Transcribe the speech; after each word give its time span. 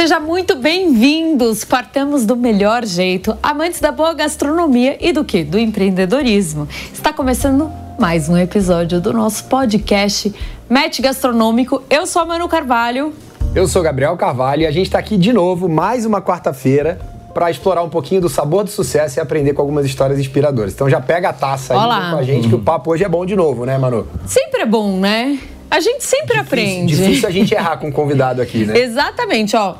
Seja 0.00 0.18
muito 0.18 0.56
bem-vindos! 0.56 1.62
Partamos 1.62 2.24
do 2.24 2.34
melhor 2.34 2.86
jeito, 2.86 3.36
amantes 3.42 3.80
da 3.80 3.92
boa 3.92 4.14
gastronomia 4.14 4.96
e 4.98 5.12
do 5.12 5.22
que? 5.22 5.44
Do 5.44 5.58
empreendedorismo. 5.58 6.66
Está 6.90 7.12
começando 7.12 7.70
mais 7.98 8.26
um 8.26 8.38
episódio 8.38 8.98
do 8.98 9.12
nosso 9.12 9.44
podcast 9.44 10.34
Match 10.70 11.00
Gastronômico. 11.00 11.82
Eu 11.90 12.06
sou 12.06 12.22
a 12.22 12.24
Manu 12.24 12.48
Carvalho. 12.48 13.12
Eu 13.54 13.68
sou 13.68 13.82
Gabriel 13.82 14.16
Carvalho 14.16 14.62
e 14.62 14.66
a 14.66 14.70
gente 14.70 14.86
está 14.86 14.98
aqui 14.98 15.18
de 15.18 15.34
novo, 15.34 15.68
mais 15.68 16.06
uma 16.06 16.22
quarta-feira, 16.22 16.98
para 17.34 17.50
explorar 17.50 17.82
um 17.82 17.90
pouquinho 17.90 18.22
do 18.22 18.28
sabor 18.30 18.64
do 18.64 18.70
sucesso 18.70 19.18
e 19.18 19.20
aprender 19.20 19.52
com 19.52 19.60
algumas 19.60 19.84
histórias 19.84 20.18
inspiradoras. 20.18 20.72
Então 20.72 20.88
já 20.88 21.02
pega 21.02 21.28
a 21.28 21.32
taça 21.34 21.74
aí 21.74 21.78
Olá. 21.78 22.12
com 22.12 22.16
a 22.16 22.22
gente, 22.22 22.48
que 22.48 22.54
o 22.54 22.60
papo 22.62 22.90
hoje 22.90 23.04
é 23.04 23.08
bom 23.08 23.26
de 23.26 23.36
novo, 23.36 23.66
né, 23.66 23.76
Manu? 23.76 24.08
Sempre 24.24 24.62
é 24.62 24.66
bom, 24.66 24.96
né? 24.96 25.38
A 25.70 25.78
gente 25.78 26.02
sempre 26.02 26.38
aprende. 26.38 26.96
Difícil 26.96 27.28
a 27.28 27.30
gente 27.30 27.54
errar 27.54 27.76
com 27.76 27.88
um 27.88 27.92
convidado 27.92 28.40
aqui, 28.40 28.64
né? 28.64 28.76
Exatamente, 28.80 29.54
ó. 29.54 29.74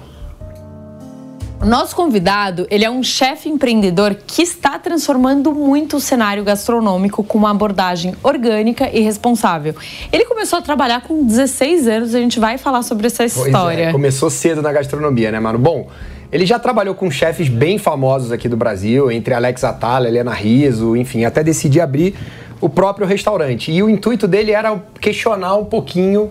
Nosso 1.64 1.94
convidado, 1.94 2.66
ele 2.70 2.86
é 2.86 2.90
um 2.90 3.02
chefe 3.02 3.46
empreendedor 3.48 4.16
que 4.26 4.40
está 4.40 4.78
transformando 4.78 5.52
muito 5.52 5.98
o 5.98 6.00
cenário 6.00 6.42
gastronômico 6.42 7.22
com 7.22 7.36
uma 7.36 7.50
abordagem 7.50 8.14
orgânica 8.22 8.88
e 8.90 9.00
responsável. 9.00 9.74
Ele 10.10 10.24
começou 10.24 10.58
a 10.58 10.62
trabalhar 10.62 11.02
com 11.02 11.22
16 11.22 11.86
anos, 11.86 12.14
a 12.14 12.18
gente 12.18 12.40
vai 12.40 12.56
falar 12.56 12.82
sobre 12.82 13.08
essa 13.08 13.24
Pois 13.24 13.36
história. 13.36 13.84
é, 13.84 13.92
começou 13.92 14.30
cedo 14.30 14.62
na 14.62 14.72
gastronomia, 14.72 15.30
né, 15.30 15.38
mano? 15.38 15.58
Bom, 15.58 15.88
ele 16.32 16.46
já 16.46 16.58
trabalhou 16.58 16.94
com 16.94 17.10
chefes 17.10 17.50
bem 17.50 17.76
famosos 17.76 18.32
aqui 18.32 18.48
do 18.48 18.56
Brasil, 18.56 19.10
entre 19.10 19.34
Alex 19.34 19.62
Atala, 19.62 20.08
Helena 20.08 20.32
Riso, 20.32 20.96
enfim, 20.96 21.26
até 21.26 21.44
decidir 21.44 21.82
abrir 21.82 22.14
o 22.58 22.70
próprio 22.70 23.06
restaurante. 23.06 23.70
E 23.70 23.82
o 23.82 23.90
intuito 23.90 24.26
dele 24.26 24.52
era 24.52 24.82
questionar 24.98 25.56
um 25.56 25.66
pouquinho 25.66 26.30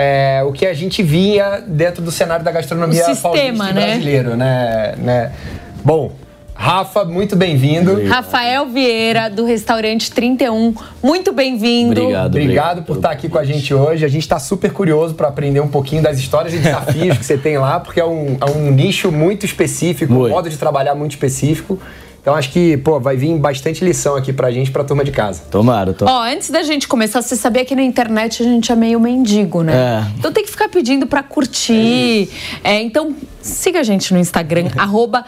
é, 0.00 0.44
o 0.44 0.52
que 0.52 0.64
a 0.64 0.72
gente 0.72 1.02
via 1.02 1.60
dentro 1.66 2.00
do 2.00 2.12
cenário 2.12 2.44
da 2.44 2.52
gastronomia 2.52 3.02
O 3.02 3.06
sistema, 3.06 3.34
paulista 3.34 3.64
né? 3.64 3.86
brasileiro, 3.86 4.36
né? 4.36 4.94
né? 4.96 5.32
Bom, 5.84 6.12
Rafa, 6.54 7.04
muito 7.04 7.34
bem-vindo. 7.34 8.06
Rafael 8.06 8.66
Vieira, 8.66 9.28
do 9.28 9.44
restaurante 9.44 10.12
31, 10.12 10.72
muito 11.02 11.32
bem-vindo. 11.32 12.00
Obrigado. 12.00 12.26
Obrigado 12.28 12.82
por 12.82 12.96
estar 12.96 13.10
aqui 13.10 13.28
com 13.28 13.38
a 13.38 13.44
gente 13.44 13.74
hoje. 13.74 14.04
A 14.04 14.08
gente 14.08 14.22
está 14.22 14.38
super 14.38 14.72
curioso 14.72 15.14
para 15.14 15.26
aprender 15.26 15.58
um 15.58 15.68
pouquinho 15.68 16.00
das 16.00 16.16
histórias 16.16 16.54
e 16.54 16.58
desafios 16.58 17.18
que 17.18 17.26
você 17.26 17.36
tem 17.36 17.58
lá, 17.58 17.80
porque 17.80 17.98
é 17.98 18.06
um, 18.06 18.36
é 18.40 18.50
um 18.56 18.70
nicho 18.70 19.10
muito 19.10 19.44
específico, 19.44 20.12
um 20.12 20.16
Muito. 20.18 20.32
modo 20.32 20.48
de 20.48 20.56
trabalhar 20.56 20.94
muito 20.94 21.10
específico. 21.12 21.76
Então 22.28 22.36
acho 22.36 22.50
que, 22.50 22.76
pô, 22.76 23.00
vai 23.00 23.16
vir 23.16 23.34
bastante 23.38 23.82
lição 23.82 24.14
aqui 24.14 24.34
pra 24.34 24.50
gente, 24.50 24.70
pra 24.70 24.84
turma 24.84 25.02
de 25.02 25.10
casa. 25.10 25.44
Tomara, 25.50 25.94
tô... 25.94 26.04
Ó, 26.04 26.22
antes 26.24 26.50
da 26.50 26.62
gente 26.62 26.86
começar, 26.86 27.22
você 27.22 27.34
sabia 27.34 27.64
que 27.64 27.74
na 27.74 27.82
internet 27.82 28.42
a 28.42 28.44
gente 28.44 28.70
é 28.70 28.76
meio 28.76 29.00
mendigo, 29.00 29.62
né? 29.62 29.72
É. 29.74 30.18
Então 30.18 30.30
tem 30.30 30.44
que 30.44 30.50
ficar 30.50 30.68
pedindo 30.68 31.06
pra 31.06 31.22
curtir. 31.22 32.28
É, 32.62 32.82
então 32.82 33.16
siga 33.40 33.80
a 33.80 33.82
gente 33.82 34.12
no 34.12 34.20
Instagram, 34.20 34.68
arroba 34.76 35.24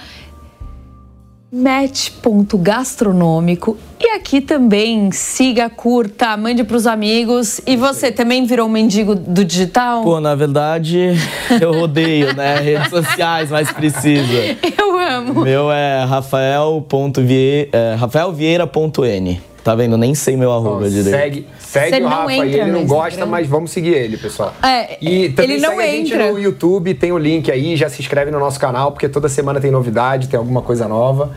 match.gastronômico. 1.53 3.77
E 3.99 4.11
aqui 4.11 4.41
também 4.41 5.11
siga, 5.11 5.69
curta, 5.69 6.37
mande 6.37 6.63
pros 6.65 6.87
amigos. 6.87 7.61
E 7.67 7.77
você 7.77 8.13
também 8.13 8.47
virou 8.47 8.67
um 8.67 8.71
mendigo 8.71 9.15
do 9.15 9.45
digital? 9.45 10.03
Pô, 10.03 10.19
na 10.21 10.35
verdade, 10.35 11.11
eu 11.61 11.73
rodeio, 11.73 12.35
né? 12.35 12.59
Redes 12.61 12.89
sociais, 12.89 13.51
mas 13.51 13.71
precisa. 13.73 14.57
Eu 14.79 14.99
amo. 14.99 15.43
Meu 15.43 15.71
é 15.73 16.05
rafael.vie... 16.05 17.69
É, 17.73 17.95
rafaelvieira.n. 17.99 19.41
Tá 19.63 19.75
vendo? 19.75 19.99
Nem 19.99 20.15
sei 20.15 20.37
meu 20.37 20.53
arroba 20.53 20.89
direito. 20.89 21.11
Segue, 21.11 21.47
segue 21.71 21.97
Você 21.97 22.03
o 22.03 22.09
Rafa 22.09 22.31
aí, 22.31 22.49
entra 22.49 22.63
ele 22.63 22.73
não 22.73 22.87
gosta, 22.87 23.09
Instagram? 23.09 23.31
mas 23.31 23.47
vamos 23.47 23.71
seguir 23.71 23.95
ele, 23.95 24.17
pessoal. 24.17 24.55
É, 24.63 24.99
e 25.01 25.29
também 25.31 25.53
ele 25.53 25.61
não 25.61 25.71
segue 25.71 25.83
a 25.83 25.87
gente 25.87 26.13
entra. 26.13 26.33
no 26.33 26.39
YouTube, 26.39 26.95
tem 26.95 27.13
o 27.13 27.19
link 27.19 27.51
aí, 27.51 27.77
já 27.77 27.89
se 27.89 28.01
inscreve 28.01 28.31
no 28.31 28.39
nosso 28.39 28.59
canal, 28.59 28.93
porque 28.93 29.09
toda 29.09 29.29
semana 29.29 29.61
tem 29.61 29.71
novidade, 29.71 30.29
tem 30.29 30.39
alguma 30.39 30.63
coisa 30.63 30.89
nova. 30.89 31.35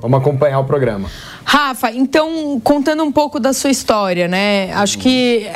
Vamos 0.00 0.20
acompanhar 0.20 0.60
o 0.60 0.64
programa. 0.64 1.10
Rafa, 1.44 1.90
então, 1.90 2.60
contando 2.62 3.02
um 3.02 3.12
pouco 3.12 3.40
da 3.40 3.52
sua 3.52 3.70
história, 3.70 4.28
né? 4.28 4.72
Acho 4.72 4.98
que 4.98 5.50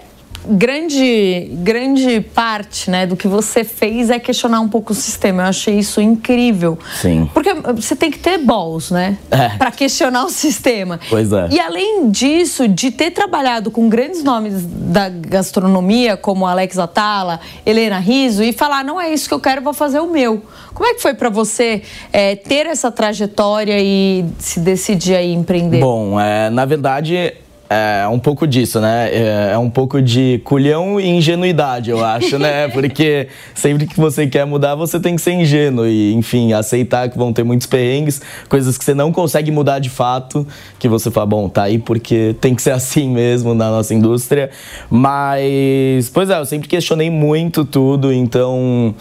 grande, 0.47 1.51
grande 1.63 2.21
parte 2.21 2.91
né, 2.91 3.07
do 3.07 3.17
que 3.17 3.29
você 3.29 3.65
fez 3.65 4.11
é 4.11 4.19
questionar 4.19 4.61
um 4.61 4.69
pouco 4.69 4.93
o 4.93 4.95
sistema. 4.95 5.43
Eu 5.43 5.47
achei 5.47 5.79
isso 5.79 6.01
incrível. 6.01 6.79
Sim. 7.01 7.29
Porque 7.33 7.53
você 7.55 7.95
tem 7.95 8.11
que 8.11 8.19
ter 8.19 8.39
balls, 8.39 8.91
né? 8.91 9.19
É. 9.31 9.51
Pra 9.51 9.71
questionar 9.71 10.25
o 10.25 10.31
sistema. 10.31 11.01
Pois 11.09 11.33
é. 11.33 11.49
E 11.51 11.61
além 11.61 12.11
disso, 12.11 12.67
de 12.69 12.91
ter 12.91 13.11
trabalhado 13.11 13.71
com 13.71 13.89
grandes 13.89 14.23
nomes 14.23 14.65
da 14.67 15.09
gastronomia, 15.09 16.17
como 16.17 16.47
Alex 16.47 16.79
Atala, 16.79 17.41
Helena 17.65 17.99
Riso, 17.99 18.43
e 18.43 18.53
falar, 18.53 18.85
não 18.85 19.01
é 19.01 19.13
isso 19.13 19.29
que 19.29 19.35
eu 19.35 19.41
quero, 19.41 19.63
vou 19.63 19.75
fazer 19.75 20.01
o 20.01 20.11
meu. 20.11 20.43
Como 20.75 20.89
é 20.89 20.95
que 20.95 21.03
foi 21.03 21.15
pra 21.15 21.29
você 21.29 21.83
é, 22.13 22.37
ter 22.37 22.67
essa 22.67 22.91
trajetória 22.91 23.77
e 23.79 24.25
se 24.39 24.61
decidir 24.61 25.15
aí 25.15 25.33
empreender? 25.33 25.81
Bom, 25.81 26.19
é, 26.19 26.49
na 26.51 26.65
verdade, 26.65 27.35
é 27.73 28.09
um 28.09 28.19
pouco 28.19 28.49
disso, 28.49 28.81
né? 28.81 29.09
É, 29.13 29.53
é 29.53 29.59
um 29.59 29.71
pouco 29.71 30.03
de 30.03 30.41
culhão 30.43 30.99
e 30.99 31.09
ingenuidade, 31.09 31.89
eu 31.89 32.05
acho, 32.05 32.37
né? 32.37 32.67
Porque 32.75 33.29
sempre 33.55 33.87
que 33.87 33.97
você 33.97 34.27
quer 34.27 34.45
mudar, 34.45 34.75
você 34.75 34.99
tem 34.99 35.15
que 35.15 35.23
ser 35.23 35.35
ingênuo 35.35 35.87
e, 35.87 36.13
enfim, 36.15 36.53
aceitar 36.53 37.09
que 37.09 37.17
vão 37.17 37.33
ter 37.33 37.45
muitos 37.45 37.69
perrengues, 37.69 38.21
coisas 38.49 38.77
que 38.77 38.85
você 38.85 38.93
não 38.93 39.13
consegue 39.13 39.53
mudar 39.53 39.79
de 39.79 39.89
fato, 39.89 40.45
que 40.81 40.89
você 40.89 41.13
fala, 41.13 41.27
bom, 41.27 41.49
tá 41.49 41.63
aí 41.63 41.79
porque 41.79 42.35
tem 42.41 42.57
que 42.57 42.63
ser 42.63 42.73
assim 42.75 43.09
mesmo 43.09 43.55
na 43.55 43.71
nossa 43.71 43.95
indústria. 43.95 44.51
Mas, 44.91 46.11
pois 46.13 46.29
é, 46.29 46.41
eu 46.41 46.45
sempre 46.45 46.69
questionei 46.69 47.09
muito 47.09 47.65
tudo, 47.65 48.13
então 48.13 48.93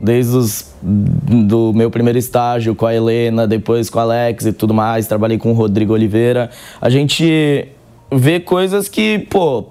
desde 0.00 0.36
os, 0.36 0.74
do 0.80 1.72
meu 1.72 1.90
primeiro 1.90 2.18
estágio 2.18 2.74
com 2.74 2.86
a 2.86 2.94
Helena, 2.94 3.48
depois 3.48 3.90
com 3.90 3.98
a 3.98 4.02
Alex 4.02 4.46
e 4.46 4.52
tudo 4.52 4.72
mais, 4.72 5.08
trabalhei 5.08 5.38
com 5.38 5.50
o 5.50 5.54
Rodrigo 5.54 5.92
Oliveira. 5.92 6.50
A 6.80 6.88
gente 6.88 7.66
vê 8.10 8.40
coisas 8.40 8.88
que, 8.88 9.18
pô, 9.30 9.66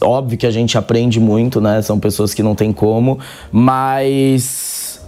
óbvio 0.00 0.38
que 0.38 0.46
a 0.46 0.50
gente 0.50 0.76
aprende 0.76 1.20
muito, 1.20 1.60
né? 1.60 1.82
São 1.82 1.98
pessoas 1.98 2.34
que 2.34 2.42
não 2.42 2.54
tem 2.54 2.72
como, 2.72 3.18
mas 3.52 5.00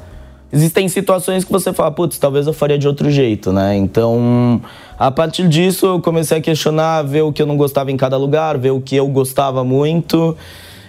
existem 0.53 0.89
situações 0.89 1.45
que 1.45 1.53
você 1.53 1.73
fala, 1.73 1.91
putz, 1.91 2.19
talvez 2.19 2.47
eu 2.47 2.53
faria 2.53 2.79
de 2.79 2.87
outro 2.87 3.11
jeito, 3.11 3.53
né? 3.53 3.77
Então, 3.77 4.61
a 4.99 5.11
partir 5.11 5.49
disso, 5.49 5.87
eu 5.87 6.01
comecei 6.01 6.39
a 6.39 6.41
questionar, 6.41 7.03
ver 7.03 7.23
o 7.23 7.33
que 7.33 7.41
eu 7.41 7.47
não 7.47 7.57
gostava 7.57 7.91
em 7.91 7.97
cada 7.97 8.17
lugar, 8.17 8.59
ver 8.59 8.71
o 8.71 8.81
que 8.81 8.97
eu 8.97 9.07
gostava 9.09 9.65
muito. 9.65 10.37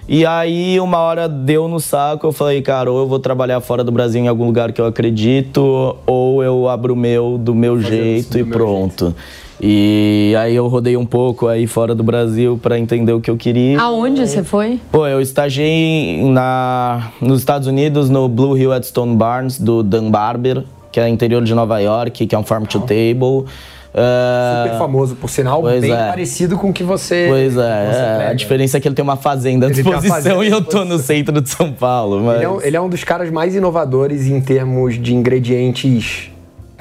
E 0.08 0.26
aí, 0.26 0.80
uma 0.80 0.98
hora 0.98 1.30
deu 1.30 1.68
no 1.68 1.80
saco, 1.80 2.26
eu 2.28 2.32
falei, 2.32 2.62
cara, 2.62 2.92
ou 2.92 3.00
eu 3.00 3.08
vou 3.08 3.20
trabalhar 3.20 3.62
fora 3.62 3.84
do 3.84 3.92
Brasil 3.92 4.22
em 4.22 4.28
algum 4.28 4.46
lugar 4.46 4.72
que 4.72 4.82
eu 4.82 4.86
acredito, 4.86 5.96
ou 6.06 6.44
eu 6.44 6.68
abro 6.68 6.94
o 6.94 6.98
meu 6.98 7.38
do 7.38 7.54
meu 7.54 7.80
jeito 7.80 8.38
e 8.38 8.44
meu 8.44 8.52
pronto. 8.52 9.16
E 9.64 10.36
aí 10.40 10.56
eu 10.56 10.68
rodei 10.68 10.98
um 10.98 11.06
pouco 11.06 11.48
aí 11.48 11.68
fora 11.68 11.94
do 11.94 12.04
Brasil 12.04 12.60
para 12.60 12.80
entender 12.80 13.14
o 13.14 13.22
que 13.22 13.30
eu 13.30 13.38
queria. 13.38 13.80
Aonde 13.80 14.28
você 14.28 14.44
foi? 14.44 14.80
Pô, 14.92 15.06
eu 15.06 15.22
estagiei 15.22 16.24
na, 16.32 17.12
nos 17.22 17.40
Estados 17.40 17.68
Unidos 17.68 18.10
no 18.10 18.28
Blue 18.28 18.58
Hill 18.58 18.74
at 18.74 18.84
Stone 18.84 19.16
Barns, 19.16 19.60
do 19.60 19.84
Dan 19.84 20.10
Barber, 20.10 20.64
que 20.92 21.00
é 21.00 21.08
interior 21.08 21.44
de 21.44 21.54
Nova 21.54 21.80
York, 21.80 22.26
que 22.26 22.34
é 22.34 22.40
um 22.40 22.44
farm 22.44 22.64
to 22.64 22.80
table. 22.80 23.46
Ah, 23.94 24.64
Super 24.66 24.78
famoso, 24.80 25.16
por 25.16 25.30
sinal, 25.30 25.62
pois 25.62 25.82
bem 25.82 25.92
é. 25.92 26.08
parecido 26.08 26.58
com 26.58 26.70
o 26.70 26.74
que 26.74 26.84
você. 26.84 27.28
Pois 27.30 27.54
você 27.54 27.62
é, 27.62 27.64
é, 27.64 28.16
prega. 28.16 28.32
a 28.32 28.34
diferença 28.34 28.78
é 28.78 28.80
que 28.80 28.88
ele 28.88 28.96
tem 28.96 29.04
uma 29.04 29.18
fazenda 29.18 29.68
à 29.68 29.70
disposição 29.70 30.16
fazenda 30.16 30.42
e 30.44 30.50
eu 30.50 30.64
tô 30.64 30.84
no 30.86 30.98
centro 30.98 31.40
de 31.40 31.50
São 31.50 31.72
Paulo. 31.72 32.22
Mas... 32.24 32.38
Ele 32.38 32.46
é, 32.46 32.50
um, 32.50 32.62
ele 32.62 32.78
é 32.78 32.82
um 32.82 32.90
dos 32.90 33.04
caras 33.04 33.30
mais 33.30 33.54
inovadores 33.54 34.28
em 34.28 34.40
termos 34.42 35.00
de 35.00 35.14
ingredientes. 35.14 36.31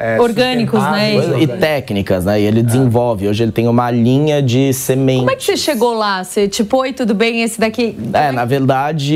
É, 0.00 0.20
Orgânicos, 0.20 0.82
né? 0.82 1.14
E 1.40 1.46
técnicas, 1.46 2.24
né? 2.24 2.40
E 2.40 2.44
ele 2.44 2.62
desenvolve. 2.62 3.28
Hoje 3.28 3.42
ele 3.42 3.52
tem 3.52 3.68
uma 3.68 3.90
linha 3.90 4.42
de 4.42 4.72
semente. 4.72 5.18
Como 5.20 5.30
é 5.30 5.36
que 5.36 5.44
você 5.44 5.56
chegou 5.56 5.92
lá? 5.92 6.24
Você, 6.24 6.48
tipo, 6.48 6.78
oi, 6.78 6.92
tudo 6.92 7.12
bem? 7.14 7.42
Esse 7.42 7.60
daqui. 7.60 7.96
É, 8.14 8.32
na 8.32 8.44
verdade, 8.44 9.14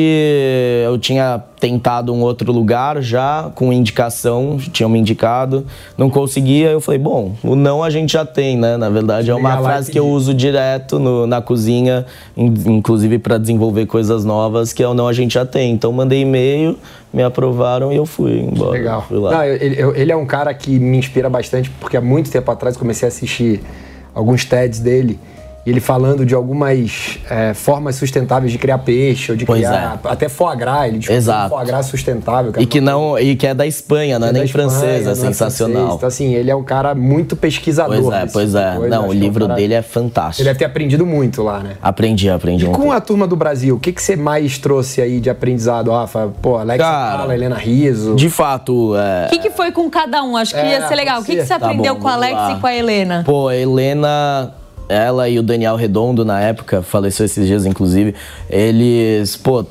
eu 0.85 0.99
tinha 0.99 1.43
tentado 1.59 2.13
um 2.13 2.21
outro 2.21 2.53
lugar 2.53 3.01
já, 3.01 3.51
com 3.55 3.73
indicação, 3.73 4.59
tinham 4.73 4.91
me 4.91 4.99
indicado, 4.99 5.65
não 5.97 6.11
conseguia, 6.11 6.69
eu 6.69 6.81
falei, 6.81 7.01
bom, 7.01 7.33
o 7.43 7.57
não 7.57 7.83
a 7.83 7.89
gente 7.89 8.13
já 8.13 8.27
tem, 8.27 8.55
né? 8.59 8.77
Na 8.77 8.91
verdade, 8.91 9.31
é 9.31 9.35
uma 9.35 9.57
frase 9.63 9.91
que 9.91 9.99
eu 9.99 10.07
uso 10.07 10.35
direto 10.35 10.99
no- 10.99 11.27
na 11.27 11.41
cozinha, 11.41 12.05
in- 12.37 12.53
inclusive 12.67 13.19
para 13.19 13.39
desenvolver 13.39 13.87
coisas 13.87 14.27
novas, 14.27 14.75
que 14.75 14.83
é 14.83 14.89
o 14.89 14.93
não 14.93 15.09
a 15.09 15.13
gente 15.15 15.33
já 15.35 15.47
tem. 15.47 15.73
Então, 15.73 15.91
mandei 15.91 16.21
e-mail, 16.21 16.77
me 17.15 17.23
aprovaram 17.23 17.93
e 17.93 17.97
eu 17.97 18.05
fui 18.05 18.41
embora. 18.41 18.73
Legal. 18.73 19.03
Fui. 19.03 19.19
Não, 19.19 19.45
ele, 19.45 19.77
ele 19.95 20.11
é 20.11 20.17
um 20.17 20.27
cara 20.27 20.53
que 20.53 20.81
me 20.81 20.99
inspira 20.99 21.31
bastante, 21.31 21.71
porque 21.71 21.97
há 21.97 22.01
muito 22.01 22.29
tempo 22.29 22.51
atrás 22.51 22.77
comecei 22.77 23.07
a 23.07 23.09
assistir 23.09 23.63
alguns 24.13 24.45
TEDs 24.45 24.81
dele. 24.81 25.19
E 25.67 25.71
ele 25.71 25.81
falando 25.81 26.27
de 26.27 26.35
algumas 26.35 27.19
é, 27.31 27.55
formas 27.55 27.97
sustentáveis 27.97 28.53
de 28.53 28.59
criar 28.59 28.79
peixe, 28.79 29.33
ou 29.33 29.37
de 29.39 29.47
Pois 29.47 29.61
criar 29.61 29.99
até 30.05 30.29
foie 30.29 30.57
gras. 30.57 30.89
Ele 30.89 30.99
discutiu 30.99 31.17
Exato. 31.17 31.49
foie 31.55 31.65
gras 31.67 31.87
sustentável. 31.87 32.53
E 32.59 32.67
que 32.67 32.81
não, 32.81 33.19
e 33.19 33.35
que 33.35 33.47
é 33.47 33.55
da 33.55 33.67
Espanha, 33.67 34.19
não 34.19 34.29
é, 34.29 34.33
da 34.33 34.39
nem 34.41 34.49
francesa, 34.49 35.13
é 35.13 35.15
sensacional. 35.15 35.75
francês. 35.77 35.97
Então, 35.97 36.07
assim, 36.09 36.35
ele 36.35 36.51
é 36.51 36.55
um 36.57 36.63
cara 36.63 36.95
muito 36.95 37.35
pesquisador. 37.35 37.97
Pois 38.03 38.15
é, 38.15 38.27
pois 38.33 38.55
é. 38.55 38.75
coisa. 38.77 38.89
Não, 38.95 39.05
Acho 39.05 39.09
o 39.09 39.13
é 39.15 39.17
um 39.17 39.19
livro 39.19 39.47
cara- 39.47 39.55
dele 39.59 39.75
é 39.75 39.79
Ele 39.79 39.83
fantástico. 39.83 40.45
deve 40.45 40.59
ter 40.59 40.65
aprendido 40.67 41.07
muito 41.07 41.43
lá, 41.43 41.61
né? 41.61 41.77
Aprendi, 41.83 42.29
aprendi 42.29 42.67
E 42.67 42.69
com 42.69 42.93
a 42.93 43.01
turma 43.01 43.27
do 43.27 43.35
Brasil, 43.37 43.77
o 43.77 43.81
que, 43.81 43.93
que 43.93 44.03
você 44.03 44.17
mais 44.17 44.59
trouxe 44.59 45.01
aí 45.01 45.19
de 45.21 45.31
aprendizado, 45.31 45.91
Rafa? 45.91 46.31
Pô, 46.43 46.57
Alex 46.57 46.79
Cara, 46.85 47.33
Helena 47.35 47.57
Riso. 47.57 48.15
De 48.15 48.29
fato, 48.29 48.95
é, 48.97 49.27
O 49.27 49.31
que, 49.31 49.39
que 49.39 49.51
foi 49.51 49.73
com 49.73 49.89
cada 49.89 50.23
um? 50.23 50.37
Acho 50.37 50.53
que 50.55 50.61
É, 50.61 50.73
ia 50.73 50.89
ser 50.89 50.95
legal. 50.95 51.21
O 51.21 51.25
que, 51.25 51.37
que 51.37 51.43
você 51.43 51.49
Tá 51.49 51.57
aprendeu 51.57 51.95
bom, 51.95 52.01
com 52.03 52.09
a 52.09 52.13
vamos 52.13 52.27
Alex 52.27 52.39
lá. 52.41 52.53
e 52.53 52.61
com 52.61 52.67
a 52.67 52.75
Helena? 52.75 53.23
Pô, 53.25 53.49
a 53.49 53.57
Helena, 53.57 54.53
ela 54.89 55.29
e 55.29 55.39
o 55.39 55.43
Daniel 55.43 55.77
Redondo, 55.77 56.25
na 56.25 56.41
época, 56.41 56.83
faleceu 56.83 57.27
esses 57.27 57.47
dias, 57.47 57.67
inclusive, 57.67 58.15
eles, 58.49 59.37
pô, 59.37 59.65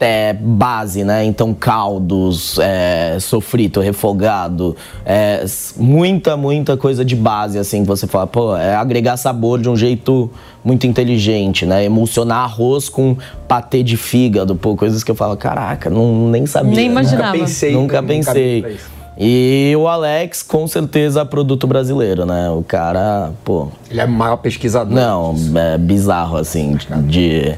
é 0.00 0.32
base, 0.32 1.04
né? 1.04 1.24
Então, 1.24 1.52
caldos, 1.52 2.58
é, 2.58 3.18
sofrito, 3.20 3.80
refogado, 3.80 4.74
é, 5.04 5.44
muita, 5.76 6.36
muita 6.36 6.76
coisa 6.76 7.04
de 7.04 7.14
base, 7.14 7.58
assim, 7.58 7.82
que 7.82 7.88
você 7.88 8.06
fala, 8.06 8.26
pô, 8.26 8.56
é 8.56 8.74
agregar 8.74 9.18
sabor 9.18 9.60
de 9.60 9.68
um 9.68 9.76
jeito 9.76 10.30
muito 10.64 10.86
inteligente, 10.86 11.66
né? 11.66 11.84
Emulsionar 11.84 12.44
arroz 12.44 12.88
com 12.88 13.16
patê 13.46 13.82
de 13.82 13.96
fígado, 13.96 14.56
pô, 14.56 14.74
coisas 14.74 15.04
que 15.04 15.10
eu 15.10 15.14
falo, 15.14 15.36
caraca, 15.36 15.90
não, 15.90 16.28
nem 16.28 16.46
sabia. 16.46 16.74
Nem 16.74 16.86
imaginava. 16.86 17.32
Nunca 17.32 17.38
pensei. 17.38 17.72
Nunca 17.72 18.02
pensei. 18.02 18.62
pra 18.62 18.70
isso. 18.70 18.99
E 19.22 19.74
o 19.76 19.86
Alex, 19.86 20.42
com 20.42 20.66
certeza, 20.66 21.26
produto 21.26 21.66
brasileiro, 21.66 22.24
né? 22.24 22.48
O 22.48 22.62
cara, 22.62 23.32
pô, 23.44 23.68
Ele 23.90 24.00
é 24.00 24.06
o 24.06 24.10
maior 24.10 24.38
pesquisador. 24.38 24.94
não, 24.94 25.34
é 25.56 25.76
bizarro, 25.76 26.38
assim, 26.38 26.78
de. 27.06 27.54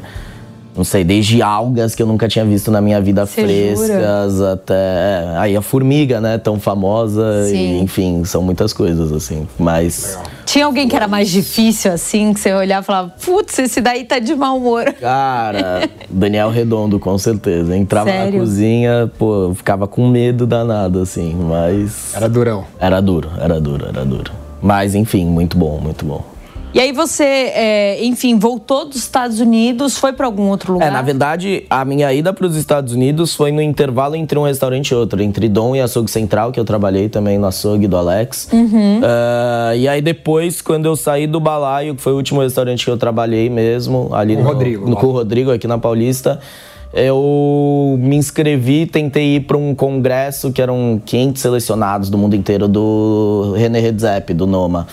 Não 0.75 0.85
sei, 0.85 1.05
desde 1.05 1.43
algas 1.43 1.95
que 1.95 2.03
eu 2.03 2.07
nunca 2.07 2.27
tinha 2.27 2.45
visto 2.45 2.71
na 2.71 2.81
minha 2.81 3.01
vida 3.01 3.27
Cê 3.27 3.43
frescas 3.43 4.41
até. 4.41 5.35
Aí 5.37 5.55
a 5.55 5.61
formiga, 5.61 6.21
né? 6.21 6.39
Tão 6.39 6.59
famosa. 6.59 7.47
Sim. 7.47 7.79
E, 7.79 7.81
enfim, 7.81 8.25
são 8.25 8.43
muitas 8.43 8.73
coisas, 8.73 9.13
assim. 9.13 9.47
Mas. 9.59 10.19
Tinha 10.47 10.65
alguém 10.65 10.89
que 10.89 10.97
era 10.97 11.07
mais 11.07 11.31
difícil, 11.31 11.93
assim, 11.93 12.33
que 12.33 12.41
você 12.41 12.53
olhava 12.55 12.83
e 12.83 12.87
falava, 12.87 13.15
putz, 13.25 13.59
esse 13.59 13.81
daí 13.81 14.05
tá 14.05 14.19
de 14.19 14.35
mau 14.35 14.57
humor. 14.57 14.93
Cara, 14.99 15.89
Daniel 16.09 16.51
Redondo, 16.51 16.99
com 16.99 17.17
certeza. 17.19 17.77
Entrava 17.77 18.11
Sério? 18.11 18.33
na 18.33 18.39
cozinha, 18.39 19.11
pô, 19.19 19.49
eu 19.49 19.55
ficava 19.55 19.87
com 19.87 20.09
medo 20.09 20.47
danado, 20.47 21.01
assim, 21.01 21.35
mas. 21.35 22.15
Era 22.15 22.29
durão. 22.29 22.65
Era 22.79 23.01
duro, 23.01 23.31
era 23.39 23.61
duro, 23.61 23.87
era 23.89 24.05
duro. 24.05 24.33
Mas, 24.63 24.95
enfim, 24.95 25.27
muito 25.27 25.59
bom, 25.59 25.79
muito 25.79 26.05
bom. 26.05 26.31
E 26.75 26.81
aí 26.81 26.91
você, 26.91 27.25
é, 27.25 28.03
enfim, 28.03 28.39
voltou 28.39 28.87
dos 28.87 28.97
Estados 28.97 29.41
Unidos, 29.41 29.99
foi 29.99 30.15
pra 30.15 30.25
algum 30.25 30.49
outro 30.49 30.73
lugar? 30.73 30.89
É, 30.89 30.91
na 30.91 31.03
verdade, 31.03 31.67
a 31.69 31.85
minha 31.85 32.11
ida 32.15 32.33
para 32.33 32.47
os 32.47 32.57
Estados 32.57 32.95
Unidos 32.95 33.35
foi 33.35 33.53
no 33.53 33.61
intervalo 33.61 34.17
entre 34.17 34.39
um 34.39 34.45
restaurante 34.45 34.89
e 34.89 34.95
outro, 34.95 35.23
entre 35.23 35.51
Dom 35.51 35.77
e 35.77 35.81
Açougue 35.83 36.11
Central, 36.11 36.51
que 36.51 36.59
eu 36.59 36.65
trabalhei 36.65 37.11
também 37.11 37.37
no 37.37 37.47
açougue 37.47 37.87
do 37.87 37.97
Alex. 37.97 38.49
Ah, 39.03 39.77
e 39.77 39.87
aí 39.87 40.01
depois, 40.01 40.63
quando 40.63 40.87
eu 40.87 40.97
saí 40.97 41.27
do 41.27 41.39
Balaio, 41.39 41.95
que 41.95 42.01
foi 42.01 42.15
o 42.15 42.17
último 42.17 42.41
restaurante 42.41 42.85
que 42.87 42.91
eu 42.91 42.97
trabalhei 42.97 43.51
mesmo, 43.51 44.09
ali 44.15 44.35
Com 44.35 44.43
no, 44.43 44.49
Rodrigo, 44.49 44.89
no 44.89 44.95
lá. 44.95 45.01
com 45.01 45.07
o 45.09 45.13
Rodrigo, 45.13 45.53
aqui 45.53 45.67
na 45.67 45.77
Paulista, 45.77 46.41
eu 46.95 47.97
me 47.99 48.17
inscrevi, 48.17 48.87
tentei 48.87 49.37
ir 49.37 49.41
para 49.41 49.59
um 49.59 49.75
congresso 49.75 50.51
que 50.51 50.63
eram 50.63 51.01
500 51.05 51.43
selecionados 51.43 52.09
do 52.09 52.17
mundo 52.17 52.35
inteiro 52.35 52.67
do 52.67 53.53
René 53.57 53.79
Redzepi, 53.79 54.33
do 54.33 54.47
Noma. 54.47 54.87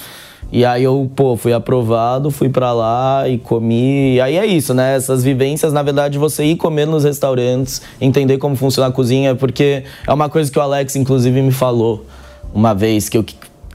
E 0.52 0.66
aí 0.66 0.84
eu, 0.84 1.10
pô, 1.16 1.38
fui 1.38 1.54
aprovado, 1.54 2.32
fui 2.32 2.50
pra 2.50 2.74
lá 2.74 3.28
e 3.30 3.38
comi. 3.38 4.16
E 4.16 4.22
aí 4.22 4.38
é 4.38 4.46
isso, 4.46 4.74
né? 4.74 4.96
Essas 4.96 5.24
vivências, 5.24 5.72
na 5.72 5.84
verdade, 5.84 6.18
você 6.18 6.44
ir 6.44 6.56
comer 6.56 6.88
nos 6.88 7.04
restaurantes, 7.04 7.82
entender 8.02 8.38
como 8.40 8.56
funciona 8.56 8.90
a 8.90 8.92
cozinha, 8.92 9.36
porque 9.36 9.84
é 10.08 10.14
uma 10.14 10.28
coisa 10.28 10.52
que 10.52 10.58
o 10.58 10.62
Alex, 10.62 10.96
inclusive, 10.96 11.42
me 11.42 11.52
falou 11.52 12.06
uma 12.54 12.74
vez 12.74 13.08
que 13.08 13.18
eu 13.18 13.26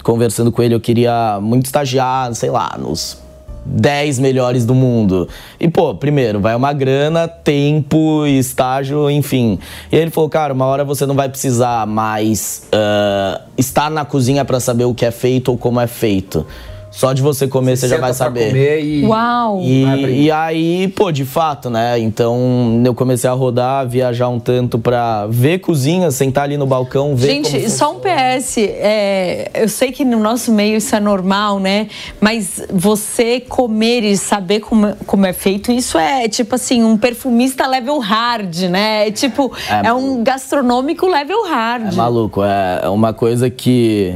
conversando 0.03 0.53
com 0.53 0.63
ele, 0.63 0.75
eu 0.75 0.81
queria 0.81 1.39
muito 1.41 1.65
estagiar, 1.65 2.35
sei 2.35 2.51
lá, 2.51 2.77
nos 2.79 3.24
10 3.65 4.19
melhores 4.19 4.65
do 4.67 4.75
mundo. 4.75 5.29
E, 5.59 5.69
pô, 5.69 5.95
primeiro, 5.95 6.41
vai 6.41 6.55
uma 6.55 6.73
grana, 6.73 7.27
tempo, 7.27 8.27
estágio, 8.27 9.11
enfim. 9.11 9.59
E 9.91 9.97
ele 9.97 10.11
falou, 10.11 10.29
cara, 10.29 10.53
uma 10.53 10.67
hora 10.67 10.85
você 10.85 11.07
não 11.07 11.15
vai 11.15 11.29
precisar 11.29 11.87
mais 11.87 12.67
ah, 12.73 13.41
estar 13.57 13.91
na 13.91 14.05
cozinha 14.05 14.45
pra 14.45 14.61
saber 14.61 14.85
o 14.85 14.95
que 14.95 15.05
é 15.05 15.11
feito 15.11 15.51
ou 15.51 15.59
como 15.59 15.81
é 15.81 15.87
feito. 15.87 16.47
Só 16.95 17.13
de 17.13 17.21
você 17.21 17.49
comer, 17.49 17.77
você, 17.77 17.89
já 17.89 17.97
Senta 17.97 18.01
vai 18.01 18.11
pra 18.11 18.15
saber. 18.15 18.47
comer 18.49 18.81
e... 18.85 19.05
Uau! 19.05 19.61
E, 19.61 20.25
e 20.27 20.31
aí, 20.31 20.87
pô, 20.89 21.11
de 21.11 21.25
fato, 21.25 21.69
né? 21.69 21.99
Então 21.99 22.81
eu 22.85 22.95
comecei 22.95 23.29
a 23.29 23.33
rodar, 23.33 23.87
viajar 23.89 24.29
um 24.29 24.39
tanto 24.39 24.79
pra 24.79 25.27
ver 25.29 25.59
cozinha, 25.59 26.11
sentar 26.13 26.45
ali 26.45 26.57
no 26.57 26.67
balcão, 26.67 27.17
ver 27.17 27.43
como 27.43 27.45
Gente, 27.51 27.69
só 27.71 27.93
um 27.93 27.99
PS. 27.99 28.59
é, 28.59 29.51
eu 29.55 29.69
sei 29.69 29.91
que 29.91 30.05
no 30.05 30.21
nosso 30.21 30.53
meio 30.53 30.77
isso 30.77 30.95
é 30.95 31.01
normal, 31.01 31.59
né? 31.59 31.89
Mas 32.21 32.63
você 32.73 33.41
comer 33.41 34.05
e 34.05 34.17
saber 34.17 34.61
como, 34.61 34.95
como 35.05 35.27
é 35.27 35.33
feito, 35.33 35.73
isso 35.73 35.99
é 35.99 36.29
tipo 36.29 36.55
assim, 36.55 36.85
um 36.85 36.97
perfumista 36.97 37.67
level 37.67 37.99
hard, 37.99 38.55
né? 38.71 39.09
É 39.09 39.11
tipo, 39.11 39.53
É 39.69 39.89
é, 39.89 39.93
um 39.93 40.23
gastronômico 40.23 41.07
level 41.07 41.45
hard. 41.49 41.93
É 41.93 41.97
maluco, 41.97 42.41
é 42.45 42.89
uma 42.89 43.13
coisa 43.13 43.51
que. 43.51 44.15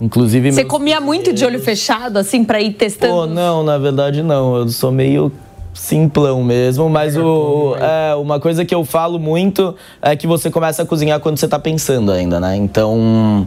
Inclusive. 0.00 0.52
Você 0.52 0.62
meus 0.62 0.70
comia 0.70 1.00
muito 1.00 1.32
de 1.32 1.44
olho 1.44 1.60
fechado, 1.60 2.18
assim, 2.18 2.44
pra 2.44 2.60
ir 2.60 2.72
testando? 2.72 3.12
Pô, 3.12 3.26
não, 3.26 3.62
na 3.62 3.78
verdade 3.78 4.22
não. 4.22 4.56
Eu 4.56 4.68
sou 4.68 4.90
meio 4.90 5.32
simplão 5.72 6.42
mesmo, 6.42 6.88
mas 6.88 7.16
o, 7.16 7.74
é, 7.76 8.14
uma 8.14 8.38
coisa 8.38 8.64
que 8.64 8.74
eu 8.74 8.84
falo 8.84 9.18
muito 9.18 9.74
é 10.00 10.14
que 10.14 10.26
você 10.26 10.50
começa 10.50 10.82
a 10.82 10.86
cozinhar 10.86 11.18
quando 11.18 11.36
você 11.36 11.48
tá 11.48 11.58
pensando 11.58 12.12
ainda, 12.12 12.38
né? 12.38 12.56
Então, 12.56 13.46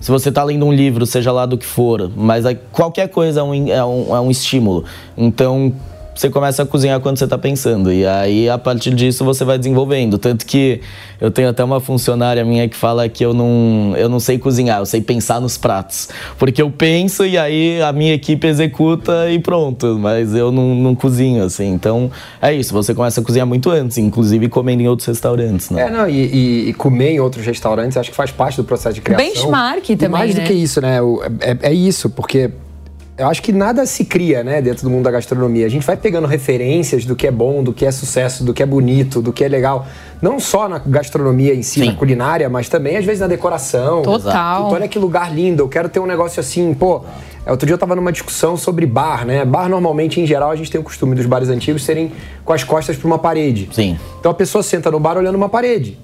se 0.00 0.10
você 0.10 0.32
tá 0.32 0.42
lendo 0.42 0.64
um 0.64 0.72
livro, 0.72 1.04
seja 1.04 1.30
lá 1.30 1.44
do 1.44 1.58
que 1.58 1.66
for, 1.66 2.10
mas 2.16 2.46
aí 2.46 2.58
qualquer 2.72 3.08
coisa 3.08 3.40
é 3.40 3.42
um, 3.42 3.68
é 3.68 3.84
um, 3.84 4.16
é 4.16 4.20
um 4.20 4.30
estímulo. 4.30 4.84
Então, 5.16 5.72
você 6.16 6.30
começa 6.30 6.62
a 6.62 6.66
cozinhar 6.66 6.98
quando 7.00 7.18
você 7.18 7.26
tá 7.26 7.36
pensando. 7.36 7.92
E 7.92 8.06
aí, 8.06 8.48
a 8.48 8.56
partir 8.58 8.94
disso, 8.94 9.24
você 9.24 9.44
vai 9.44 9.58
desenvolvendo. 9.58 10.16
Tanto 10.18 10.46
que 10.46 10.80
eu 11.20 11.30
tenho 11.30 11.48
até 11.48 11.62
uma 11.62 11.78
funcionária 11.78 12.44
minha 12.44 12.68
que 12.68 12.76
fala 12.76 13.08
que 13.08 13.24
eu 13.24 13.34
não, 13.34 13.94
eu 13.96 14.08
não 14.08 14.18
sei 14.18 14.38
cozinhar, 14.38 14.78
eu 14.80 14.86
sei 14.86 15.00
pensar 15.00 15.40
nos 15.40 15.58
pratos. 15.58 16.08
Porque 16.38 16.60
eu 16.62 16.70
penso 16.70 17.24
e 17.24 17.36
aí 17.36 17.80
a 17.82 17.92
minha 17.92 18.14
equipe 18.14 18.46
executa 18.46 19.30
e 19.30 19.38
pronto. 19.38 19.98
Mas 19.98 20.34
eu 20.34 20.50
não, 20.50 20.74
não 20.74 20.94
cozinho, 20.94 21.44
assim. 21.44 21.66
Então, 21.72 22.10
é 22.40 22.52
isso. 22.54 22.72
Você 22.72 22.94
começa 22.94 23.20
a 23.20 23.24
cozinhar 23.24 23.46
muito 23.46 23.70
antes, 23.70 23.98
inclusive 23.98 24.48
comendo 24.48 24.82
em 24.82 24.88
outros 24.88 25.06
restaurantes, 25.06 25.70
né? 25.70 25.82
É, 25.82 25.90
não, 25.90 26.08
e, 26.08 26.14
e- 26.14 26.68
e 26.70 26.74
comer 26.74 27.10
em 27.12 27.20
outros 27.20 27.44
restaurantes 27.44 27.96
acho 27.96 28.10
que 28.10 28.16
faz 28.16 28.30
parte 28.30 28.56
do 28.56 28.64
processo 28.64 28.94
de 28.94 29.00
criação. 29.02 29.26
Benchmark 29.26 29.90
E 29.90 29.96
também, 29.96 30.10
mais 30.10 30.34
do 30.34 30.40
né? 30.40 30.46
que 30.46 30.52
isso, 30.54 30.80
né? 30.80 30.98
É, 31.40 31.70
é 31.70 31.72
isso, 31.74 32.08
porque 32.10 32.50
eu 33.18 33.28
acho 33.28 33.42
que 33.42 33.50
nada 33.50 33.86
se 33.86 34.04
cria, 34.04 34.44
né, 34.44 34.60
dentro 34.60 34.82
do 34.82 34.90
mundo 34.90 35.04
da 35.04 35.10
gastronomia. 35.10 35.64
A 35.64 35.70
gente 35.70 35.86
vai 35.86 35.96
pegando 35.96 36.26
referências 36.26 37.06
do 37.06 37.16
que 37.16 37.26
é 37.26 37.30
bom, 37.30 37.62
do 37.62 37.72
que 37.72 37.86
é 37.86 37.90
sucesso, 37.90 38.44
do 38.44 38.52
que 38.52 38.62
é 38.62 38.66
bonito, 38.66 39.22
do 39.22 39.32
que 39.32 39.42
é 39.42 39.48
legal. 39.48 39.86
Não 40.20 40.38
só 40.38 40.68
na 40.68 40.78
gastronomia 40.78 41.54
em 41.54 41.62
si, 41.62 41.80
Sim. 41.80 41.86
na 41.86 41.94
culinária, 41.94 42.48
mas 42.50 42.68
também 42.68 42.96
às 42.96 43.06
vezes 43.06 43.20
na 43.20 43.26
decoração. 43.26 44.02
Total. 44.02 44.64
Puta, 44.64 44.74
olha 44.74 44.88
que 44.88 44.98
lugar 44.98 45.34
lindo, 45.34 45.62
eu 45.62 45.68
quero 45.68 45.88
ter 45.88 45.98
um 45.98 46.06
negócio 46.06 46.40
assim, 46.40 46.74
pô. 46.74 47.02
Outro 47.46 47.64
dia 47.64 47.74
eu 47.74 47.78
tava 47.78 47.94
numa 47.96 48.12
discussão 48.12 48.56
sobre 48.56 48.84
bar, 48.84 49.24
né? 49.24 49.44
Bar 49.44 49.68
normalmente, 49.68 50.20
em 50.20 50.26
geral, 50.26 50.50
a 50.50 50.56
gente 50.56 50.70
tem 50.70 50.80
o 50.80 50.84
costume 50.84 51.14
dos 51.14 51.26
bares 51.26 51.48
antigos 51.48 51.84
serem 51.84 52.12
com 52.44 52.52
as 52.52 52.64
costas 52.64 52.96
para 52.96 53.06
uma 53.06 53.18
parede. 53.18 53.68
Sim. 53.72 53.96
Então 54.20 54.30
a 54.30 54.34
pessoa 54.34 54.62
senta 54.62 54.90
no 54.90 55.00
bar 55.00 55.16
olhando 55.16 55.36
uma 55.36 55.48
parede. 55.48 55.98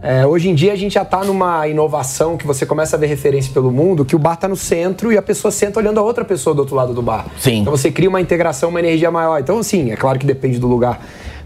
É, 0.00 0.24
hoje 0.24 0.48
em 0.48 0.54
dia 0.54 0.72
a 0.72 0.76
gente 0.76 0.94
já 0.94 1.02
está 1.02 1.24
numa 1.24 1.66
inovação 1.66 2.36
que 2.36 2.46
você 2.46 2.64
começa 2.64 2.94
a 2.94 2.98
ver 2.98 3.06
referência 3.06 3.52
pelo 3.52 3.70
mundo, 3.72 4.04
que 4.04 4.14
o 4.14 4.18
bar 4.18 4.34
está 4.34 4.46
no 4.46 4.54
centro 4.54 5.12
e 5.12 5.18
a 5.18 5.22
pessoa 5.22 5.50
senta 5.50 5.80
olhando 5.80 5.98
a 5.98 6.02
outra 6.02 6.24
pessoa 6.24 6.54
do 6.54 6.60
outro 6.60 6.76
lado 6.76 6.94
do 6.94 7.02
bar. 7.02 7.26
Sim. 7.38 7.60
Então 7.60 7.76
você 7.76 7.90
cria 7.90 8.08
uma 8.08 8.20
integração, 8.20 8.68
uma 8.68 8.78
energia 8.78 9.10
maior. 9.10 9.40
Então, 9.40 9.58
assim, 9.58 9.90
é 9.90 9.96
claro 9.96 10.18
que 10.18 10.26
depende 10.26 10.58
do 10.58 10.68
lugar. 10.68 11.00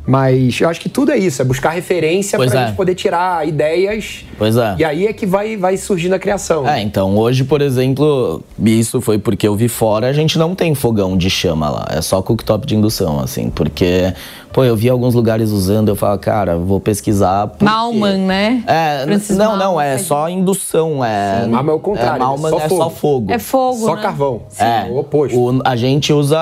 Mas 0.06 0.60
eu 0.60 0.68
acho 0.68 0.80
que 0.80 0.88
tudo 0.88 1.12
é 1.12 1.16
isso, 1.18 1.40
é 1.40 1.44
buscar 1.44 1.70
referência 1.70 2.36
Pois 2.36 2.50
para 2.50 2.60
é. 2.62 2.66
gente 2.66 2.76
poder 2.76 2.94
tirar 2.94 3.46
ideias. 3.46 4.24
Pois 4.36 4.56
é. 4.56 4.74
E 4.78 4.84
aí 4.84 5.06
é 5.06 5.12
que 5.12 5.24
vai, 5.24 5.56
vai 5.56 5.76
surgindo 5.76 6.14
a 6.14 6.18
criação. 6.18 6.68
É, 6.68 6.80
então 6.82 7.16
hoje, 7.16 7.44
por 7.44 7.62
exemplo, 7.62 8.42
isso 8.62 9.00
foi 9.00 9.18
porque 9.18 9.46
eu 9.46 9.54
vi 9.54 9.68
fora, 9.68 10.08
a 10.08 10.12
gente 10.12 10.38
não 10.38 10.54
tem 10.54 10.74
fogão 10.74 11.16
de 11.16 11.30
chama 11.30 11.70
lá, 11.70 11.86
é 11.90 12.00
só 12.02 12.20
cooktop 12.20 12.66
de 12.66 12.74
indução, 12.74 13.20
assim, 13.20 13.48
porque, 13.48 14.12
pô, 14.52 14.64
eu 14.64 14.74
vi 14.74 14.88
alguns 14.88 15.14
lugares 15.14 15.50
usando, 15.50 15.88
eu 15.88 15.94
falo, 15.96 16.18
cara, 16.18 16.56
vou 16.56 16.80
pesquisar. 16.80 17.46
porque- 17.46 17.64
Malman, 17.64 18.18
né? 18.26 18.64
É, 18.66 19.04
Francis 19.04 19.36
não, 19.36 19.52
não, 19.56 19.74
Malman 19.74 19.84
é 19.86 19.90
faz 19.96 20.06
só 20.06 20.28
indução, 20.28 21.04
é. 21.04 21.46
Malman 21.46 21.72
é 21.72 21.76
o 21.76 21.80
contrário, 21.80 22.16
É, 22.16 22.26
Malman 22.26 22.48
é 22.48 22.50
só 22.50 22.58
é 22.64 22.68
fogo. 22.68 22.82
só 22.82 22.90
fogo. 22.90 23.32
É 23.32 23.38
fogo, 23.38 23.78
Só 23.86 23.94
né? 23.96 24.02
carvão. 24.02 24.42
É, 24.58 24.90
o 24.90 24.98
oposto. 24.98 25.38
o- 25.38 25.62
a 25.64 25.76
gente 25.76 26.12
usa. 26.12 26.38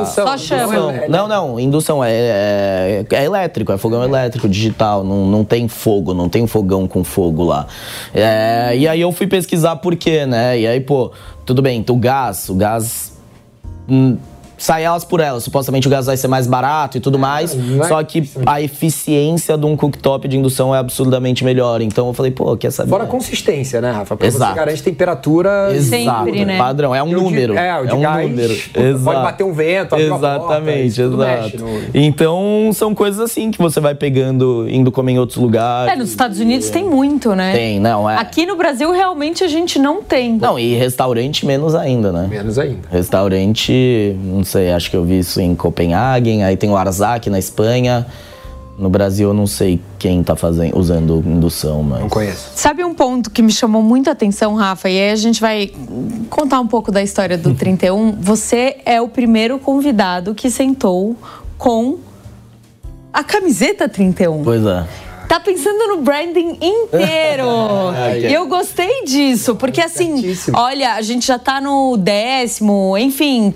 Indução. 0.00 0.26
Só 0.26 0.36
chama. 0.38 0.62
Indução 0.64 0.90
é- 0.90 1.04
é- 1.04 1.08
Não, 1.08 1.28
não, 1.28 1.60
indução 1.60 2.02
é, 2.04 2.45
é, 2.46 3.06
é 3.10 3.24
elétrico, 3.24 3.72
é 3.72 3.78
fogão 3.78 4.02
elétrico, 4.02 4.48
digital, 4.48 5.02
não, 5.02 5.26
não 5.26 5.44
tem 5.44 5.68
fogo, 5.68 6.14
não 6.14 6.28
tem 6.28 6.46
fogão 6.46 6.86
com 6.86 7.02
fogo 7.02 7.44
lá. 7.44 7.66
É, 8.14 8.76
e 8.76 8.86
aí 8.86 9.00
eu 9.00 9.12
fui 9.12 9.26
pesquisar 9.26 9.76
por 9.76 9.96
quê, 9.96 10.24
né? 10.26 10.58
E 10.58 10.66
aí, 10.66 10.80
pô, 10.80 11.12
tudo 11.44 11.60
bem, 11.60 11.84
o 11.88 11.96
gás, 11.96 12.48
o 12.48 12.54
gás. 12.54 13.12
hum, 13.88 14.16
sai 14.58 14.84
elas 14.84 15.04
por 15.04 15.20
elas. 15.20 15.44
Supostamente 15.44 15.86
o 15.86 15.90
gás 15.90 16.06
vai 16.06 16.16
ser 16.16 16.28
mais 16.28 16.46
barato 16.46 16.96
e 16.96 17.00
tudo 17.00 17.18
mais. 17.18 17.54
não 17.54 17.84
é 17.84 17.88
Só 17.88 18.02
que 18.02 18.28
a 18.44 18.60
eficiência 18.60 19.56
de 19.58 19.66
um 19.66 19.76
cooktop 19.76 20.26
de 20.28 20.36
indução 20.36 20.74
é 20.74 20.78
absurdamente 20.78 21.44
melhor. 21.44 21.80
Então 21.80 22.06
eu 22.08 22.12
falei, 22.14 22.30
pô, 22.32 22.56
quer 22.56 22.70
saber? 22.70 22.90
Fora 22.90 23.04
a 23.04 23.06
consistência, 23.06 23.80
né, 23.80 23.90
Rafa? 23.90 24.16
Exato. 24.20 24.52
você 24.52 24.56
garante 24.58 24.82
temperatura. 24.82 25.68
Exato, 25.74 26.24
Sempre, 26.26 26.44
né? 26.44 26.58
padrão, 26.58 26.94
é 26.94 27.02
um 27.02 27.06
E 27.06 27.10
de- 27.10 27.14
número. 27.16 27.56
é, 27.56 27.80
o 27.80 27.86
de 27.86 27.94
um 27.94 28.00
gás, 28.00 28.28
número. 28.30 28.54
puta, 28.54 28.98
pode 29.04 29.22
bater 29.22 29.44
um 29.44 29.52
vento, 29.52 29.94
abrir 29.94 30.08
uma 30.08 30.18
porta, 30.18 30.36
Exatamente, 30.36 31.00
mexe 31.00 31.02
exato. 31.02 31.58
no- 31.58 31.80
Então 31.94 32.70
são 32.72 32.94
coisas 32.94 33.20
assim 33.20 33.50
que 33.50 33.58
você 33.58 33.80
vai 33.80 33.94
pegando, 33.94 34.66
indo 34.68 34.90
comer 34.92 35.12
em 35.12 35.18
outros 35.18 35.38
lugares. 35.38 35.92
É, 35.92 35.96
nos 35.96 36.08
Estados 36.10 36.38
Unidos 36.40 36.70
tem 36.70 36.84
muito, 36.84 37.34
né? 37.34 37.52
Tem, 37.52 37.78
não, 37.80 38.08
é. 38.08 38.16
Aqui 38.16 38.46
no 38.46 38.56
Brasil, 38.56 38.90
realmente, 38.92 39.44
a 39.44 39.48
gente 39.48 39.78
não 39.78 40.02
tem. 40.02 40.34
Não, 40.36 40.58
e 40.58 40.74
restaurante 40.74 41.44
menos 41.46 41.74
ainda, 41.74 42.10
né? 42.12 42.26
Menos 42.28 42.58
ainda. 42.58 42.88
Restaurante, 42.90 44.16
não 44.24 44.44
sei, 44.46 44.72
acho 44.72 44.90
que 44.90 44.96
eu 44.96 45.04
vi 45.04 45.18
isso 45.18 45.40
em 45.40 45.54
Copenhagen, 45.54 46.42
aí 46.42 46.56
tem 46.56 46.70
o 46.70 46.76
Arzak 46.76 47.28
na 47.28 47.38
Espanha. 47.38 48.06
No 48.78 48.90
Brasil 48.90 49.28
eu 49.28 49.34
não 49.34 49.46
sei 49.46 49.80
quem 49.98 50.22
tá 50.22 50.36
fazendo, 50.36 50.78
usando 50.78 51.22
indução, 51.26 51.82
mas. 51.82 52.00
Não 52.00 52.08
conheço. 52.08 52.50
Sabe 52.54 52.84
um 52.84 52.94
ponto 52.94 53.30
que 53.30 53.42
me 53.42 53.50
chamou 53.50 53.82
muito 53.82 54.08
a 54.08 54.12
atenção, 54.12 54.54
Rafa? 54.54 54.88
E 54.88 54.98
aí 54.98 55.10
a 55.10 55.16
gente 55.16 55.40
vai 55.40 55.70
contar 56.28 56.60
um 56.60 56.66
pouco 56.66 56.92
da 56.92 57.02
história 57.02 57.38
do 57.38 57.52
31. 57.56 58.12
Você 58.20 58.76
é 58.84 59.00
o 59.00 59.08
primeiro 59.08 59.58
convidado 59.58 60.34
que 60.34 60.50
sentou 60.50 61.16
com 61.56 61.98
a 63.12 63.24
camiseta 63.24 63.88
31. 63.88 64.42
Pois 64.44 64.64
é. 64.64 64.84
Tá 65.28 65.40
pensando 65.40 65.88
no 65.88 65.98
branding 66.02 66.58
inteiro. 66.60 67.46
E 68.28 68.32
eu 68.32 68.46
gostei 68.46 69.04
disso, 69.04 69.56
porque 69.56 69.80
assim, 69.80 70.16
Certíssimo. 70.16 70.58
olha, 70.58 70.94
a 70.94 71.02
gente 71.02 71.26
já 71.26 71.38
tá 71.38 71.60
no 71.60 71.96
décimo, 71.96 72.96
enfim, 72.96 73.52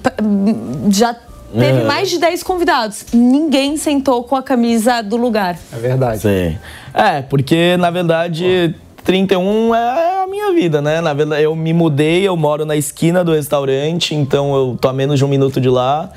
já 0.90 1.14
teve 1.52 1.80
É. 1.80 1.84
mais 1.84 2.10
de 2.10 2.18
10 2.18 2.42
convidados. 2.42 3.06
Ninguém 3.12 3.76
sentou 3.76 4.24
com 4.24 4.36
a 4.36 4.42
camisa 4.42 5.02
do 5.02 5.16
lugar. 5.16 5.56
É 5.72 5.76
verdade. 5.76 6.20
Sei. 6.20 6.58
É, 6.92 7.22
porque 7.22 7.76
na 7.78 7.90
verdade 7.90 8.74
31 9.04 9.74
é 9.74 10.22
a 10.22 10.26
minha 10.28 10.52
vida, 10.52 10.80
né? 10.82 11.00
Na 11.00 11.12
verdade, 11.14 11.42
eu 11.42 11.54
me 11.56 11.72
mudei, 11.72 12.26
eu 12.26 12.36
moro 12.36 12.64
na 12.64 12.76
esquina 12.76 13.24
do 13.24 13.32
restaurante, 13.32 14.14
então 14.14 14.54
eu 14.54 14.76
tô 14.80 14.88
a 14.88 14.92
menos 14.92 15.18
de 15.18 15.24
um 15.24 15.28
minuto 15.28 15.60
de 15.60 15.68
lá. 15.68 16.10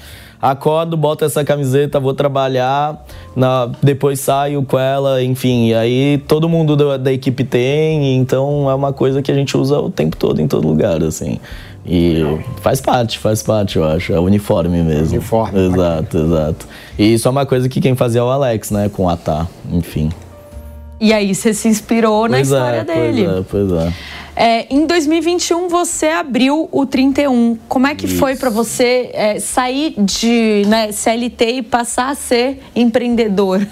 Acordo, 0.43 0.97
boto 0.97 1.23
essa 1.23 1.41
camiseta, 1.45 2.01
vou 2.01 2.13
trabalhar, 2.13 3.01
na- 3.33 3.69
depois 3.81 4.19
saio 4.19 4.61
com 4.63 4.77
ela, 4.77 5.23
enfim. 5.23 5.67
E 5.67 5.73
aí 5.73 6.17
todo 6.27 6.49
mundo 6.49 6.75
da, 6.75 6.97
da 6.97 7.13
equipe 7.13 7.45
tem, 7.45 8.17
então 8.17 8.69
é 8.69 8.75
uma 8.75 8.91
coisa 8.91 9.21
que 9.21 9.31
a 9.31 9.33
gente 9.35 9.55
usa 9.55 9.79
o 9.79 9.89
tempo 9.89 10.17
todo 10.17 10.41
em 10.41 10.47
todo 10.47 10.67
lugar, 10.67 11.01
assim. 11.01 11.39
E 11.85 12.21
faz 12.61 12.81
parte, 12.81 13.19
faz 13.19 13.41
parte, 13.41 13.77
eu 13.77 13.85
acho. 13.85 14.11
É 14.11 14.19
uniforme 14.19 14.81
mesmo. 14.83 15.15
Uniforme. 15.15 15.59
Exato, 15.67 16.17
exato. 16.17 16.67
E 16.99 17.13
isso 17.13 17.25
é 17.25 17.31
uma 17.31 17.45
coisa 17.45 17.69
que 17.69 17.79
quem 17.79 17.95
fazia 17.95 18.19
é 18.19 18.23
o 18.25 18.29
Alex, 18.29 18.69
né? 18.69 18.89
Com 18.91 19.05
o 19.05 19.09
Atá, 19.09 19.47
enfim. 19.71 20.09
E 20.99 21.11
aí 21.13 21.33
você 21.33 21.53
se 21.53 21.69
inspirou 21.69 22.23
na 22.27 22.37
Pois 22.37 22.47
história 22.49 22.77
é, 22.79 22.83
dele. 22.83 23.25
Pois 23.25 23.37
é, 23.37 23.43
pois 23.49 23.71
é. 23.87 23.93
É, 24.35 24.65
em 24.73 24.85
2021 24.87 25.67
você 25.67 26.07
abriu 26.07 26.67
o 26.71 26.85
31. 26.85 27.57
Como 27.67 27.85
é 27.85 27.93
que 27.93 28.07
foi 28.07 28.35
pra 28.35 28.49
você 28.49 29.09
é, 29.13 29.39
sair 29.39 29.93
de 29.97 30.63
né, 30.67 30.91
CLT 30.91 31.45
e 31.45 31.61
passar 31.61 32.09
a 32.09 32.15
ser 32.15 32.61
empreendedor? 32.75 33.65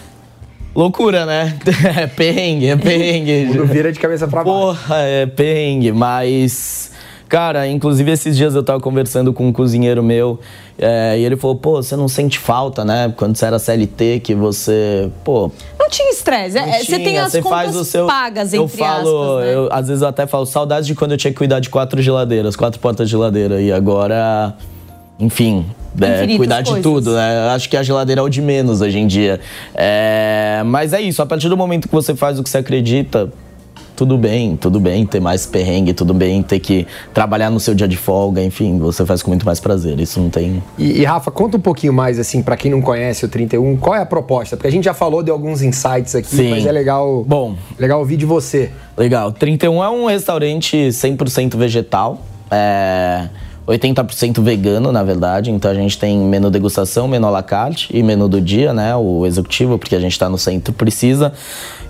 Loucura, 0.76 1.26
né? 1.26 1.58
É 1.98 2.08
perrengue, 2.08 2.68
é 2.68 2.76
perrengue. 2.76 3.48
Tudo 3.52 3.66
vira 3.66 3.92
de 3.92 4.00
cabeça 4.00 4.28
pra 4.28 4.44
baixo. 4.44 4.58
Porra, 4.58 4.98
é 5.00 5.26
perrengue, 5.26 5.92
mas. 5.92 6.91
Cara, 7.32 7.66
inclusive 7.66 8.12
esses 8.12 8.36
dias 8.36 8.56
eu 8.56 8.62
tava 8.62 8.82
conversando 8.82 9.32
com 9.32 9.48
um 9.48 9.54
cozinheiro 9.54 10.04
meu 10.04 10.38
é, 10.78 11.18
e 11.18 11.24
ele 11.24 11.38
falou: 11.38 11.56
pô, 11.56 11.82
você 11.82 11.96
não 11.96 12.10
sente 12.10 12.38
falta, 12.38 12.84
né? 12.84 13.14
Quando 13.16 13.38
você 13.38 13.46
era 13.46 13.58
CLT, 13.58 14.20
que 14.20 14.36
você. 14.36 15.10
Pô, 15.24 15.50
Não 15.80 15.90
tinha 15.90 16.12
estresse. 16.12 16.58
é, 16.58 16.66
não 16.66 16.74
você 16.84 17.00
tem 17.00 17.18
as 17.18 17.32
você 17.32 17.42
contas 17.42 17.58
faz 17.58 17.76
o 17.78 17.86
seu, 17.86 18.06
pagas, 18.06 18.54
eu 18.54 18.66
entre 18.66 18.78
falo, 18.80 19.30
aspas, 19.30 19.46
né? 19.46 19.56
eu, 19.56 19.70
às 19.72 19.88
vezes 19.88 20.02
eu 20.02 20.10
até 20.10 20.28
falo 20.28 20.46
saudades 20.46 20.86
de 20.86 20.94
quando 20.94 21.12
eu 21.14 21.18
tinha 21.18 21.32
que 21.32 21.38
cuidar 21.38 21.62
de 21.62 21.70
quatro 21.70 22.02
geladeiras, 22.02 22.58
quatro 22.58 22.82
portas 22.82 23.08
de 23.08 23.12
geladeira. 23.12 23.62
E 23.62 23.72
agora, 23.72 24.54
enfim, 25.18 25.66
é, 26.02 26.36
cuidar 26.36 26.60
de 26.60 26.72
coisas. 26.72 26.84
tudo, 26.84 27.14
né? 27.14 27.48
Acho 27.56 27.70
que 27.70 27.78
a 27.78 27.84
geladeira 27.84 28.20
é 28.20 28.24
o 28.26 28.28
de 28.28 28.42
menos 28.42 28.82
hoje 28.82 29.00
em 29.00 29.08
dia. 29.08 29.40
É, 29.74 30.64
mas 30.66 30.92
é 30.92 31.00
isso, 31.00 31.22
a 31.22 31.26
partir 31.26 31.48
do 31.48 31.56
momento 31.56 31.88
que 31.88 31.96
você 31.96 32.14
faz 32.14 32.38
o 32.38 32.44
que 32.44 32.50
você 32.50 32.58
acredita, 32.58 33.32
tudo 34.02 34.18
bem, 34.18 34.56
tudo 34.56 34.80
bem 34.80 35.06
ter 35.06 35.20
mais 35.20 35.46
perrengue, 35.46 35.94
tudo 35.94 36.12
bem 36.12 36.42
ter 36.42 36.58
que 36.58 36.88
trabalhar 37.14 37.52
no 37.52 37.60
seu 37.60 37.76
dia 37.76 37.88
de 37.88 37.96
folga, 37.96 38.42
enfim, 38.42 38.80
você 38.80 39.06
faz 39.06 39.22
com 39.22 39.30
muito 39.30 39.46
mais 39.46 39.60
prazer. 39.60 40.00
Isso 40.00 40.20
não 40.20 40.28
tem. 40.28 40.64
E, 40.76 41.02
e, 41.02 41.06
Rafa, 41.06 41.30
conta 41.30 41.58
um 41.58 41.60
pouquinho 41.60 41.94
mais, 41.94 42.18
assim, 42.18 42.42
pra 42.42 42.58
quem 42.58 42.72
não 42.72 42.82
conhece 42.82 43.24
o 43.24 43.30
31, 43.30 43.78
qual 43.78 43.96
é 43.96 44.00
a 44.00 44.06
proposta? 44.06 44.58
Porque 44.58 44.68
a 44.68 44.72
gente 44.72 44.86
já 44.86 44.94
falou 44.96 45.22
de 45.22 45.30
alguns 45.30 45.62
insights 45.62 46.16
aqui, 46.16 46.36
Sim. 46.36 46.50
mas 46.50 46.66
é 46.66 46.72
legal, 46.72 47.24
Bom. 47.28 47.56
legal 47.78 48.00
ouvir 48.00 48.18
de 48.18 48.26
você. 48.26 48.72
Legal. 48.98 49.32
31 49.32 49.84
é 49.84 49.90
um 49.92 50.08
restaurante 50.08 50.76
100% 50.90 51.56
vegetal. 51.56 52.26
É 52.50 53.30
80% 53.68 54.42
vegano, 54.42 54.92
na 54.92 55.04
verdade. 55.04 55.52
Então 55.52 55.70
a 55.70 55.74
gente 55.74 55.98
tem 55.98 56.18
menu 56.18 56.50
degustação, 56.50 57.08
menu 57.08 57.28
à 57.28 57.30
la 57.30 57.44
carte 57.44 57.90
e 57.96 58.02
menu 58.02 58.28
do 58.28 58.42
dia, 58.42 58.74
né? 58.74 58.96
O 58.96 59.26
executivo, 59.26 59.78
porque 59.78 59.96
a 59.96 60.00
gente 60.00 60.14
está 60.14 60.30
no 60.30 60.38
centro, 60.38 60.74
precisa. 60.74 61.34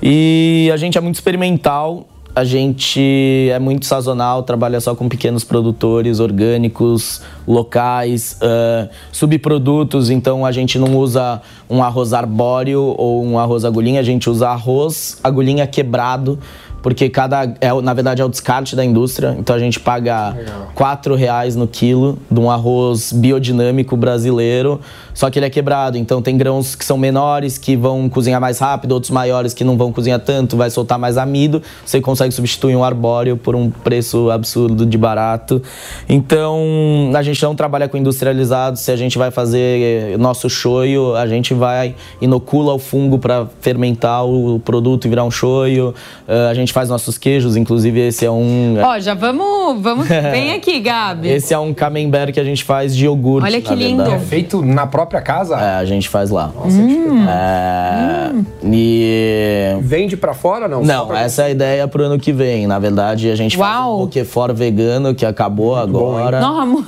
E 0.01 0.69
a 0.73 0.77
gente 0.77 0.97
é 0.97 1.01
muito 1.01 1.15
experimental. 1.15 2.07
A 2.33 2.45
gente 2.45 3.49
é 3.51 3.59
muito 3.59 3.85
sazonal, 3.85 4.43
trabalha 4.43 4.79
só 4.79 4.95
com 4.95 5.09
pequenos 5.09 5.43
produtores 5.43 6.21
orgânicos, 6.21 7.21
locais, 7.45 8.37
ah, 8.41 8.87
subprodutos. 9.11 10.09
Então 10.09 10.45
a 10.45 10.51
gente 10.53 10.79
não 10.79 10.95
usa 10.95 11.41
um 11.69 11.83
arroz 11.83 12.13
arbóreo 12.13 12.95
ou 12.97 13.21
um 13.21 13.37
arroz 13.37 13.65
agulhinha, 13.65 13.99
a 13.99 14.03
gente 14.03 14.29
usa 14.29 14.47
arroz 14.47 15.19
agulhinha 15.21 15.67
quebrado 15.67 16.39
porque 16.81 17.09
cada 17.09 17.43
é, 17.61 17.73
na 17.81 17.93
verdade 17.93 18.21
é 18.21 18.25
o 18.25 18.29
descarte 18.29 18.75
da 18.75 18.83
indústria. 18.83 19.35
Então 19.37 19.55
a 19.55 19.59
gente 19.59 19.79
paga 19.79 20.35
quatro 20.73 21.15
reais 21.15 21.55
no 21.55 21.67
quilo 21.67 22.17
de 22.29 22.39
um 22.39 22.49
arroz 22.49 23.11
biodinâmico 23.13 23.95
brasileiro. 23.95 24.79
Só 25.13 25.29
que 25.29 25.37
ele 25.37 25.45
é 25.45 25.49
quebrado. 25.49 25.97
Então 25.97 26.21
tem 26.21 26.37
grãos 26.37 26.75
que 26.75 26.85
são 26.85 26.97
menores 26.97 27.57
que 27.57 27.75
vão 27.75 28.09
cozinhar 28.09 28.39
mais 28.39 28.59
rápido 28.59 28.93
outros 28.93 29.11
maiores 29.11 29.53
que 29.53 29.63
não 29.63 29.77
vão 29.77 29.91
cozinhar 29.91 30.19
tanto 30.19 30.57
vai 30.57 30.69
soltar 30.69 30.97
mais 30.97 31.17
amido. 31.17 31.61
Você 31.85 32.01
consegue 32.01 32.33
substituir 32.33 32.75
um 32.75 32.83
arbóreo 32.83 33.37
por 33.37 33.55
um 33.55 33.69
preço 33.69 34.31
absurdo 34.31 34.85
de 34.85 34.97
barato. 34.97 35.61
Então 36.07 37.11
a 37.15 37.21
gente 37.21 37.41
não 37.43 37.55
trabalha 37.55 37.87
com 37.87 37.97
industrializado. 37.97 38.77
Se 38.77 38.91
a 38.91 38.95
gente 38.95 39.17
vai 39.17 39.31
fazer 39.31 40.17
nosso 40.17 40.49
shoyu 40.49 41.15
a 41.15 41.27
gente 41.27 41.53
vai 41.53 41.95
inocula 42.21 42.73
o 42.73 42.79
fungo 42.79 43.19
para 43.19 43.47
fermentar 43.59 44.25
o 44.25 44.59
produto 44.59 45.05
e 45.05 45.09
virar 45.09 45.23
um 45.23 45.31
shoyu. 45.31 45.93
Uh, 46.27 46.49
a 46.49 46.53
gente 46.53 46.70
faz 46.71 46.89
nossos 46.89 47.17
queijos, 47.17 47.55
inclusive 47.55 47.99
esse 47.99 48.25
é 48.25 48.31
um. 48.31 48.75
Ó, 48.81 48.99
já 48.99 49.13
vamos. 49.13 49.81
vamos 49.81 50.07
Vem 50.31 50.53
aqui, 50.53 50.79
Gabi. 50.79 51.29
Esse 51.29 51.53
é 51.53 51.59
um 51.59 51.73
camembert 51.73 52.31
que 52.33 52.39
a 52.39 52.43
gente 52.43 52.63
faz 52.63 52.95
de 52.95 53.05
iogurte. 53.05 53.45
Olha 53.47 53.61
que 53.61 53.69
na 53.69 53.75
lindo. 53.75 54.03
verdade. 54.03 54.25
Feito 54.25 54.61
na 54.63 54.85
própria 54.87 55.21
casa? 55.21 55.55
É, 55.55 55.75
a 55.77 55.85
gente 55.85 56.07
faz 56.09 56.29
lá. 56.29 56.51
Hum. 56.65 57.25
É, 57.27 58.31
E. 58.63 59.77
Vende 59.81 60.15
pra 60.17 60.33
fora, 60.33 60.67
não? 60.67 60.83
Não, 60.83 61.07
pra- 61.07 61.21
essa 61.21 61.43
é 61.43 61.45
a 61.45 61.49
ideia 61.49 61.87
pro 61.87 62.03
ano 62.03 62.19
que 62.19 62.31
vem. 62.31 62.67
Na 62.67 62.79
verdade, 62.79 63.29
a 63.29 63.35
gente 63.35 63.57
faz 63.57 63.75
Uau. 63.85 63.95
um 63.95 64.01
Roquefort 64.03 64.53
vegano 64.55 65.13
que 65.15 65.25
acabou 65.25 65.75
agora. 65.75 66.39
Não, 66.39 66.59
amor. 66.59 66.83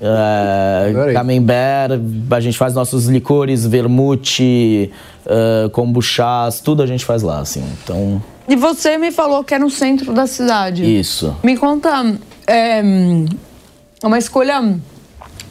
é, 0.00 1.12
camembert, 1.12 1.92
a 2.30 2.40
gente 2.40 2.56
faz 2.56 2.72
nossos 2.74 3.06
licores, 3.06 3.66
vermute, 3.66 4.90
uh, 5.26 5.68
kombuchás, 5.70 6.60
tudo 6.60 6.82
a 6.82 6.86
gente 6.86 7.04
faz 7.04 7.22
lá, 7.22 7.40
assim. 7.40 7.64
Então, 7.82 8.22
E 8.48 8.56
você 8.56 8.96
me 8.96 9.12
falou 9.12 9.44
que 9.44 9.54
é 9.54 9.58
no 9.58 9.70
centro 9.70 10.12
da 10.12 10.26
cidade. 10.26 10.82
isso. 10.84 11.36
Me 11.42 11.56
conta, 11.56 11.90
é 12.46 12.82
uma 14.02 14.18
escolha 14.18 14.78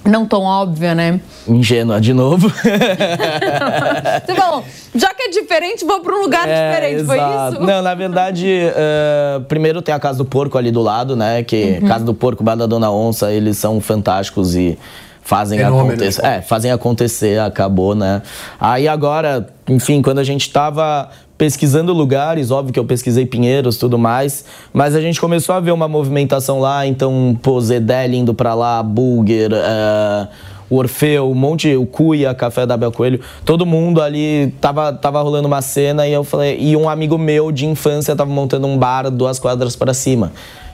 não 0.03 0.25
tão 0.25 0.41
óbvia, 0.43 0.95
né? 0.95 1.19
Ingênua 1.47 1.99
de 1.99 2.13
novo. 2.13 2.49
Falou, 4.35 4.63
já 4.95 5.13
que 5.13 5.23
é 5.23 5.29
diferente, 5.29 5.83
vou 5.85 5.99
para 5.99 6.15
um 6.15 6.21
lugar 6.21 6.47
diferente, 6.47 7.03
foi 7.05 7.17
exato. 7.17 7.55
isso? 7.57 7.63
Não, 7.65 7.81
na 7.81 7.93
verdade, 7.93 8.47
eh, 8.49 9.41
primeiro 9.47 9.81
tem 9.81 9.93
a 9.93 9.99
Casa 9.99 10.17
do 10.17 10.25
Porco 10.25 10.57
ali 10.57 10.71
do 10.71 10.81
lado, 10.81 11.15
né? 11.15 11.43
Que 11.43 11.79
Uhum. 11.81 11.87
Casa 11.87 12.05
do 12.05 12.13
Porco, 12.13 12.43
Bar 12.43 12.55
da 12.55 12.65
Dona 12.65 12.89
Onça, 12.91 13.31
eles 13.31 13.57
são 13.57 13.81
fantásticos 13.81 14.55
e 14.55 14.77
fazem 15.21 15.61
acontecer. 15.61 16.21
né? 16.21 16.37
É, 16.37 16.41
fazem 16.41 16.71
acontecer, 16.71 17.39
acabou, 17.39 17.93
né? 17.93 18.21
Aí 18.59 18.87
agora, 18.87 19.47
enfim, 19.67 20.01
quando 20.01 20.19
a 20.19 20.23
gente 20.23 20.49
tava 20.49 21.09
pesquisando 21.37 21.93
lugares, 21.93 22.49
óbvio 22.49 22.73
que 22.73 22.79
eu 22.79 22.85
pesquisei 22.85 23.25
Pinheiros 23.25 23.77
tudo 23.77 23.97
mais, 23.97 24.43
mas 24.73 24.95
a 24.95 25.01
gente 25.01 25.21
começou 25.21 25.53
a 25.53 25.59
ver 25.59 25.71
uma 25.71 25.87
movimentação 25.87 26.59
lá, 26.59 26.85
então, 26.85 27.37
pô, 27.41 27.61
Zedel 27.61 28.13
indo 28.13 28.33
pra 28.33 28.53
lá, 28.53 28.81
Bulger, 28.81 29.51
eh, 29.53 30.27
o 30.69 30.77
Orfeu, 30.77 31.29
um 31.29 31.35
monte, 31.35 31.75
o 31.75 31.85
Cuia, 31.85 32.33
Café 32.33 32.65
da 32.65 32.75
Bel 32.75 32.91
Coelho, 32.91 33.19
todo 33.45 33.65
mundo 33.65 34.01
ali 34.01 34.53
tava, 34.59 34.91
tava 34.91 35.21
rolando 35.21 35.47
uma 35.47 35.61
cena 35.61 36.07
e 36.07 36.13
eu 36.13 36.23
falei, 36.23 36.57
e 36.59 36.75
um 36.75 36.89
amigo 36.89 37.17
meu 37.17 37.51
de 37.51 37.65
infância 37.65 38.15
tava 38.15 38.31
montando 38.31 38.67
um 38.67 38.77
bar 38.77 39.09
duas 39.09 39.39
quadras 39.39 39.75
para 39.75 39.93
cima, 39.93 40.31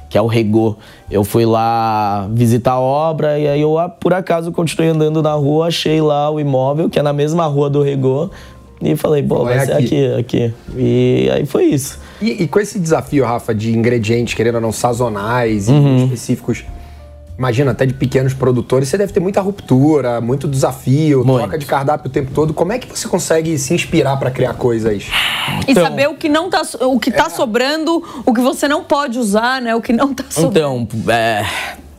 que 0.10 0.18
é 0.18 0.22
o 0.22 0.28
Regô. 0.28 0.78
Eu 1.12 1.24
fui 1.24 1.46
lá 1.46 2.28
visitar 2.32 2.74
a 2.74 2.80
obra 2.80 3.38
e 3.38 3.48
aí 3.48 3.62
eu, 3.62 3.78
ah, 3.78 3.90
por 3.90 4.14
acaso, 4.14 4.52
continuei 4.52 4.92
andando 4.92 5.22
na 5.22 5.34
rua, 5.34 5.68
achei 5.68 6.02
lá 6.02 6.30
o 6.30 6.40
imóvel, 6.40 6.90
que 6.90 6.98
é 6.98 7.04
na 7.04 7.14
mesma 7.14 7.46
rua 7.46 7.70
do 7.70 7.84
Regô, 7.84 8.30
e 8.92 8.96
falei, 8.96 9.24
é 9.24 9.26
vai 9.26 9.66
ser 9.66 9.72
aqui. 9.74 9.84
aqui, 9.84 10.14
aqui. 10.48 10.54
E 10.78 11.30
aí 11.34 11.46
foi 11.46 11.66
isso. 11.66 12.00
E, 12.22 12.44
e 12.44 12.48
com 12.48 12.60
esse 12.60 12.80
desafio, 12.80 13.26
Rafa, 13.26 13.54
de 13.54 13.76
ingredientes, 13.76 14.34
querendo 14.34 14.56
ou 14.56 14.62
não, 14.62 14.72
sazonais 14.72 15.68
e 15.68 15.72
Uhum. 15.72 16.04
específicos, 16.06 16.64
imagina, 17.38 17.72
até 17.72 17.86
de 17.86 17.94
pequenos 17.94 18.34
produtores, 18.34 18.88
você 18.88 18.98
deve 18.98 19.12
ter 19.12 19.20
muita 19.20 19.42
ruptura, 19.42 20.22
muito 20.22 20.48
desafio, 20.48 21.26
Muito. 21.26 21.40
troca 21.40 21.58
de 21.58 21.66
cardápio 21.66 22.08
o 22.08 22.12
tempo 22.12 22.32
todo. 22.34 22.54
Como 22.54 22.72
é 22.72 22.78
que 22.80 22.88
você 22.88 23.08
consegue 23.08 23.58
se 23.58 23.74
inspirar 23.74 24.18
para 24.18 24.30
criar 24.32 24.54
coisas? 24.54 25.04
E 25.68 25.72
Então- 25.72 25.84
saber 25.84 26.08
o 26.10 26.16
que 26.16 26.30
não 26.30 26.50
tá, 26.50 26.62
o 26.82 27.00
que 27.00 27.12
tá 27.12 27.30
sobrando, 27.30 28.04
o 28.26 28.34
que 28.34 28.40
você 28.42 28.68
não 28.68 28.84
pode 28.84 29.18
usar, 29.18 29.62
né? 29.62 29.76
O 29.76 29.82
que 29.82 29.92
não 29.92 30.14
tá 30.14 30.24
sobrando. 30.30 30.88
Então, 30.94 31.14
é, 31.14 31.44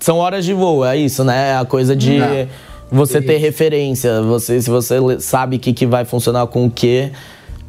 são 0.01 0.19
horas 0.19 0.45
de 0.45 0.55
voo, 0.55 0.85
é 0.85 0.97
isso, 0.97 1.25
né? 1.25 1.57
A 1.59 1.65
coisa 1.65 1.95
de 1.97 2.17
É. 2.21 2.49
você 2.95 3.21
ter 3.21 3.37
referência. 3.39 4.23
Você, 4.23 4.61
se 4.61 4.71
você 4.71 4.97
sabe 5.21 5.57
o 5.57 5.59
que, 5.59 5.73
que 5.73 5.87
vai 5.87 6.05
funcionar 6.05 6.47
com 6.47 6.67
o 6.67 6.71
que, 6.71 7.11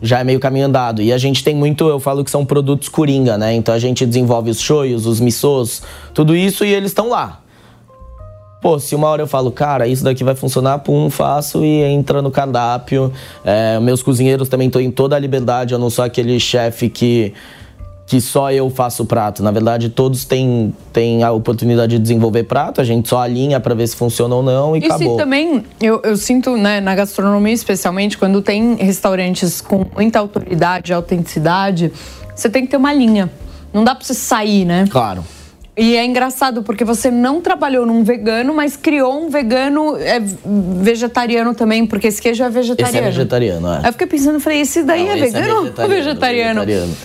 já 0.02 0.20
é 0.20 0.24
meio 0.24 0.40
caminho 0.40 0.66
andado. 0.66 1.02
E 1.02 1.12
a 1.12 1.18
gente 1.18 1.44
tem 1.44 1.56
muito, 1.56 1.88
eu 1.88 2.00
falo 2.00 2.24
que 2.24 2.32
são 2.32 2.46
produtos 2.46 2.90
coringa, 2.90 3.38
né? 3.38 3.54
Então 3.54 3.74
a 3.74 3.80
gente 3.80 4.06
desenvolve 4.06 4.50
os 4.50 4.60
shoyos, 4.60 5.06
os 5.06 5.20
missôs, 5.20 5.82
tudo 6.14 6.36
isso 6.36 6.64
e 6.64 6.74
eles 6.74 6.92
estão 6.92 7.10
lá. 7.10 7.42
Pô, 8.62 8.80
se 8.80 8.96
uma 8.96 9.08
hora 9.08 9.22
eu 9.22 9.28
falo, 9.28 9.52
cara, 9.52 9.88
isso 9.88 10.04
daqui 10.04 10.24
vai 10.24 10.34
funcionar, 10.34 10.80
pum, 10.80 11.10
faço 11.10 11.64
e 11.64 11.84
entra 11.84 12.22
no 12.22 12.32
cardápio. 12.32 13.12
É, 13.44 13.80
meus 13.80 14.02
cozinheiros 14.02 14.50
também 14.50 14.68
estão 14.68 14.82
em 14.82 14.90
toda 14.90 15.16
a 15.16 15.20
liberdade, 15.20 15.74
eu 15.74 15.80
não 15.80 15.90
sou 15.90 16.04
aquele 16.04 16.40
chefe 16.40 16.90
que, 16.90 17.32
que 18.08 18.22
só 18.22 18.52
eu 18.52 18.70
faço 18.70 19.04
prato. 19.06 19.42
Na 19.42 19.50
verdade, 19.52 19.90
todos 19.90 20.26
têm, 20.26 20.74
têm 20.94 21.24
a 21.24 21.32
oportunidade 21.32 21.94
de 21.98 22.00
desenvolver 22.00 22.44
prato, 22.44 22.80
a 22.80 22.84
gente 22.84 23.10
só 23.10 23.20
alinha 23.20 23.60
pra 23.60 23.74
ver 23.74 23.88
se 23.88 23.96
funciona 23.96 24.36
ou 24.36 24.44
não 24.44 24.76
e, 24.76 24.80
E 24.82 24.86
acabou. 24.86 25.12
se 25.14 25.18
também, 25.18 25.64
eu, 25.82 26.00
eu 26.04 26.16
sinto, 26.16 26.56
né, 26.56 26.80
na 26.80 26.94
gastronomia 26.94 27.54
especialmente, 27.54 28.18
quando 28.18 28.42
tem 28.42 28.76
restaurantes 28.76 29.60
com 29.60 29.86
muita 29.96 30.20
autoridade, 30.20 30.94
autenticidade, 30.94 31.92
você 32.36 32.48
tem 32.50 32.64
que 32.66 32.70
ter 32.72 32.78
uma 32.78 32.94
linha. 32.94 33.32
Não 33.74 33.84
dá 33.84 33.96
pra 33.96 34.06
você 34.06 34.14
sair, 34.14 34.66
né? 34.66 34.86
Claro. 34.90 35.24
E 35.78 35.98
é 35.98 36.06
engraçado 36.06 36.64
porque 36.64 36.86
você 36.86 37.12
não 37.12 37.42
trabalhou 37.42 37.86
num 37.86 38.02
vegano, 38.04 38.54
mas 38.54 38.78
criou 38.78 39.26
um 39.26 39.30
vegano 39.30 39.98
é, 39.98 40.22
vegetariano 40.82 41.54
também, 41.54 41.86
porque 41.86 42.08
esse 42.08 42.22
queijo 42.22 42.44
é 42.44 42.48
Esse 42.48 42.56
vegetariano. 42.56 42.98
é 43.08 43.12
vegetariano, 43.12 43.68
é. 43.68 43.78
Aí 43.80 43.86
eu 43.88 43.92
fiquei 43.92 44.08
pensando, 44.08 44.40
falei, 44.40 44.62
esse 44.62 44.84
daí 44.84 45.04
Não, 45.04 45.12
é 45.12 45.20
esse 45.20 45.34
vegano 45.34 45.56
ou 45.58 45.88
vegetariano? 45.90 46.62
vegetariano. 46.66 46.96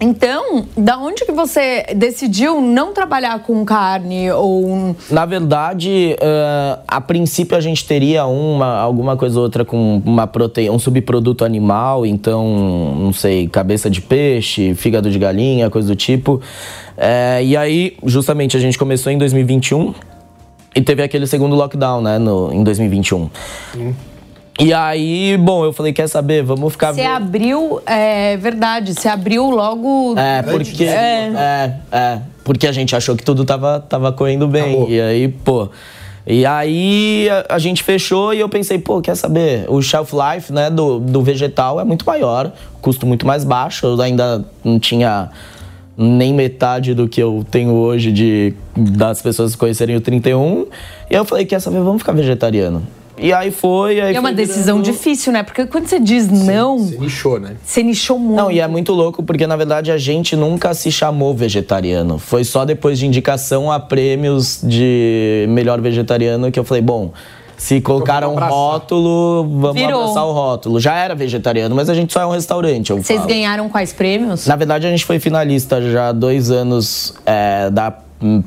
Então, 0.00 0.66
da 0.76 0.98
onde 0.98 1.24
que 1.24 1.32
você 1.32 1.86
decidiu 1.94 2.60
não 2.60 2.92
trabalhar 2.92 3.38
com 3.40 3.64
carne 3.64 4.30
ou 4.32 4.96
Na 5.08 5.24
verdade, 5.24 6.16
eh, 6.20 6.78
a 6.86 7.00
princípio 7.00 7.56
a 7.56 7.60
gente 7.60 7.86
teria 7.86 8.26
uma, 8.26 8.76
alguma 8.76 9.16
coisa 9.16 9.38
ou 9.38 9.44
outra 9.44 9.64
com 9.64 10.02
uma 10.04 10.26
proteína, 10.26 10.72
um 10.72 10.78
subproduto 10.78 11.44
animal, 11.44 12.04
então, 12.04 12.96
não 12.98 13.12
sei, 13.12 13.46
cabeça 13.48 13.88
de 13.88 14.00
peixe, 14.00 14.74
fígado 14.74 15.10
de 15.10 15.18
galinha, 15.18 15.70
coisa 15.70 15.88
do 15.88 15.96
tipo. 15.96 16.40
Eh, 16.98 17.44
e 17.44 17.56
aí, 17.56 17.96
justamente, 18.04 18.56
a 18.56 18.60
gente 18.60 18.76
começou 18.76 19.12
em 19.12 19.16
2021 19.16 19.94
e 20.74 20.82
teve 20.82 21.04
aquele 21.04 21.26
segundo 21.26 21.54
lockdown, 21.54 22.02
né, 22.02 22.18
no, 22.18 22.52
em 22.52 22.64
2021. 22.64 23.30
E 24.58 24.72
aí, 24.72 25.36
bom, 25.36 25.64
eu 25.64 25.72
falei, 25.72 25.92
quer 25.92 26.08
saber, 26.08 26.44
vamos 26.44 26.72
ficar... 26.72 26.92
você 26.92 27.02
abriu, 27.02 27.80
é 27.84 28.36
verdade, 28.36 28.94
você 28.94 29.08
abriu 29.08 29.50
logo 29.50 30.14
É, 30.16 30.42
porque. 30.42 30.84
É. 30.84 31.74
é, 31.90 32.20
porque 32.44 32.66
a 32.66 32.72
gente 32.72 32.94
achou 32.94 33.16
que 33.16 33.24
tudo 33.24 33.44
tava, 33.44 33.80
tava 33.80 34.12
correndo 34.12 34.46
bem. 34.46 34.62
Acabou. 34.62 34.90
E 34.90 35.00
aí, 35.00 35.28
pô. 35.28 35.68
E 36.26 36.46
aí 36.46 37.28
a, 37.28 37.54
a 37.56 37.58
gente 37.58 37.82
fechou 37.82 38.32
e 38.32 38.40
eu 38.40 38.48
pensei, 38.48 38.78
pô, 38.78 39.00
quer 39.00 39.16
saber? 39.16 39.66
O 39.68 39.82
shelf 39.82 40.12
life, 40.12 40.52
né, 40.52 40.70
do, 40.70 41.00
do 41.00 41.20
vegetal 41.22 41.80
é 41.80 41.84
muito 41.84 42.06
maior, 42.06 42.52
custo 42.80 43.06
muito 43.06 43.26
mais 43.26 43.44
baixo. 43.44 43.86
Eu 43.86 44.00
ainda 44.00 44.44
não 44.62 44.78
tinha 44.78 45.30
nem 45.96 46.32
metade 46.32 46.94
do 46.94 47.08
que 47.08 47.22
eu 47.22 47.44
tenho 47.50 47.72
hoje 47.72 48.10
de 48.10 48.54
das 48.76 49.20
pessoas 49.20 49.54
conhecerem 49.56 49.96
o 49.96 50.00
31. 50.00 50.66
E 51.10 51.14
aí 51.14 51.20
eu 51.20 51.24
falei, 51.24 51.44
quer 51.44 51.60
saber? 51.60 51.80
Vamos 51.80 52.02
ficar 52.02 52.12
vegetariano. 52.12 52.82
E 53.16 53.32
aí 53.32 53.50
foi. 53.50 54.00
Aí 54.00 54.16
É 54.16 54.20
uma 54.20 54.32
decisão 54.32 54.78
virando- 54.78 54.92
difícil, 54.96 55.32
né? 55.32 55.42
Porque 55.42 55.66
quando 55.66 55.86
você 55.86 56.00
diz 56.00 56.28
não, 56.28 56.78
Você 56.78 56.98
nichou, 56.98 57.38
né? 57.38 57.56
você 57.64 57.82
nichou 57.82 58.18
muito. 58.18 58.36
Não, 58.36 58.50
e 58.50 58.58
é 58.60 58.66
muito 58.66 58.92
louco 58.92 59.22
porque 59.22 59.46
na 59.46 59.56
verdade 59.56 59.90
a 59.92 59.98
gente 59.98 60.34
nunca 60.34 60.74
se 60.74 60.90
chamou 60.90 61.32
vegetariano. 61.34 62.18
Foi 62.18 62.42
só 62.44 62.64
depois 62.64 62.98
de 62.98 63.06
indicação 63.06 63.70
a 63.70 63.78
prêmios 63.78 64.60
de 64.62 65.46
melhor 65.48 65.80
vegetariano 65.80 66.50
que 66.50 66.58
eu 66.58 66.64
falei, 66.64 66.82
bom, 66.82 67.12
se 67.56 67.80
colocaram 67.80 68.34
um 68.34 68.38
rótulo, 68.38 69.44
vamos 69.60 69.80
Virou. 69.80 70.00
abraçar 70.02 70.26
o 70.26 70.32
rótulo. 70.32 70.80
Já 70.80 70.96
era 70.96 71.14
vegetariano, 71.14 71.74
mas 71.74 71.88
a 71.88 71.94
gente 71.94 72.12
só 72.12 72.20
é 72.20 72.26
um 72.26 72.30
restaurante. 72.32 72.90
Eu 72.90 73.00
Vocês 73.00 73.18
falo. 73.18 73.28
ganharam 73.30 73.68
quais 73.68 73.92
prêmios? 73.92 74.46
Na 74.46 74.56
verdade, 74.56 74.86
a 74.86 74.90
gente 74.90 75.04
foi 75.04 75.20
finalista 75.20 75.80
já 75.80 76.08
há 76.08 76.12
dois 76.12 76.50
anos 76.50 77.14
é, 77.24 77.70
da 77.70 77.92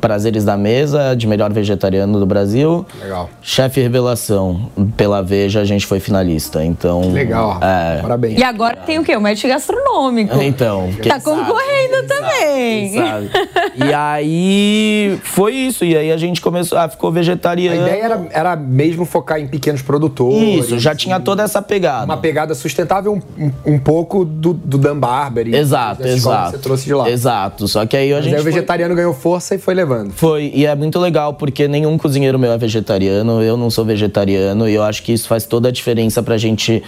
Prazeres 0.01 0.43
da 0.43 0.57
Mesa, 0.57 1.15
de 1.15 1.27
melhor 1.27 1.51
vegetariano 1.53 2.19
do 2.19 2.25
Brasil. 2.25 2.85
Legal. 3.01 3.29
Chefe 3.41 3.81
Revelação, 3.81 4.69
pela 4.95 5.21
Veja, 5.21 5.61
a 5.61 5.65
gente 5.65 5.85
foi 5.85 5.99
finalista. 5.99 6.63
Então. 6.63 7.11
Legal, 7.11 7.51
Rafa. 7.51 7.65
É, 7.65 8.01
Parabéns. 8.01 8.39
E 8.39 8.43
agora 8.43 8.75
tem 8.77 8.99
o 8.99 9.03
quê? 9.03 9.15
O 9.15 9.21
match 9.21 9.43
gastronômico. 9.45 10.35
então. 10.41 10.89
quem 11.01 11.11
Tá 11.11 11.19
sabe? 11.19 11.37
concorrendo 11.37 12.07
também. 12.07 12.93
sabe? 12.93 13.29
E 13.77 13.93
aí 13.93 15.19
foi 15.23 15.53
isso. 15.53 15.85
E 15.85 15.95
aí 15.95 16.11
a 16.11 16.17
gente 16.17 16.41
começou, 16.41 16.77
ah, 16.77 16.87
ficou 16.89 17.09
A 17.09 17.13
vegetariano. 17.13 17.81
ideia 17.81 18.03
era, 18.03 18.27
era 18.31 18.55
mesmo 18.55 19.05
focar 19.05 19.39
em 19.39 19.47
pequenos 19.47 19.81
produtores. 19.81 20.65
Isso, 20.65 20.79
já 20.79 20.95
tinha 20.95 21.19
toda 21.19 21.43
essa 21.43 21.61
pegada. 21.61 22.05
Uma 22.05 22.17
pegada 22.17 22.53
sustentável 22.55 23.13
um, 23.13 23.43
um, 23.45 23.73
um 23.73 23.79
pouco 23.79 24.23
do, 24.25 24.53
do 24.53 24.77
Dan 24.77 24.97
Barber. 24.97 25.47
Exato, 25.53 26.01
escola 26.07 26.07
que 26.07 26.13
exato. 26.17 26.51
Você 26.51 26.57
trouxe 26.57 26.85
de 26.85 26.93
lá. 26.93 27.09
Exato. 27.09 27.67
Só 27.67 27.85
que 27.85 27.95
aí 27.95 28.11
a 28.11 28.15
Mas 28.15 28.25
gente. 28.25 28.33
aí 28.35 28.39
o 28.39 28.43
foi- 28.43 28.51
vegetariano 28.51 28.95
ganhou 28.95 29.13
força 29.13 29.55
e 29.55 29.57
foi 29.67 29.73
levando. 29.73 30.13
Foi, 30.13 30.49
e 30.55 30.65
é 30.65 30.73
muito 30.73 30.97
legal 30.97 31.33
porque 31.33 31.67
nenhum 31.67 31.97
cozinheiro 31.97 32.39
meu 32.39 32.53
é 32.53 32.57
vegetariano, 32.57 33.43
eu 33.43 33.57
não 33.57 33.69
sou 33.69 33.83
vegetariano, 33.83 34.69
e 34.69 34.73
eu 34.73 34.81
acho 34.81 35.03
que 35.03 35.11
isso 35.11 35.27
faz 35.27 35.45
toda 35.45 35.67
a 35.67 35.71
diferença 35.73 36.23
pra 36.23 36.37
gente 36.37 36.81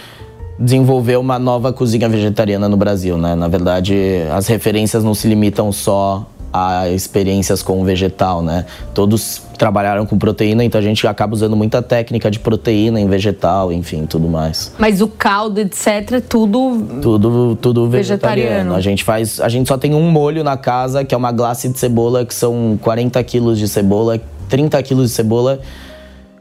desenvolver 0.58 1.18
uma 1.18 1.38
nova 1.38 1.74
cozinha 1.74 2.08
vegetariana 2.08 2.70
no 2.70 2.78
Brasil, 2.78 3.18
né? 3.18 3.34
Na 3.34 3.48
verdade, 3.48 3.94
as 4.32 4.46
referências 4.46 5.04
não 5.04 5.12
se 5.12 5.28
limitam 5.28 5.70
só 5.70 6.26
a 6.52 6.88
experiências 6.88 7.62
com 7.62 7.80
o 7.80 7.84
vegetal, 7.84 8.42
né? 8.42 8.66
Todos 8.92 9.40
trabalharam 9.56 10.06
com 10.06 10.18
proteína, 10.18 10.64
então 10.64 10.78
a 10.78 10.82
gente 10.82 11.06
acaba 11.06 11.34
usando 11.34 11.56
muita 11.56 11.82
técnica 11.82 12.30
de 12.30 12.38
proteína 12.38 13.00
em 13.00 13.06
vegetal, 13.08 13.72
enfim, 13.72 14.06
tudo 14.06 14.28
mais. 14.28 14.74
Mas 14.78 15.00
o 15.00 15.08
caldo, 15.08 15.60
etc, 15.60 16.12
é 16.12 16.20
tudo 16.20 16.86
Tudo, 17.02 17.56
tudo 17.56 17.88
vegetariano. 17.88 17.90
Vegetariano. 17.90 18.74
A 18.74 18.80
gente 18.80 19.04
faz. 19.04 19.40
A 19.40 19.48
gente 19.48 19.68
só 19.68 19.76
tem 19.76 19.94
um 19.94 20.10
molho 20.10 20.42
na 20.42 20.56
casa, 20.56 21.04
que 21.04 21.14
é 21.14 21.18
uma 21.18 21.30
glace 21.30 21.68
de 21.68 21.78
cebola, 21.78 22.24
que 22.24 22.34
são 22.34 22.78
40 22.82 23.22
quilos 23.22 23.58
de 23.58 23.68
cebola, 23.68 24.20
30 24.48 24.82
quilos 24.82 25.10
de 25.10 25.14
cebola 25.14 25.60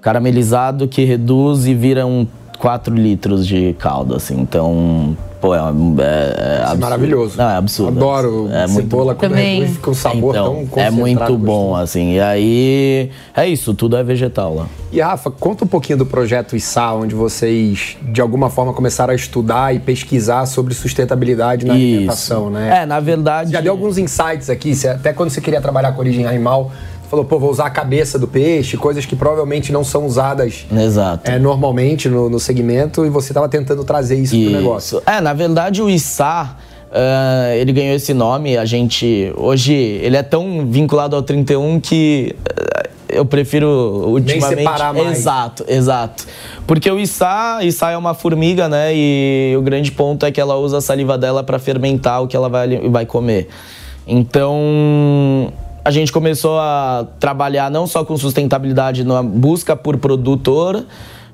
caramelizado, 0.02 0.88
que 0.88 1.04
reduz 1.04 1.68
e 1.68 1.74
vira 1.74 2.06
um 2.06 2.26
4 2.60 2.94
litros 2.94 3.48
de 3.48 3.74
caldo, 3.80 4.16
assim. 4.16 4.40
Então, 4.40 5.18
pô, 5.40 5.56
é, 5.56 5.58
é, 5.58 5.62
é 5.62 6.62
absurdo. 6.62 6.80
maravilhoso. 6.82 7.38
Não, 7.38 7.50
é 7.50 7.56
absurdo. 7.56 7.98
Adoro 7.98 8.50
é 8.52 8.68
muito 8.68 8.82
cebola 8.90 9.14
bom. 9.14 9.20
com 9.22 9.30
Também. 9.30 9.66
fica 9.68 9.90
um 9.90 9.94
sabor 9.94 10.36
Então, 10.36 10.46
tão 10.46 10.62
é 10.62 10.66
concentrado. 10.66 10.96
muito 10.96 11.38
bom, 11.38 11.62
gostoso. 11.70 11.82
assim. 11.84 12.12
E 12.14 12.20
aí, 12.20 13.10
é 13.36 13.48
isso, 13.48 13.74
tudo 13.74 13.96
é 13.96 14.04
vegetal 14.04 14.54
lá. 14.54 14.68
E 14.92 15.00
Rafa, 15.00 15.32
conta 15.32 15.64
um 15.64 15.68
pouquinho 15.68 16.00
do 16.00 16.06
projeto 16.06 16.56
ISA, 16.56 16.92
onde 16.94 17.16
vocês, 17.16 17.96
de 18.02 18.20
alguma 18.22 18.50
forma, 18.50 18.74
começaram 18.74 19.12
a 19.14 19.16
estudar 19.16 19.74
e 19.74 19.80
pesquisar 19.80 20.46
sobre 20.46 20.74
sustentabilidade 20.74 21.66
na 21.66 21.76
Isso. 21.76 21.86
alimentação, 21.96 22.50
né? 22.50 22.82
É, 22.82 22.86
na 22.86 23.00
verdade. 23.00 23.52
Já 23.54 23.62
deu 23.62 23.72
alguns 23.72 23.98
insights 23.98 24.50
aqui, 24.50 24.74
até 24.88 25.14
quando 25.14 25.30
você 25.30 25.40
queria 25.40 25.62
trabalhar 25.62 25.94
com 25.94 26.00
origem 26.02 26.26
animal, 26.26 26.72
falou, 27.10 27.26
pô, 27.26 27.40
vou 27.40 27.50
usar 27.50 27.66
a 27.66 27.70
cabeça 27.72 28.20
do 28.20 28.28
peixe, 28.28 28.78
coisas 28.78 29.06
que 29.06 29.16
provavelmente 29.16 29.72
não 29.72 29.84
são 29.84 30.06
usadas 30.06 30.66
Exato. 30.72 31.30
é, 31.30 31.40
normalmente 31.40 32.08
no, 32.08 32.30
no 32.30 32.40
segmento, 32.40 33.04
e 33.06 33.10
você 33.10 33.32
estava 33.32 33.50
tentando 33.50 33.84
trazer 33.84 34.18
isso, 34.18 34.40
pro 34.40 34.52
negócio. 34.52 35.00
Isso. 35.00 35.10
É, 35.10 35.20
na 35.20 35.34
verdade 35.34 35.82
o 35.82 35.90
Issá, 35.90 36.56
ah, 36.92 37.56
ele 37.56 37.74
ganhou 37.74 37.96
esse 37.96 38.14
nome, 38.14 38.58
a 38.58 38.66
gente, 38.66 39.34
hoje, 39.36 39.74
ele 39.74 40.18
é 40.18 40.24
tão 40.24 40.68
vinculado 40.68 41.16
ao 41.16 41.24
31 41.24 41.80
que 41.80 42.36
ah, 42.48 42.90
eu 43.10 43.26
prefiro 43.26 43.68
ultimamente... 44.08 44.60
separar 44.60 44.94
mais. 44.94 45.18
Exato, 45.18 45.66
exato. 45.68 46.28
Porque 46.68 46.92
o 46.92 47.00
Issá, 47.00 47.60
Issá 47.64 47.90
é 47.90 47.98
uma 47.98 48.14
formiga, 48.14 48.70
né, 48.70 48.92
e 48.94 49.56
o 49.58 49.64
grande 49.64 49.92
ponto 49.92 50.28
é 50.28 50.32
que 50.32 50.40
ela 50.40 50.58
usa 50.58 50.78
a 50.78 50.82
saliva 50.82 51.18
dela 51.18 51.44
para 51.44 51.58
fermentar 51.58 52.22
o 52.22 52.28
que 52.28 52.36
ela 52.36 52.50
vai, 52.50 52.88
vai 52.88 53.08
comer. 53.08 53.48
Então, 54.08 55.52
a 55.84 55.92
gente 55.92 56.12
começou 56.12 56.60
a 56.60 57.08
trabalhar 57.20 57.70
não 57.72 57.88
só 57.88 58.04
com 58.04 58.18
sustentabilidade 58.18 59.04
na 59.04 59.24
busca 59.24 59.76
por 59.76 59.98
produtor, 59.98 60.86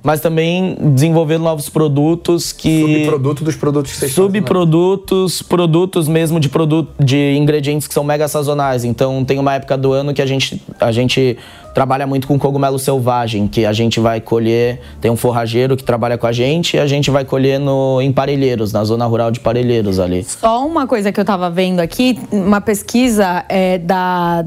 mas 0.05 0.21
também 0.21 0.77
desenvolver 0.93 1.39
novos 1.39 1.67
produtos 1.67 2.51
que 2.51 3.03
Subproduto 3.03 3.43
dos 3.43 3.55
produtos 3.55 3.91
que 3.91 3.97
vocês 3.97 4.11
fazem, 4.11 4.23
né? 4.23 4.39
subprodutos, 4.39 5.41
produtos 5.41 6.07
mesmo 6.07 6.39
de 6.39 6.47
produto 6.47 6.91
de 7.03 7.35
ingredientes 7.35 7.87
que 7.87 7.93
são 7.93 8.03
mega 8.03 8.27
sazonais. 8.27 8.85
Então 8.85 9.25
tem 9.25 9.39
uma 9.39 9.55
época 9.55 9.75
do 9.75 9.91
ano 9.91 10.13
que 10.13 10.21
a 10.21 10.25
gente 10.25 10.61
a 10.79 10.91
gente 10.91 11.37
trabalha 11.75 12.07
muito 12.07 12.25
com 12.25 12.39
cogumelo 12.39 12.79
selvagem, 12.79 13.49
que 13.49 13.65
a 13.65 13.73
gente 13.73 13.99
vai 13.99 14.21
colher, 14.21 14.79
tem 15.01 15.11
um 15.11 15.17
forrageiro 15.17 15.75
que 15.75 15.83
trabalha 15.83 16.17
com 16.17 16.25
a 16.25 16.31
gente 16.31 16.77
e 16.77 16.79
a 16.79 16.87
gente 16.87 17.11
vai 17.11 17.25
colher 17.25 17.59
no 17.59 18.01
em 18.01 18.13
Parelheiros, 18.13 18.71
na 18.71 18.85
zona 18.85 19.05
rural 19.05 19.29
de 19.29 19.41
Parelheiros 19.41 19.99
ali. 19.99 20.23
Só 20.23 20.65
uma 20.65 20.87
coisa 20.87 21.11
que 21.11 21.19
eu 21.19 21.23
estava 21.23 21.49
vendo 21.49 21.81
aqui, 21.81 22.17
uma 22.31 22.61
pesquisa 22.61 23.43
é, 23.49 23.77
da 23.77 24.41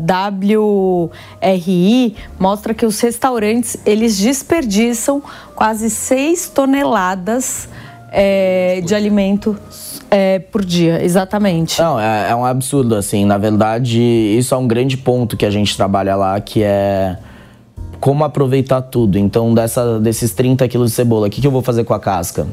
WRI 1.42 2.16
mostra 2.40 2.72
que 2.72 2.86
os 2.86 2.98
restaurantes 2.98 3.76
eles 3.84 4.16
desperdiçam 4.18 5.22
quase 5.54 5.90
6 5.90 6.48
toneladas 6.48 7.68
é, 8.10 8.80
de 8.80 8.94
alimento 8.94 9.54
é, 10.10 10.38
por 10.38 10.64
dia, 10.64 11.02
exatamente. 11.02 11.80
Não, 11.80 11.98
é, 11.98 12.30
é 12.30 12.34
um 12.34 12.44
absurdo, 12.44 12.94
assim. 12.94 13.24
Na 13.24 13.38
verdade, 13.38 14.00
isso 14.00 14.54
é 14.54 14.58
um 14.58 14.66
grande 14.66 14.96
ponto 14.96 15.36
que 15.36 15.44
a 15.44 15.50
gente 15.50 15.76
trabalha 15.76 16.16
lá, 16.16 16.40
que 16.40 16.62
é 16.62 17.16
como 18.00 18.24
aproveitar 18.24 18.82
tudo. 18.82 19.18
Então, 19.18 19.52
dessa, 19.52 19.98
desses 19.98 20.32
30 20.32 20.66
quilos 20.68 20.90
de 20.90 20.96
cebola, 20.96 21.26
o 21.26 21.30
que, 21.30 21.40
que 21.40 21.46
eu 21.46 21.50
vou 21.50 21.62
fazer 21.62 21.84
com 21.84 21.94
a 21.94 22.00
casca? 22.00 22.46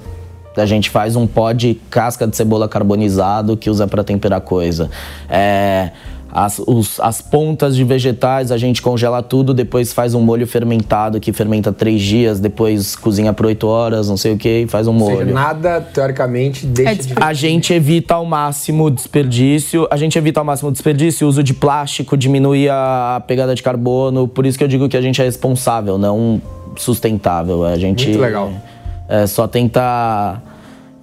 A 0.58 0.66
gente 0.66 0.90
faz 0.90 1.16
um 1.16 1.28
pó 1.28 1.52
de 1.52 1.76
casca 1.90 2.26
de 2.26 2.36
cebola 2.36 2.68
carbonizado 2.68 3.58
que 3.58 3.70
usa 3.70 3.88
para 3.88 4.04
temperar 4.04 4.40
coisa. 4.42 4.90
É, 5.30 5.92
as, 6.38 6.60
os- 6.60 7.00
as 7.00 7.22
pontas 7.22 7.78
de 7.78 7.84
vegetais 7.86 8.52
a 8.52 8.58
gente 8.58 8.82
congela 8.82 9.24
tudo, 9.24 9.54
depois 9.54 9.94
faz 9.94 10.14
um 10.14 10.20
molho 10.22 10.46
fermentado 10.46 11.18
que 11.18 11.32
fermenta 11.32 11.72
três 11.72 12.02
dias, 12.02 12.42
depois 12.42 12.94
cozinha 12.94 13.32
por 13.32 13.46
oito 13.46 13.66
horas, 13.68 14.10
não 14.10 14.18
sei 14.18 14.34
o 14.34 14.38
que, 14.38 14.64
e 14.64 14.68
faz 14.68 14.86
um 14.86 14.92
Ou 14.92 15.00
molho. 15.00 15.18
seja, 15.20 15.32
nada, 15.34 15.80
teoricamente, 15.80 16.66
deixa 16.66 16.92
É 16.92 16.96
de... 16.96 17.14
A 17.22 17.32
gente 17.32 17.74
evita 17.74 18.16
ao 18.16 18.26
máximo 18.26 18.84
o 18.84 18.92
desperdício, 18.92 19.88
a 19.90 19.96
gente 19.96 20.18
evita 20.18 20.42
ao 20.42 20.46
máximo 20.46 20.68
o 20.70 20.72
desperdício, 20.74 21.26
o 21.26 21.30
uso 21.30 21.42
de 21.42 21.54
plástico, 21.54 22.18
diminui 22.18 22.68
a 22.68 23.24
pegada 23.26 23.56
de 23.56 23.64
carbono, 23.64 24.28
por 24.28 24.46
isso 24.46 24.58
que 24.58 24.64
eu 24.66 24.68
digo 24.68 24.90
que 24.90 24.98
a 24.98 25.02
gente 25.02 25.22
é 25.22 25.24
responsável, 25.24 25.98
não 25.98 26.42
sustentável. 26.76 27.64
A 27.66 27.78
gente 27.78 28.08
Muito 28.10 28.20
legal. 28.20 28.52
É, 29.08 29.26
só 29.26 29.48
tenta, 29.48 30.42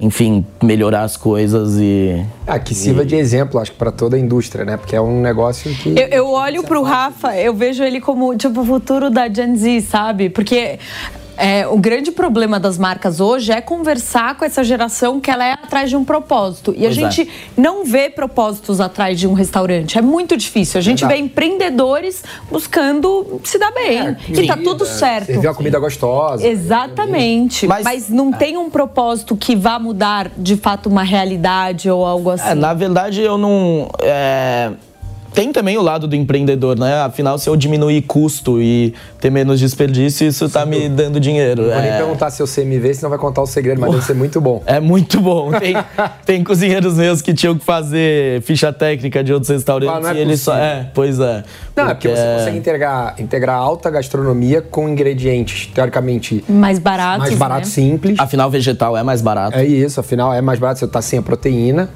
enfim, 0.02 0.44
melhorar 0.60 1.02
as 1.02 1.16
coisas 1.16 1.76
e 1.78 2.26
Ah, 2.44 2.58
que 2.58 2.74
sirva 2.74 3.04
de 3.04 3.14
exemplo, 3.14 3.60
acho 3.60 3.70
que 3.70 3.78
para 3.78 3.92
toda 3.92 4.16
a 4.16 4.18
indústria, 4.18 4.64
né? 4.64 4.76
Porque 4.76 4.96
é 4.96 5.00
um 5.00 5.20
negócio 5.20 5.72
que... 5.76 5.90
Eu, 5.90 6.08
eu 6.08 6.28
olho 6.28 6.64
pro 6.64 6.82
Rafa, 6.82 7.36
eu 7.36 7.54
vejo 7.54 7.84
ele 7.84 8.00
como 8.00 8.36
tipo 8.36 8.62
o 8.62 8.64
futuro 8.64 9.10
da 9.10 9.32
Gen 9.32 9.54
Z, 9.54 9.80
sabe? 9.82 10.28
Porque 10.28 10.80
é, 11.44 11.66
o 11.66 11.76
grande 11.76 12.12
problema 12.12 12.60
das 12.60 12.78
marcas 12.78 13.18
hoje 13.18 13.50
é 13.50 13.60
conversar 13.60 14.36
com 14.36 14.44
essa 14.44 14.62
geração 14.62 15.20
que 15.20 15.28
ela 15.28 15.44
é 15.44 15.52
atrás 15.54 15.90
de 15.90 15.96
um 15.96 16.04
propósito. 16.04 16.72
E 16.76 16.86
a 16.86 16.88
Pois 16.90 16.98
é. 16.98 17.10
gente 17.10 17.28
não 17.56 17.84
vê 17.84 18.08
propósitos 18.08 18.80
atrás 18.80 19.18
de 19.18 19.26
um 19.26 19.32
restaurante. 19.32 19.98
É 19.98 20.00
muito 20.02 20.36
difícil. 20.36 20.78
A 20.78 20.82
gente 20.82 21.00
Verdade. 21.00 21.20
vê 21.20 21.26
empreendedores 21.26 22.22
buscando 22.50 23.40
se 23.42 23.58
dar 23.58 23.72
bem. 23.72 24.16
e 24.28 24.46
tá 24.46 24.56
tudo 24.56 24.86
certo. 24.86 25.26
Servir 25.26 25.48
uma 25.48 25.54
comida 25.54 25.78
gostosa. 25.80 26.46
Exatamente. 26.46 27.66
Mas, 27.66 27.84
Mas- 27.84 28.08
não 28.08 28.30
tem 28.32 28.56
um 28.56 28.70
propósito 28.70 29.36
que 29.36 29.56
vá 29.56 29.78
mudar 29.80 30.30
de 30.36 30.56
fato 30.56 30.88
uma 30.88 31.02
realidade 31.02 31.90
ou 31.90 32.04
algo 32.06 32.30
assim. 32.30 32.50
É, 32.50 32.54
na 32.54 32.72
verdade, 32.72 33.20
eu 33.20 33.36
não. 33.36 33.88
Tem 35.34 35.50
também 35.52 35.78
o 35.78 35.82
lado 35.82 36.06
do 36.06 36.14
empreendedor, 36.14 36.78
né? 36.78 37.00
Afinal, 37.02 37.38
se 37.38 37.48
eu 37.48 37.56
diminuir 37.56 38.02
custo 38.02 38.60
e 38.60 38.92
ter 39.18 39.30
menos 39.30 39.58
desperdício, 39.58 40.26
isso 40.26 40.48
tá 40.48 40.66
me 40.66 40.88
dando 40.88 41.18
dinheiro. 41.18 41.62
Vou 41.64 41.74
nem 41.74 41.90
É, 41.90 41.96
perguntar 41.98 42.30
se 42.30 42.42
eu 42.42 42.46
CMV, 42.46 42.94
senão 42.94 43.08
vai 43.10 43.18
contar 43.18 43.40
o 43.42 43.46
segredo, 43.46 43.80
mas 43.80 43.90
deve 43.90 44.04
ser 44.04 44.14
muito 44.14 44.40
bom. 44.40 44.62
É 44.66 44.78
muito 44.80 45.20
bom. 45.20 45.50
Tem, 45.52 45.74
tem 46.26 46.44
cozinheiros 46.44 46.94
meus 46.94 47.22
que 47.22 47.32
tinham 47.34 47.56
que 47.56 47.64
fazer 47.64 48.42
ficha 48.42 48.72
técnica 48.72 49.22
de 49.24 49.32
outros 49.32 49.50
restaurantes 49.50 49.94
Ah, 49.96 50.00
não 50.00 50.10
é 50.10 50.14
e 50.14 50.18
eles 50.18 50.40
só. 50.40 50.54
É, 50.56 50.90
pois 50.94 51.18
é. 51.18 51.44
Não, 51.76 51.88
é 51.88 51.94
porque 51.94 52.08
você 52.08 52.36
consegue 52.38 52.58
integrar, 52.58 53.14
integrar 53.18 53.56
alta 53.56 53.90
gastronomia 53.90 54.60
com 54.62 54.88
ingredientes, 54.88 55.66
teoricamente, 55.74 56.44
Mais 56.48 56.78
baratos. 56.78 57.26
mais 57.28 57.38
baratos, 57.38 57.68
né? 57.70 57.74
simples. 57.74 58.18
Afinal, 58.18 58.50
vegetal 58.50 58.96
é 58.96 59.02
mais 59.02 59.22
barato. 59.22 59.56
É 59.58 59.64
isso, 59.64 59.98
afinal 60.00 60.32
é 60.32 60.40
mais 60.40 60.58
barato, 60.58 60.80
você 60.80 60.86
tá 60.88 61.00
sem 61.00 61.18
a 61.18 61.22
proteína. 61.22 61.88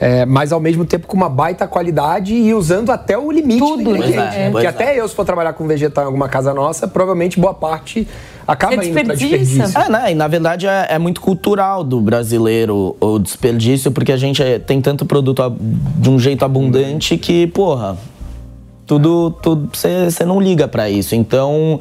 É, 0.00 0.24
mas 0.24 0.50
ao 0.50 0.58
mesmo 0.58 0.84
tempo 0.86 1.06
com 1.06 1.16
uma 1.16 1.28
baita 1.28 1.66
qualidade 1.66 2.34
e 2.34 2.54
usando 2.54 2.90
até 2.90 3.18
o 3.18 3.30
limite 3.30 3.58
Tudo, 3.60 3.84
do 3.84 3.90
ingrediente. 3.96 4.16
Pois 4.16 4.34
é, 4.34 4.38
né? 4.38 4.50
pois 4.50 4.52
Porque 4.52 4.66
é. 4.66 4.70
até 4.70 4.98
eu, 5.00 5.06
se 5.06 5.14
for 5.14 5.24
trabalhar 5.26 5.52
com 5.52 5.66
vegetal 5.66 6.04
em 6.04 6.06
alguma 6.06 6.28
casa 6.28 6.54
nossa, 6.54 6.88
provavelmente 6.88 7.38
boa 7.38 7.52
parte 7.52 8.08
acaba 8.48 8.74
Você 8.76 8.88
indo 8.88 8.94
pra 9.04 9.14
desperdiça. 9.14 9.36
desperdício. 9.64 9.80
É, 9.80 9.88
né? 9.90 10.12
E 10.12 10.14
na 10.14 10.26
verdade 10.26 10.66
é, 10.66 10.86
é 10.90 10.98
muito 10.98 11.20
cultural 11.20 11.84
do 11.84 12.00
brasileiro 12.00 12.96
o 13.00 13.18
desperdício, 13.18 13.92
porque 13.92 14.10
a 14.10 14.16
gente 14.16 14.42
é- 14.42 14.58
tem 14.58 14.80
tanto 14.80 15.04
produto 15.04 15.42
de 15.96 16.08
um 16.10 16.18
jeito 16.18 16.44
abundante 16.44 17.16
que, 17.18 17.46
porra, 17.48 17.96
tudo. 18.86 19.36
Você 19.72 20.24
não 20.24 20.40
liga 20.40 20.66
pra 20.66 20.88
isso. 20.90 21.14
Então. 21.14 21.78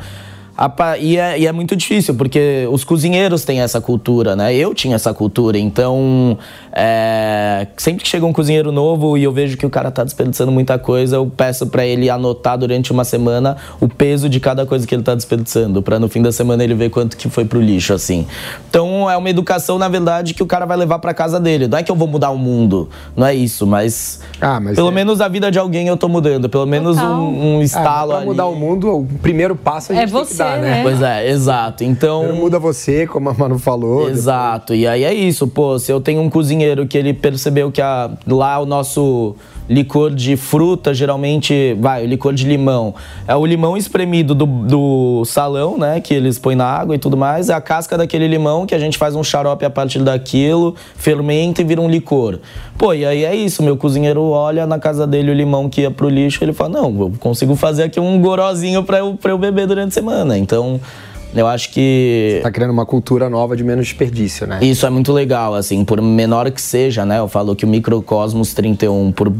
a 0.61 0.67
pa- 0.67 0.97
e, 0.97 1.15
é, 1.15 1.39
e 1.39 1.47
é 1.47 1.51
muito 1.53 1.73
difícil, 1.73 2.13
porque 2.15 2.67
os 2.69 2.83
cozinheiros 2.83 3.45
têm 3.45 3.61
essa 3.61 3.79
cultura, 3.79 4.35
né? 4.35 4.53
Eu 4.53 4.73
tinha 4.75 4.93
essa 4.95 5.13
cultura, 5.13 5.57
então 5.57 6.37
é, 6.71 7.67
sempre 7.77 8.03
que 8.03 8.09
chega 8.09 8.25
um 8.25 8.33
cozinheiro 8.33 8.71
novo 8.71 9.17
e 9.17 9.23
eu 9.23 9.31
vejo 9.31 9.57
que 9.57 9.65
o 9.65 9.69
cara 9.69 9.91
tá 9.91 10.03
desperdiçando 10.03 10.51
muita 10.51 10.77
coisa, 10.77 11.15
eu 11.17 11.25
peço 11.35 11.67
pra 11.67 11.85
ele 11.85 12.09
anotar 12.09 12.57
durante 12.57 12.91
uma 12.91 13.03
semana 13.03 13.57
o 13.79 13.87
peso 13.87 14.29
de 14.29 14.39
cada 14.39 14.65
coisa 14.65 14.85
que 14.87 14.93
ele 14.93 15.03
tá 15.03 15.15
desperdiçando, 15.15 15.81
pra 15.81 15.99
no 15.99 16.07
fim 16.07 16.21
da 16.21 16.31
semana 16.31 16.63
ele 16.63 16.73
ver 16.73 16.89
quanto 16.89 17.17
que 17.17 17.29
foi 17.29 17.45
pro 17.45 17.59
lixo, 17.61 17.93
assim. 17.93 18.25
Então 18.69 19.09
é 19.09 19.17
uma 19.17 19.29
educação, 19.29 19.77
na 19.77 19.87
verdade, 19.87 20.33
que 20.33 20.43
o 20.43 20.45
cara 20.45 20.65
vai 20.65 20.77
levar 20.77 20.99
pra 20.99 21.13
casa 21.13 21.39
dele. 21.39 21.67
Não 21.67 21.77
é 21.77 21.83
que 21.83 21.91
eu 21.91 21.95
vou 21.95 22.07
mudar 22.07 22.29
o 22.29 22.37
mundo, 22.37 22.89
não 23.15 23.25
é 23.25 23.33
isso, 23.33 23.65
mas, 23.65 24.21
Ah, 24.39 24.59
mas 24.59 24.75
pelo 24.75 24.89
é- 24.89 24.91
menos 24.91 25.21
a 25.21 25.27
vida 25.27 25.51
de 25.51 25.57
alguém 25.59 25.87
eu 25.87 25.97
tô 25.97 26.07
mudando, 26.07 26.49
pelo 26.49 26.65
menos 26.65 26.97
um, 26.97 27.55
um 27.55 27.59
Ah, 27.59 27.63
estalo 27.63 28.09
pra 28.09 28.17
ali. 28.19 28.25
mudar 28.27 28.45
o 28.45 28.55
mundo, 28.55 28.89
o 28.99 29.05
primeiro 29.21 29.55
passo 29.55 29.91
a 29.91 29.95
gente 29.95 30.03
É 30.03 30.07
tem 30.11 30.21
que 30.23 30.27
você, 30.31 30.37
dar, 30.43 30.57
né? 30.59 30.69
né? 30.69 30.83
Pois 30.83 31.01
é, 31.01 31.29
exato. 31.29 31.83
Então. 31.83 32.19
Primeiro 32.19 32.41
muda 32.43 32.59
você, 32.59 33.07
como 33.07 33.29
a 33.29 33.33
Manu 33.33 33.57
falou. 33.59 34.09
Exato, 34.09 34.73
e 34.75 34.87
aí 34.87 35.03
é 35.03 35.13
isso, 35.13 35.47
pô, 35.47 35.77
se 35.79 35.91
eu 35.91 35.99
tenho 35.99 36.21
um 36.21 36.29
cozinheiro 36.29 36.58
que 36.87 36.97
ele 36.97 37.13
percebeu 37.13 37.71
que 37.71 37.81
a, 37.81 38.11
lá 38.27 38.59
o 38.59 38.65
nosso 38.65 39.35
licor 39.69 40.13
de 40.13 40.35
fruta, 40.35 40.93
geralmente, 40.93 41.77
vai, 41.79 42.03
o 42.03 42.07
licor 42.07 42.33
de 42.33 42.45
limão, 42.45 42.95
é 43.27 43.35
o 43.35 43.45
limão 43.45 43.77
espremido 43.77 44.33
do, 44.33 44.45
do 44.45 45.23
salão, 45.25 45.77
né, 45.77 46.01
que 46.01 46.11
eles 46.11 46.39
põem 46.39 46.55
na 46.55 46.65
água 46.65 46.95
e 46.95 46.97
tudo 46.97 47.15
mais, 47.15 47.49
é 47.49 47.53
a 47.53 47.61
casca 47.61 47.95
daquele 47.95 48.27
limão 48.27 48.65
que 48.65 48.73
a 48.73 48.79
gente 48.79 48.97
faz 48.97 49.15
um 49.15 49.23
xarope 49.23 49.63
a 49.63 49.69
partir 49.69 49.99
daquilo, 49.99 50.75
fermenta 50.95 51.61
e 51.61 51.63
vira 51.63 51.79
um 51.79 51.87
licor. 51.87 52.39
Pô, 52.79 52.93
e 52.95 53.05
aí 53.05 53.23
é 53.23 53.35
isso, 53.35 53.61
meu 53.61 53.77
cozinheiro 53.77 54.23
olha 54.23 54.65
na 54.65 54.79
casa 54.79 55.05
dele 55.05 55.29
o 55.29 55.35
limão 55.35 55.69
que 55.69 55.81
ia 55.81 55.91
pro 55.91 56.09
lixo, 56.09 56.43
ele 56.43 56.53
fala, 56.53 56.69
não, 56.69 56.99
eu 56.99 57.13
consigo 57.19 57.55
fazer 57.55 57.83
aqui 57.83 57.99
um 57.99 58.19
gorozinho 58.19 58.83
pra 58.83 58.97
eu, 58.97 59.15
pra 59.21 59.31
eu 59.31 59.37
beber 59.37 59.67
durante 59.67 59.89
a 59.89 59.91
semana, 59.91 60.35
então... 60.35 60.79
Eu 61.35 61.45
acho 61.47 61.71
que 61.71 62.39
Tá 62.41 62.51
criando 62.51 62.71
uma 62.71 62.85
cultura 62.85 63.29
nova 63.29 63.55
de 63.55 63.63
menos 63.63 63.85
desperdício, 63.87 64.47
né? 64.47 64.59
isso 64.63 64.85
é 64.85 64.89
muito 64.89 65.13
legal, 65.13 65.53
assim, 65.53 65.85
por 65.85 66.01
menor 66.01 66.49
que 66.51 66.61
seja, 66.61 67.05
né? 67.05 67.19
Eu 67.19 67.27
falo 67.27 67.55
que 67.55 67.65
o 67.65 67.67
Microcosmos 67.67 68.53
31, 68.53 69.11
por 69.11 69.31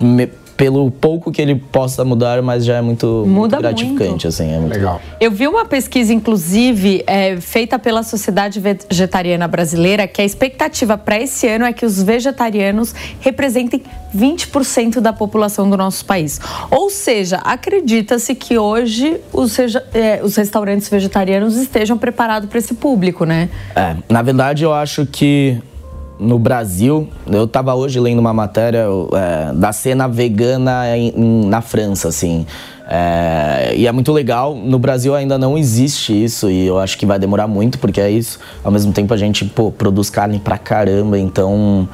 me- 0.00 0.28
pelo 0.56 0.90
pouco 0.90 1.30
que 1.30 1.42
ele 1.42 1.54
possa 1.54 2.04
mudar, 2.04 2.40
mas 2.42 2.64
já 2.64 2.76
é 2.76 2.80
muito, 2.80 3.24
Muda 3.26 3.56
muito 3.56 3.58
gratificante, 3.58 4.08
muito. 4.08 4.28
assim. 4.28 4.52
É 4.52 4.58
muito 4.58 4.72
Legal. 4.72 5.00
Eu 5.20 5.30
vi 5.30 5.46
uma 5.46 5.64
pesquisa, 5.64 6.12
inclusive, 6.12 7.04
é, 7.06 7.36
feita 7.36 7.78
pela 7.78 8.02
Sociedade 8.02 8.58
Vegetariana 8.58 9.46
Brasileira, 9.46 10.08
que 10.08 10.22
a 10.22 10.24
expectativa 10.24 10.96
para 10.96 11.20
esse 11.20 11.46
ano 11.46 11.64
é 11.64 11.72
que 11.72 11.84
os 11.84 12.02
vegetarianos 12.02 12.94
representem 13.20 13.82
20% 14.16 15.00
da 15.00 15.12
população 15.12 15.68
do 15.68 15.76
nosso 15.76 16.04
país. 16.04 16.40
Ou 16.70 16.88
seja, 16.88 17.36
acredita-se 17.38 18.34
que 18.34 18.56
hoje 18.56 19.20
os, 19.32 19.58
é, 19.92 20.20
os 20.22 20.36
restaurantes 20.36 20.88
vegetarianos 20.88 21.56
estejam 21.56 21.98
preparados 21.98 22.48
para 22.48 22.58
esse 22.58 22.74
público, 22.74 23.24
né? 23.24 23.50
É, 23.74 23.96
na 24.08 24.22
verdade, 24.22 24.64
eu 24.64 24.72
acho 24.72 25.04
que 25.04 25.60
no 26.18 26.38
Brasil, 26.38 27.08
eu 27.26 27.44
estava 27.44 27.74
hoje 27.74 28.00
lendo 28.00 28.18
uma 28.18 28.32
matéria 28.32 28.86
é, 29.14 29.52
da 29.54 29.72
cena 29.72 30.08
vegana 30.08 30.96
em- 30.96 31.12
em- 31.16 31.46
na 31.46 31.60
França, 31.60 32.08
assim. 32.08 32.46
É, 32.88 33.74
e 33.76 33.86
é 33.86 33.92
muito 33.92 34.12
legal. 34.12 34.54
No 34.54 34.78
Brasil 34.78 35.14
ainda 35.14 35.36
não 35.36 35.58
existe 35.58 36.12
isso 36.24 36.48
e 36.50 36.66
eu 36.66 36.78
acho 36.78 36.96
que 36.96 37.04
vai 37.04 37.18
demorar 37.18 37.46
muito, 37.48 37.78
porque 37.78 38.00
é 38.00 38.10
isso. 38.10 38.38
Ao 38.62 38.70
mesmo 38.70 38.92
tempo 38.92 39.12
a 39.12 39.16
gente 39.16 39.44
pô, 39.44 39.70
produz 39.70 40.08
carne 40.08 40.38
pra 40.38 40.56
caramba, 40.56 41.18
então 41.18 41.88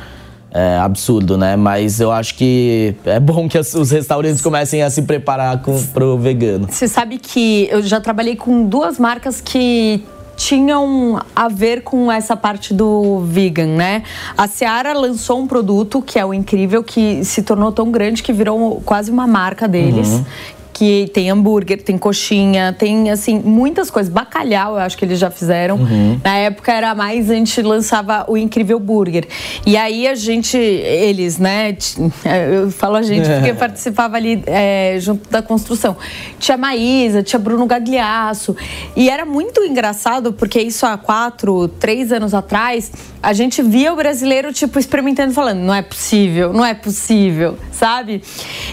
é 0.54 0.76
absurdo, 0.76 1.38
né? 1.38 1.56
Mas 1.56 1.98
eu 1.98 2.12
acho 2.12 2.34
que 2.34 2.94
é 3.06 3.18
bom 3.18 3.48
que 3.48 3.58
os 3.58 3.90
restaurantes 3.90 4.42
comecem 4.42 4.82
a 4.82 4.90
se 4.90 5.02
preparar 5.02 5.62
com, 5.62 5.82
pro 5.94 6.18
vegano. 6.18 6.66
Você 6.70 6.86
sabe 6.86 7.18
que 7.18 7.68
eu 7.70 7.82
já 7.82 7.98
trabalhei 8.00 8.36
com 8.36 8.66
duas 8.66 8.98
marcas 8.98 9.40
que 9.40 10.04
tinham 10.42 11.22
a 11.36 11.48
ver 11.48 11.82
com 11.82 12.10
essa 12.10 12.36
parte 12.36 12.74
do 12.74 13.20
vegan, 13.20 13.76
né? 13.76 14.02
A 14.36 14.48
Seara 14.48 14.92
lançou 14.92 15.38
um 15.38 15.46
produto 15.46 16.02
que 16.02 16.18
é 16.18 16.26
o 16.26 16.34
incrível, 16.34 16.82
que 16.82 17.24
se 17.24 17.42
tornou 17.42 17.70
tão 17.70 17.92
grande 17.92 18.24
que 18.24 18.32
virou 18.32 18.82
quase 18.84 19.08
uma 19.08 19.24
marca 19.24 19.68
deles. 19.68 20.08
Que 20.72 21.10
tem 21.12 21.30
hambúrguer, 21.30 21.82
tem 21.82 21.98
coxinha, 21.98 22.74
tem 22.76 23.10
assim, 23.10 23.38
muitas 23.38 23.90
coisas. 23.90 24.12
Bacalhau, 24.12 24.74
eu 24.74 24.80
acho 24.80 24.96
que 24.96 25.04
eles 25.04 25.18
já 25.18 25.30
fizeram. 25.30 25.78
Na 26.24 26.36
época 26.36 26.72
era 26.72 26.94
mais, 26.94 27.30
a 27.30 27.34
gente 27.34 27.60
lançava 27.62 28.24
o 28.28 28.36
incrível 28.36 28.78
burger. 28.80 29.26
E 29.66 29.76
aí 29.76 30.08
a 30.08 30.14
gente, 30.14 30.56
eles, 30.56 31.38
né? 31.38 31.76
Eu 32.52 32.70
falo 32.70 32.96
a 32.96 33.02
gente 33.02 33.28
porque 33.28 33.52
participava 33.54 34.16
ali 34.16 34.42
é, 34.46 34.96
junto 34.98 35.28
da 35.30 35.42
construção. 35.42 35.96
Tinha 36.38 36.56
Maísa, 36.56 37.22
tinha 37.22 37.38
Bruno 37.38 37.66
Gagliasso. 37.66 38.56
E 38.96 39.08
era 39.08 39.24
muito 39.24 39.60
engraçado, 39.62 40.32
porque 40.32 40.60
isso 40.60 40.86
há 40.86 40.96
quatro, 40.96 41.68
três 41.68 42.12
anos 42.12 42.34
atrás, 42.34 42.90
a 43.22 43.32
gente 43.32 43.62
via 43.62 43.92
o 43.92 43.96
brasileiro, 43.96 44.52
tipo, 44.52 44.78
experimentando, 44.78 45.32
falando, 45.32 45.60
não 45.60 45.74
é 45.74 45.82
possível, 45.82 46.52
não 46.52 46.64
é 46.64 46.74
possível, 46.74 47.56
sabe? 47.70 48.22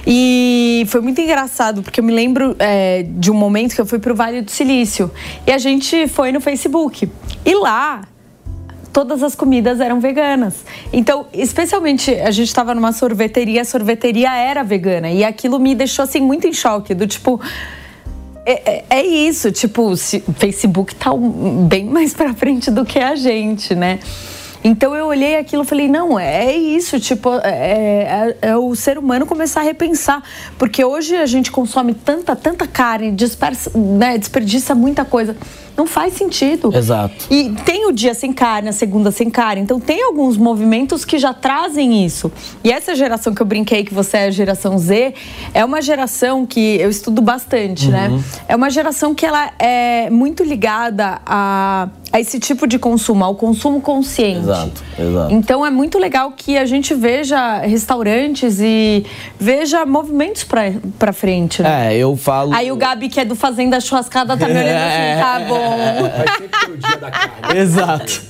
E 0.05 0.85
foi 0.87 1.01
muito 1.01 1.21
engraçado, 1.21 1.83
porque 1.89 1.99
eu 1.99 2.03
me 2.03 2.13
lembro 2.13 2.55
é, 2.59 3.03
de 3.03 3.31
um 3.31 3.33
momento 3.33 3.73
que 3.73 3.81
eu 3.81 3.85
fui 3.85 3.97
pro 3.97 4.13
Vale 4.13 4.41
do 4.43 4.51
Silício. 4.51 5.09
E 5.47 5.51
a 5.51 5.57
gente 5.57 6.07
foi 6.07 6.31
no 6.31 6.39
Facebook. 6.39 7.09
E 7.43 7.55
lá, 7.55 8.03
todas 8.93 9.23
as 9.23 9.33
comidas 9.33 9.79
eram 9.79 9.99
veganas. 9.99 10.63
Então, 10.93 11.25
especialmente, 11.33 12.13
a 12.13 12.29
gente 12.29 12.47
estava 12.47 12.75
numa 12.75 12.93
sorveteria, 12.93 13.63
a 13.63 13.65
sorveteria 13.65 14.31
era 14.35 14.63
vegana. 14.63 15.09
E 15.09 15.23
aquilo 15.23 15.57
me 15.59 15.73
deixou, 15.73 16.03
assim, 16.03 16.21
muito 16.21 16.45
em 16.45 16.53
choque, 16.53 16.93
do 16.93 17.07
tipo... 17.07 17.41
É, 18.45 18.71
é- 18.71 18.85
é 18.89 19.03
isso, 19.05 19.51
tipo, 19.51 19.91
o 19.91 19.97
Facebook 19.97 20.93
tá 20.95 21.11
um- 21.11 21.67
bem 21.67 21.85
mais 21.85 22.13
pra 22.13 22.33
frente 22.35 22.69
do 22.69 22.85
que 22.85 22.99
a 22.99 23.15
gente, 23.15 23.73
né? 23.73 23.99
Então 24.63 24.95
eu 24.95 25.05
olhei 25.07 25.37
aquilo 25.37 25.63
e 25.63 25.65
falei, 25.65 25.87
não, 25.87 26.19
é 26.19 26.55
isso, 26.55 26.99
tipo, 26.99 27.29
é, 27.43 28.35
é- 28.41 28.49
é 28.49 28.57
o 28.57 28.75
ser 28.75 28.97
humano 28.97 29.25
começar 29.25 29.61
a 29.61 29.63
repensar. 29.63 30.21
Porque 30.57 30.83
hoje 30.83 31.15
a 31.15 31.25
gente 31.25 31.51
consome 31.51 31.93
tanta, 31.93 32.35
tanta 32.35 32.67
carne, 32.67 33.11
dispersa, 33.11 33.71
né, 33.77 34.17
desperdiça 34.17 34.75
muita 34.75 35.05
coisa. 35.05 35.35
Não 35.77 35.87
faz 35.87 36.13
sentido. 36.15 36.75
Exato. 36.75 37.13
E 37.31 37.51
tem 37.63 37.85
o 37.87 37.93
dia 37.93 38.13
sem 38.13 38.33
carne, 38.33 38.67
a 38.67 38.73
segunda 38.73 39.11
sem 39.11 39.29
carne. 39.29 39.61
Então 39.61 39.79
tem 39.79 40.03
alguns 40.03 40.35
movimentos 40.35 41.05
que 41.05 41.17
já 41.17 41.33
trazem 41.33 42.03
isso. 42.05 42.29
E 42.61 42.69
essa 42.69 42.93
geração 42.93 43.33
que 43.33 43.41
eu 43.41 43.45
brinquei 43.45 43.85
que 43.85 43.93
você 43.93 44.17
é 44.17 44.25
a 44.25 44.31
geração 44.31 44.77
Z, 44.77 45.13
é 45.53 45.63
uma 45.63 45.81
geração 45.81 46.45
que 46.45 46.59
eu 46.81 46.89
estudo 46.89 47.21
bastante, 47.21 47.87
né? 47.87 48.09
É 48.45 48.57
uma 48.57 48.69
geração 48.69 49.15
que 49.15 49.25
ela 49.25 49.51
é 49.57 50.09
muito 50.09 50.43
ligada 50.43 51.21
a, 51.25 51.87
a 52.11 52.19
esse 52.19 52.39
tipo 52.39 52.65
de 52.67 52.79
consumo, 52.79 53.23
ao 53.23 53.35
consumo 53.35 53.81
consciente. 53.81 54.39
Exato, 54.39 54.83
exato. 54.97 55.33
Então 55.33 55.65
é 55.65 55.69
muito 55.69 55.97
legal 55.99 56.31
que 56.35 56.57
a 56.57 56.65
gente 56.65 56.93
veja 56.95 57.59
restaurantes 57.59 58.59
e 58.59 59.05
veja 59.39 59.85
movimentos 59.85 60.43
pra, 60.43 60.63
pra 60.97 61.13
frente, 61.13 61.61
né? 61.61 61.93
É, 61.93 61.97
eu 61.97 62.15
falo. 62.17 62.53
Aí 62.53 62.71
o 62.71 62.75
Gabi, 62.75 63.09
que 63.09 63.19
é 63.19 63.25
do 63.25 63.35
Fazenda 63.35 63.79
Churrascada, 63.79 64.35
tá 64.35 64.47
me 64.47 64.53
olhando 64.53 64.67
assim, 64.67 65.21
tá 65.21 65.39
bom. 65.47 65.77
Vai 65.77 66.27
sempre 66.37 66.47
ter 66.59 66.71
o 66.71 66.77
dia 66.77 66.97
da 66.97 67.11
carne. 67.11 67.59
Exato. 67.59 68.21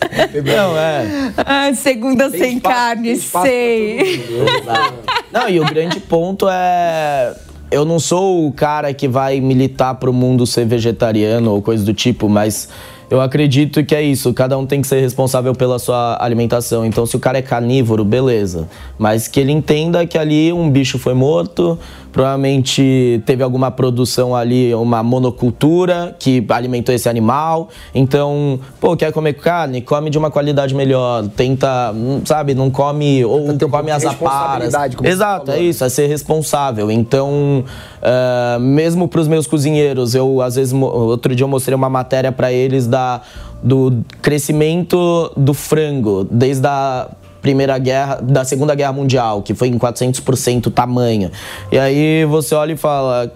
Não, 0.46 0.78
é. 0.78 1.34
Ah, 1.38 1.74
segunda 1.74 2.30
Tem 2.30 2.40
sem 2.40 2.58
espaço- 2.58 2.76
carne, 2.76 3.16
sei. 3.16 4.26
mundo. 4.30 5.10
Não, 5.32 5.48
e 5.48 5.60
o 5.60 5.66
grande 5.66 6.00
ponto 6.00 6.48
é. 6.50 7.36
Eu 7.72 7.86
não 7.86 8.00
sou 8.00 8.48
o 8.48 8.52
cara 8.52 8.92
que 8.96 9.08
vai 9.08 9.40
militar 9.40 9.94
pro 9.94 10.12
mundo 10.12 10.48
ser 10.48 10.66
vegetariano 10.66 11.52
ou 11.52 11.62
coisa 11.62 11.86
do 11.86 11.94
tipo, 11.94 12.28
mas 12.28 12.68
eu 13.10 13.20
acredito 13.20 13.84
que 13.84 13.96
é 13.96 14.02
isso. 14.02 14.34
Cada 14.34 14.58
um 14.58 14.66
tem 14.66 14.82
que 14.82 14.88
ser 14.88 15.02
responsável 15.02 15.54
pela 15.56 15.80
sua 15.80 16.18
alimentação. 16.22 16.86
Então, 16.86 17.06
se 17.06 17.16
o 17.16 17.20
cara 17.20 17.40
é 17.40 17.42
carnívoro, 17.42 18.06
beleza. 18.06 18.70
Mas 18.98 19.28
que 19.28 19.40
ele 19.40 19.52
entenda 19.52 20.06
que 20.06 20.18
ali 20.18 20.54
um 20.54 20.70
bicho 20.70 21.00
foi 21.00 21.14
morto, 21.14 21.78
provavelmente 22.12 23.22
teve 23.26 23.44
alguma 23.44 23.72
produção 23.72 24.36
ali, 24.36 24.74
uma 24.74 25.04
monocultura 25.04 26.16
que 26.18 26.44
alimentou 26.50 26.94
esse 26.94 27.08
animal. 27.08 27.70
Então, 27.94 28.60
pô, 28.80 28.96
quer 28.96 29.12
comer 29.12 29.34
carne? 29.34 29.82
Come 29.82 30.10
de 30.10 30.18
uma 30.18 30.32
qualidade 30.32 30.74
melhor. 30.74 31.28
Tenta, 31.36 31.92
hum, 31.94 32.22
sabe, 32.26 32.54
não 32.54 32.70
come 32.70 33.24
ou 33.24 33.50
um 33.50 33.58
pouco 33.58 33.78
come 33.78 33.86
de 33.86 33.92
as 33.92 34.06
aparas. 34.06 34.74
Exato, 35.04 35.52
é 35.52 35.56
né? 35.56 35.62
isso, 35.62 35.84
é 35.84 35.90
ser 35.90 36.08
responsável. 36.08 36.90
Então, 36.92 37.64
ah, 38.02 38.58
mesmo 38.60 39.08
para 39.08 39.22
os 39.22 39.28
meus 39.28 39.48
cozinheiros, 39.48 40.16
eu 40.16 40.42
às 40.42 40.56
vezes 40.56 40.74
outro 40.74 41.36
dia 41.36 41.44
eu 41.44 41.48
mostrei 41.48 41.76
uma 41.76 41.90
matéria 41.90 42.32
para 42.32 42.52
eles 42.52 42.88
da 42.88 43.22
do 43.62 44.06
crescimento 44.22 45.32
do 45.36 45.54
frango 45.54 46.26
desde 46.30 46.66
a 46.66 47.10
Primeira 47.42 47.78
Guerra, 47.78 48.20
da 48.22 48.44
Segunda 48.44 48.76
Guerra 48.76 48.94
Mundial, 48.94 49.42
que 49.42 49.54
foi 49.54 49.68
em 49.68 49.78
400% 49.78 50.68
o 50.68 50.72
tamanho. 50.72 51.32
E 51.72 51.78
aí 51.78 52.26
você 52.26 52.54
olha 52.56 52.74
e 52.74 52.78
fala, 52.78 53.32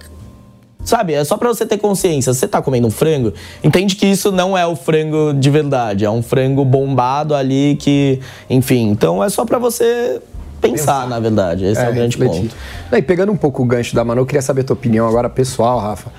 Sabe, 0.84 1.13
é 1.13 1.24
só 1.24 1.38
pra 1.38 1.48
você 1.48 1.66
ter 1.66 1.78
consciência. 1.78 2.34
Você 2.34 2.48
tá 2.48 2.62
comendo 2.62 2.88
um 2.88 2.92
frango, 2.92 3.34
entende 3.63 3.96
que 3.96 4.06
isso 4.06 4.32
não 4.32 4.58
é 4.58 4.66
o 4.68 4.76
frango 4.76 5.34
de 5.34 5.50
verdade. 5.50 6.04
É 6.04 6.10
um 6.10 6.22
frango 6.22 6.66
bombado 6.66 7.34
ali 7.34 7.78
que, 7.80 8.20
enfim. 8.50 8.89
Então 8.89 9.24
é 9.24 9.30
só 9.30 9.46
pra 9.46 9.58
você 9.58 10.22
pensar, 10.60 11.08
na 11.08 11.20
verdade. 11.20 11.66
Esse 11.66 11.82
é, 11.82 11.89
o 11.89 11.94
grande 11.94 12.18
refletir. 12.18 12.50
ponto. 12.50 12.98
E 12.98 13.02
pegando 13.02 13.32
um 13.32 13.38
pouco 13.38 13.63
o 13.63 13.66
gancho 13.66 13.96
da 13.96 14.04
Manu, 14.04 14.22
eu 14.22 14.26
queria 14.26 14.42
saber 14.42 14.62
a 14.62 14.63
tua 14.66 14.74
opinião 14.74 15.08
agora 15.08 15.30
pessoal, 15.30 15.80
Rafa. 15.80 16.12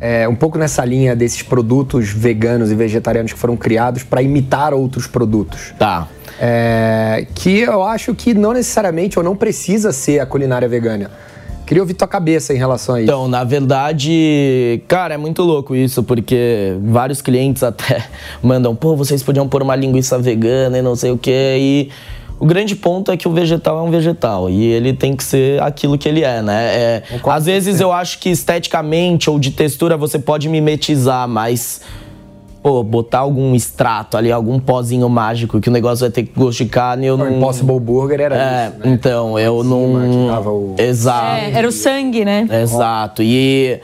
É, 0.00 0.28
um 0.28 0.36
pouco 0.36 0.56
nessa 0.58 0.84
linha 0.84 1.16
desses 1.16 1.42
produtos 1.42 2.08
veganos 2.08 2.70
e 2.70 2.74
vegetarianos 2.76 3.32
que 3.32 3.38
foram 3.38 3.56
criados 3.56 4.04
para 4.04 4.22
imitar 4.22 4.72
outros 4.72 5.08
produtos. 5.08 5.74
Tá. 5.76 6.06
É, 6.40 7.26
que 7.34 7.60
eu 7.60 7.82
acho 7.82 8.14
que 8.14 8.34
não 8.34 8.52
necessariamente 8.52 9.18
ou 9.18 9.24
não 9.24 9.36
precisa 9.36 9.92
ser 9.92 10.20
a 10.20 10.26
culinária 10.26 10.68
vegana. 10.68 11.10
Queria 11.68 11.82
ouvir 11.82 11.92
tua 11.92 12.08
cabeça 12.08 12.54
em 12.54 12.56
relação 12.56 12.94
a 12.94 13.02
isso. 13.02 13.10
Então, 13.10 13.28
na 13.28 13.44
verdade, 13.44 14.82
cara, 14.88 15.12
é 15.12 15.16
muito 15.18 15.42
louco 15.42 15.76
isso, 15.76 16.02
porque 16.02 16.74
vários 16.82 17.20
clientes 17.20 17.62
até 17.62 18.06
mandam, 18.42 18.74
pô, 18.74 18.96
vocês 18.96 19.22
podiam 19.22 19.46
pôr 19.46 19.62
uma 19.62 19.76
linguiça 19.76 20.18
vegana 20.18 20.78
e 20.78 20.82
não 20.82 20.96
sei 20.96 21.10
o 21.10 21.18
quê. 21.18 21.56
E 21.58 21.90
o 22.40 22.46
grande 22.46 22.74
ponto 22.74 23.12
é 23.12 23.18
que 23.18 23.28
o 23.28 23.32
vegetal 23.32 23.80
é 23.80 23.82
um 23.82 23.90
vegetal 23.90 24.48
e 24.48 24.64
ele 24.64 24.94
tem 24.94 25.14
que 25.14 25.22
ser 25.22 25.60
aquilo 25.60 25.98
que 25.98 26.08
ele 26.08 26.22
é, 26.22 26.40
né? 26.40 26.64
É, 26.74 27.02
às 27.22 27.44
vezes 27.44 27.80
eu 27.80 27.92
acho 27.92 28.18
que 28.18 28.30
esteticamente 28.30 29.28
ou 29.28 29.38
de 29.38 29.50
textura 29.50 29.96
você 29.96 30.18
pode 30.18 30.48
mimetizar, 30.48 31.28
mas. 31.28 31.82
Pô, 32.68 32.82
botar 32.82 33.20
algum 33.20 33.54
extrato 33.54 34.14
ali, 34.18 34.30
algum 34.30 34.60
pozinho 34.60 35.08
mágico 35.08 35.58
que 35.58 35.70
o 35.70 35.72
negócio 35.72 36.00
vai 36.04 36.10
ter 36.10 36.30
gosto 36.36 36.58
de 36.64 36.66
carne, 36.68 37.06
eu 37.06 37.14
O 37.14 37.16
não. 37.16 37.38
Impossible 37.38 37.80
Burger 37.80 38.20
era 38.20 38.36
É, 38.36 38.68
isso, 38.68 38.78
né? 38.80 38.92
então, 38.92 39.38
eu 39.38 39.64
que 39.64 39.64
não. 39.64 40.28
o- 40.50 40.74
Exato. 40.76 41.36
É, 41.36 41.52
era 41.52 41.66
o 41.66 41.72
sangue, 41.72 42.26
né? 42.26 42.46
Exato. 42.62 43.22
E 43.22 43.80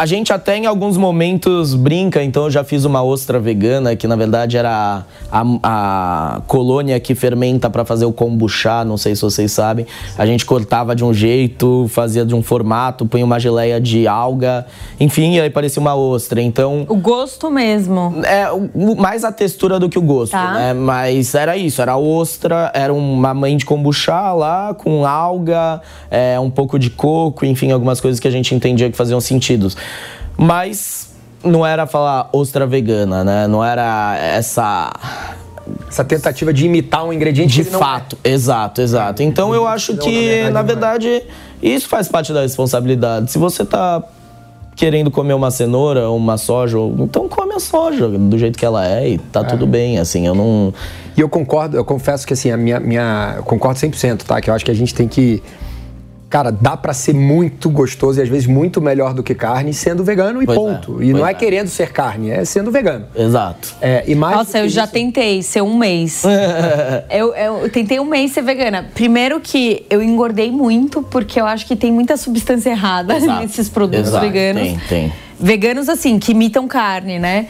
A 0.00 0.06
gente 0.06 0.32
até 0.32 0.56
em 0.56 0.64
alguns 0.64 0.96
momentos 0.96 1.74
brinca, 1.74 2.24
então 2.24 2.44
eu 2.44 2.50
já 2.50 2.64
fiz 2.64 2.86
uma 2.86 3.02
ostra 3.02 3.38
vegana, 3.38 3.94
que 3.94 4.06
na 4.06 4.16
verdade 4.16 4.56
era 4.56 5.04
a, 5.30 5.44
a 5.62 6.40
colônia 6.46 6.98
que 6.98 7.14
fermenta 7.14 7.68
para 7.68 7.84
fazer 7.84 8.06
o 8.06 8.12
kombucha, 8.12 8.82
não 8.82 8.96
sei 8.96 9.14
se 9.14 9.20
vocês 9.20 9.52
sabem. 9.52 9.84
A 10.16 10.24
gente 10.24 10.46
cortava 10.46 10.96
de 10.96 11.04
um 11.04 11.12
jeito, 11.12 11.86
fazia 11.90 12.24
de 12.24 12.34
um 12.34 12.42
formato, 12.42 13.04
punha 13.04 13.26
uma 13.26 13.38
geleia 13.38 13.78
de 13.78 14.08
alga, 14.08 14.64
enfim, 14.98 15.34
e 15.34 15.40
aí 15.42 15.50
parecia 15.50 15.82
uma 15.82 15.94
ostra. 15.94 16.40
Então. 16.40 16.86
O 16.88 16.96
gosto 16.96 17.50
mesmo. 17.50 18.22
É, 18.24 18.46
mais 18.96 19.22
a 19.22 19.30
textura 19.30 19.78
do 19.78 19.90
que 19.90 19.98
o 19.98 20.02
gosto, 20.02 20.32
Tá. 20.32 20.54
né? 20.54 20.72
Mas 20.72 21.34
era 21.34 21.58
isso, 21.58 21.82
era 21.82 21.98
ostra, 21.98 22.72
era 22.72 22.94
uma 22.94 23.34
mãe 23.34 23.54
de 23.54 23.66
kombucha 23.66 24.32
lá, 24.32 24.72
com 24.72 25.04
alga, 25.04 25.82
é, 26.10 26.40
um 26.40 26.48
pouco 26.48 26.78
de 26.78 26.88
coco, 26.88 27.44
enfim, 27.44 27.70
algumas 27.70 28.00
coisas 28.00 28.18
que 28.18 28.26
a 28.26 28.30
gente 28.30 28.54
entendia 28.54 28.90
que 28.90 28.96
faziam 28.96 29.20
sentido. 29.20 29.68
Mas 30.36 31.12
não 31.44 31.64
era 31.64 31.86
falar 31.86 32.28
ostra 32.32 32.66
vegana, 32.66 33.24
né? 33.24 33.46
Não 33.46 33.64
era 33.64 34.16
essa 34.18 34.92
Essa 35.88 36.04
tentativa 36.04 36.52
de 36.52 36.66
imitar 36.66 37.04
um 37.04 37.12
ingrediente 37.12 37.62
de 37.62 37.64
fato, 37.64 38.16
exato, 38.24 38.80
exato. 38.80 39.22
Então 39.22 39.54
eu 39.54 39.66
acho 39.66 39.96
que, 39.96 40.42
na 40.44 40.50
na 40.50 40.62
verdade, 40.62 41.22
isso 41.62 41.88
faz 41.88 42.08
parte 42.08 42.32
da 42.32 42.42
responsabilidade. 42.42 43.30
Se 43.30 43.38
você 43.38 43.64
tá 43.64 44.02
querendo 44.76 45.10
comer 45.10 45.34
uma 45.34 45.50
cenoura 45.50 46.08
ou 46.08 46.16
uma 46.16 46.38
soja, 46.38 46.78
então 46.98 47.28
come 47.28 47.54
a 47.54 47.60
soja 47.60 48.08
do 48.08 48.38
jeito 48.38 48.58
que 48.58 48.64
ela 48.64 48.86
é 48.86 49.10
e 49.10 49.18
tá 49.18 49.44
tudo 49.44 49.66
bem, 49.66 49.98
assim, 49.98 50.26
eu 50.26 50.34
não... 50.34 50.72
é. 50.74 51.10
E 51.18 51.20
eu 51.20 51.28
concordo, 51.28 51.76
eu 51.76 51.84
confesso 51.84 52.26
que 52.26 52.32
assim, 52.32 52.50
a 52.50 52.56
minha, 52.56 52.80
minha 52.80 53.34
eu 53.36 53.42
concordo 53.42 53.78
100%, 53.78 54.22
tá? 54.22 54.40
Que 54.40 54.48
eu 54.48 54.54
acho 54.54 54.64
que 54.64 54.70
a 54.70 54.74
gente 54.74 54.94
tem 54.94 55.06
que 55.06 55.42
Cara, 56.30 56.52
dá 56.52 56.76
pra 56.76 56.94
ser 56.94 57.12
muito 57.12 57.68
gostoso 57.68 58.20
e 58.20 58.22
às 58.22 58.28
vezes 58.28 58.46
muito 58.46 58.80
melhor 58.80 59.12
do 59.12 59.20
que 59.20 59.34
carne 59.34 59.74
sendo 59.74 60.04
vegano 60.04 60.40
e 60.40 60.46
Pois 60.46 60.56
é, 60.56 60.60
ponto. 60.60 60.92
e 61.02 61.06
pois 61.06 61.08
não 61.10 61.26
é, 61.26 61.32
é. 61.32 61.34
querendo 61.34 61.66
ser 61.66 61.90
carne, 61.90 62.30
é 62.30 62.44
sendo 62.44 62.70
vegano. 62.70 63.06
Exato. 63.16 63.74
É, 63.80 64.04
e 64.06 64.14
mais 64.14 64.36
Nossa, 64.36 64.60
eu 64.60 64.68
já 64.68 64.84
isso- 64.84 64.92
tentei 64.92 65.42
ser 65.42 65.60
um 65.60 65.76
mês. 65.76 66.22
eu, 67.10 67.34
eu 67.34 67.68
tentei 67.68 67.98
um 67.98 68.04
mês 68.04 68.30
ser 68.30 68.42
vegana. 68.42 68.86
Primeiro 68.94 69.40
que 69.40 69.84
eu 69.90 70.00
engordei 70.00 70.52
muito, 70.52 71.02
porque 71.02 71.40
eu 71.40 71.46
acho 71.46 71.66
que 71.66 71.74
tem 71.74 71.90
muita 71.90 72.16
substância 72.16 72.70
errada 72.70 73.16
Exato. 73.16 73.40
nesses 73.42 73.68
produtos 73.68 74.08
Exato, 74.10 74.24
veganos. 74.24 74.62
tem, 74.62 74.78
tem. 74.88 75.12
Veganos, 75.42 75.88
assim, 75.88 76.18
que 76.20 76.32
imitam 76.32 76.68
carne, 76.68 77.18
né? 77.18 77.46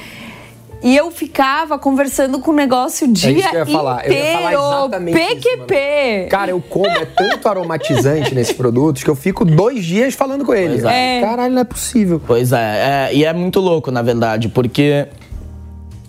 E 0.82 0.96
eu 0.96 1.10
ficava 1.10 1.78
conversando 1.78 2.38
com 2.40 2.50
o 2.52 2.54
negócio 2.54 3.06
o 3.06 3.12
dia 3.12 3.30
É 3.30 3.32
isso 3.32 3.50
que 3.50 3.56
eu 3.56 3.60
ia 3.60 3.66
falar. 3.66 4.06
Eu 4.06 4.12
ia 4.12 4.32
falar 4.32 4.52
inteiro. 4.52 4.78
exatamente 4.78 5.18
isso, 5.18 5.34
PQP. 5.34 6.26
Cara, 6.30 6.50
eu 6.50 6.60
como, 6.60 6.86
é 6.86 7.04
tanto 7.04 7.48
aromatizante 7.48 8.34
nesses 8.34 8.54
produtos 8.54 9.02
que 9.02 9.10
eu 9.10 9.14
fico 9.14 9.44
dois 9.44 9.84
dias 9.84 10.14
falando 10.14 10.44
com 10.44 10.54
ele. 10.54 10.80
Pois 10.80 10.84
é. 10.84 11.20
Caralho, 11.20 11.54
não 11.54 11.60
é 11.60 11.64
possível. 11.64 12.20
Pois 12.26 12.52
é, 12.52 13.08
é, 13.10 13.14
e 13.14 13.24
é 13.24 13.32
muito 13.32 13.60
louco, 13.60 13.90
na 13.90 14.00
verdade, 14.00 14.48
porque 14.48 15.06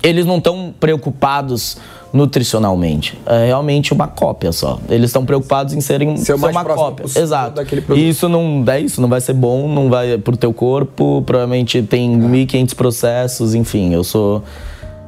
eles 0.02 0.26
não 0.26 0.38
estão 0.38 0.74
preocupados 0.80 1.78
nutricionalmente. 2.14 3.18
É 3.26 3.48
realmente 3.48 3.94
uma 3.94 4.08
cópia 4.08 4.52
só. 4.52 4.80
Eles 4.90 5.10
estão 5.10 5.26
preocupados 5.26 5.74
em 5.74 5.82
serem 5.82 6.18
Ser 6.18 6.38
mais 6.38 6.56
uma 6.56 6.66
cópia. 6.66 7.06
Exato. 7.16 7.62
E 7.96 8.10
isso 8.10 8.28
não 8.28 8.64
é 8.68 8.80
isso, 8.80 9.02
não 9.02 9.10
vai 9.10 9.22
ser 9.22 9.34
bom, 9.34 9.68
não 9.68 9.90
vai 9.90 10.18
pro 10.18 10.36
teu 10.36 10.54
corpo, 10.54 11.24
provavelmente 11.26 11.82
tem 11.82 12.10
1500 12.10 12.74
processos, 12.74 13.56
enfim, 13.56 13.94
eu 13.94 14.04
sou 14.04 14.44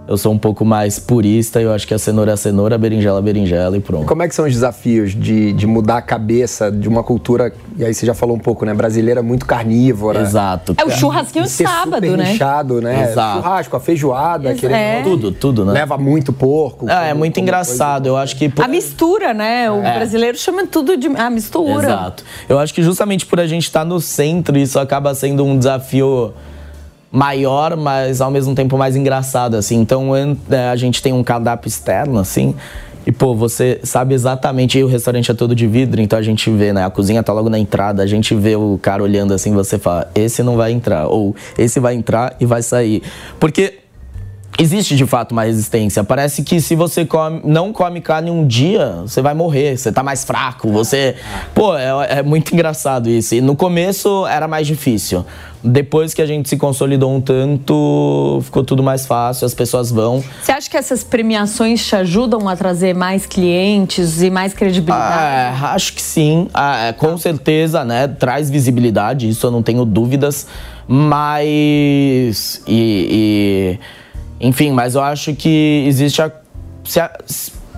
eu 0.06 0.18
sou 0.18 0.34
um 0.34 0.38
pouco 0.38 0.66
mais 0.66 1.00
purista, 1.00 1.62
eu 1.62 1.72
acho 1.74 1.88
que 1.88 1.94
a 1.94 1.98
cenoura 1.98 2.32
é 2.32 2.34
a 2.34 2.38
cenoura, 2.38 2.76
a 2.76 2.78
berinjela 2.78 3.18
é 3.18 3.20
a 3.20 3.22
berinjela 3.22 3.78
e 3.78 3.80
pronto. 3.80 4.06
Como 4.06 4.22
é 4.22 4.28
que 4.28 4.36
são 4.36 4.46
os 4.46 4.52
desafios 4.52 5.12
de, 5.16 5.54
de 5.54 5.66
mudar 5.66 5.98
a 5.98 6.02
cabeça 6.02 6.70
de 6.70 6.90
uma 6.90 7.02
cultura, 7.04 7.54
e 7.78 7.86
aí 7.86 7.94
você 7.94 8.06
já 8.06 8.14
falou 8.14 8.36
um 8.36 8.40
pouco, 8.40 8.66
né? 8.66 8.74
Brasileira 8.74 9.24
muito 9.24 9.46
carnívora. 9.46 10.20
Exato. 10.22 10.76
É 10.78 10.84
o 10.84 10.92
churrasquinho 10.92 11.46
de 11.46 11.52
sábado, 11.52 12.06
super 12.06 12.18
né? 12.18 12.34
inchado, 12.34 12.82
né? 12.82 13.10
Exato. 13.12 13.38
Churrasco, 13.42 13.76
a 13.78 13.80
feijoada, 13.80 14.50
Ex- 14.52 14.60
querendo 14.60 14.78
é. 14.78 15.04
Tudo, 15.04 15.32
tudo, 15.32 15.66
né? 15.66 15.72
leva 15.72 15.98
muito 15.98 16.34
porco. 16.34 16.86
Ah, 16.90 17.06
é 17.06 17.10
como- 17.10 17.20
muito 17.20 17.40
engraçado. 17.40 18.08
Eu 18.08 18.18
acho 18.18 18.36
que 18.36 18.50
por- 18.50 18.66
A 18.66 18.68
mistura, 18.68 19.34
né? 19.34 19.72
O 19.72 19.82
É. 19.82 19.96
brasileiro 19.96 20.38
chama 20.38 20.68
tudo 20.68 20.98
de. 20.98 21.08
A 21.08 21.30
mistura. 21.30 21.86
Exato. 21.86 22.24
Eu 22.50 22.60
acho 22.60 22.74
que 22.74 22.84
justamente 22.84 23.26
por 23.26 23.40
a 23.40 23.48
gente 23.48 23.64
estar 23.64 23.86
no 23.86 24.02
centro, 24.02 24.58
isso 24.58 24.78
acaba 24.78 25.16
sendo 25.16 25.46
um 25.46 25.58
desafio 25.58 26.34
maior, 27.14 27.78
mas 27.78 28.22
ao 28.22 28.32
mesmo 28.32 28.56
tempo 28.56 28.76
mais 28.76 28.96
engraçado, 28.96 29.56
assim. 29.56 29.80
Então, 29.80 30.10
é, 30.50 30.70
a 30.70 30.76
gente 30.76 31.00
tem 31.00 31.14
um 31.14 31.24
cardápio 31.24 31.68
externo, 31.68 32.18
assim, 32.18 32.56
e, 33.06 33.12
pô, 33.12 33.36
você 33.36 33.80
sabe 33.84 34.16
exatamente, 34.16 34.80
e 34.80 34.84
o 34.84 34.88
restaurante 34.88 35.30
é 35.30 35.34
todo 35.34 35.54
de 35.54 35.68
vidro, 35.68 36.02
então 36.02 36.18
a 36.18 36.22
gente 36.24 36.50
vê, 36.50 36.74
né, 36.74 36.84
a 36.84 36.90
cozinha 36.90 37.22
tá 37.22 37.32
logo 37.32 37.50
na 37.50 37.60
entrada, 37.60 38.02
a 38.02 38.08
gente 38.08 38.34
vê 38.34 38.56
o 38.56 38.80
cara 38.82 39.04
olhando 39.04 39.34
assim, 39.34 39.54
você 39.54 39.78
fala, 39.78 40.10
esse 40.16 40.42
não 40.42 40.56
vai 40.56 40.72
entrar, 40.72 41.08
ou 41.08 41.36
esse 41.56 41.80
vai 41.80 41.94
entrar 41.94 42.36
e 42.40 42.46
vai 42.46 42.64
sair. 42.64 43.04
Porque 43.40 43.83
Existe 44.60 44.96
de 44.96 45.06
fato 45.06 45.32
uma 45.32 45.44
resistência. 45.44 46.04
Parece 46.04 46.44
que 46.44 46.62
se 46.62 46.76
você 46.76 47.06
come- 47.06 47.42
não 47.44 47.74
come 47.74 48.00
carne 48.00 48.30
um 48.30 48.46
dia, 48.46 48.98
você 49.02 49.22
vai 49.22 49.34
morrer, 49.34 49.78
você 49.78 49.92
tá 49.92 50.04
mais 50.04 50.24
fraco, 50.24 50.70
você. 50.72 51.16
Pô, 51.56 51.76
é, 51.76 52.20
é 52.20 52.24
muito 52.24 52.54
engraçado 52.54 53.10
isso. 53.10 53.34
E 53.34 53.42
no 53.42 53.56
começo 53.56 54.26
era 54.28 54.48
mais 54.48 54.68
difícil. 54.68 55.26
Depois 55.66 56.14
que 56.14 56.22
a 56.22 56.26
gente 56.26 56.50
se 56.50 56.58
consolidou 56.58 57.12
um 57.16 57.22
tanto, 57.22 58.42
ficou 58.44 58.64
tudo 58.66 58.84
mais 58.84 59.06
fácil, 59.08 59.46
as 59.46 59.54
pessoas 59.54 59.90
vão. 59.90 60.22
Você 60.42 60.52
acha 60.52 60.70
que 60.70 60.76
essas 60.78 61.04
premiações 61.04 61.84
te 61.86 61.96
ajudam 61.96 62.48
a 62.50 62.56
trazer 62.56 62.94
mais 62.94 63.26
clientes 63.26 64.22
e 64.22 64.30
mais 64.30 64.54
credibilidade? 64.54 65.56
Ah, 65.64 65.72
acho 65.74 65.94
que 65.94 66.02
sim, 66.02 66.48
Ah, 66.54 66.88
é, 66.88 66.94
com 66.94 67.18
certeza, 67.18 67.84
né? 67.86 68.08
Traz 68.10 68.50
visibilidade, 68.50 69.28
isso 69.30 69.48
eu 69.48 69.52
não 69.52 69.64
tenho 69.64 69.84
dúvidas. 69.86 70.46
Mas. 70.86 72.62
E, 72.68 73.78
e- 73.78 74.03
enfim, 74.44 74.72
mas 74.72 74.96
eu 74.96 75.02
acho 75.02 75.34
que 75.34 75.86
existe 75.88 76.22
a. 76.22 76.32
Se 76.84 77.00
a, 77.00 77.12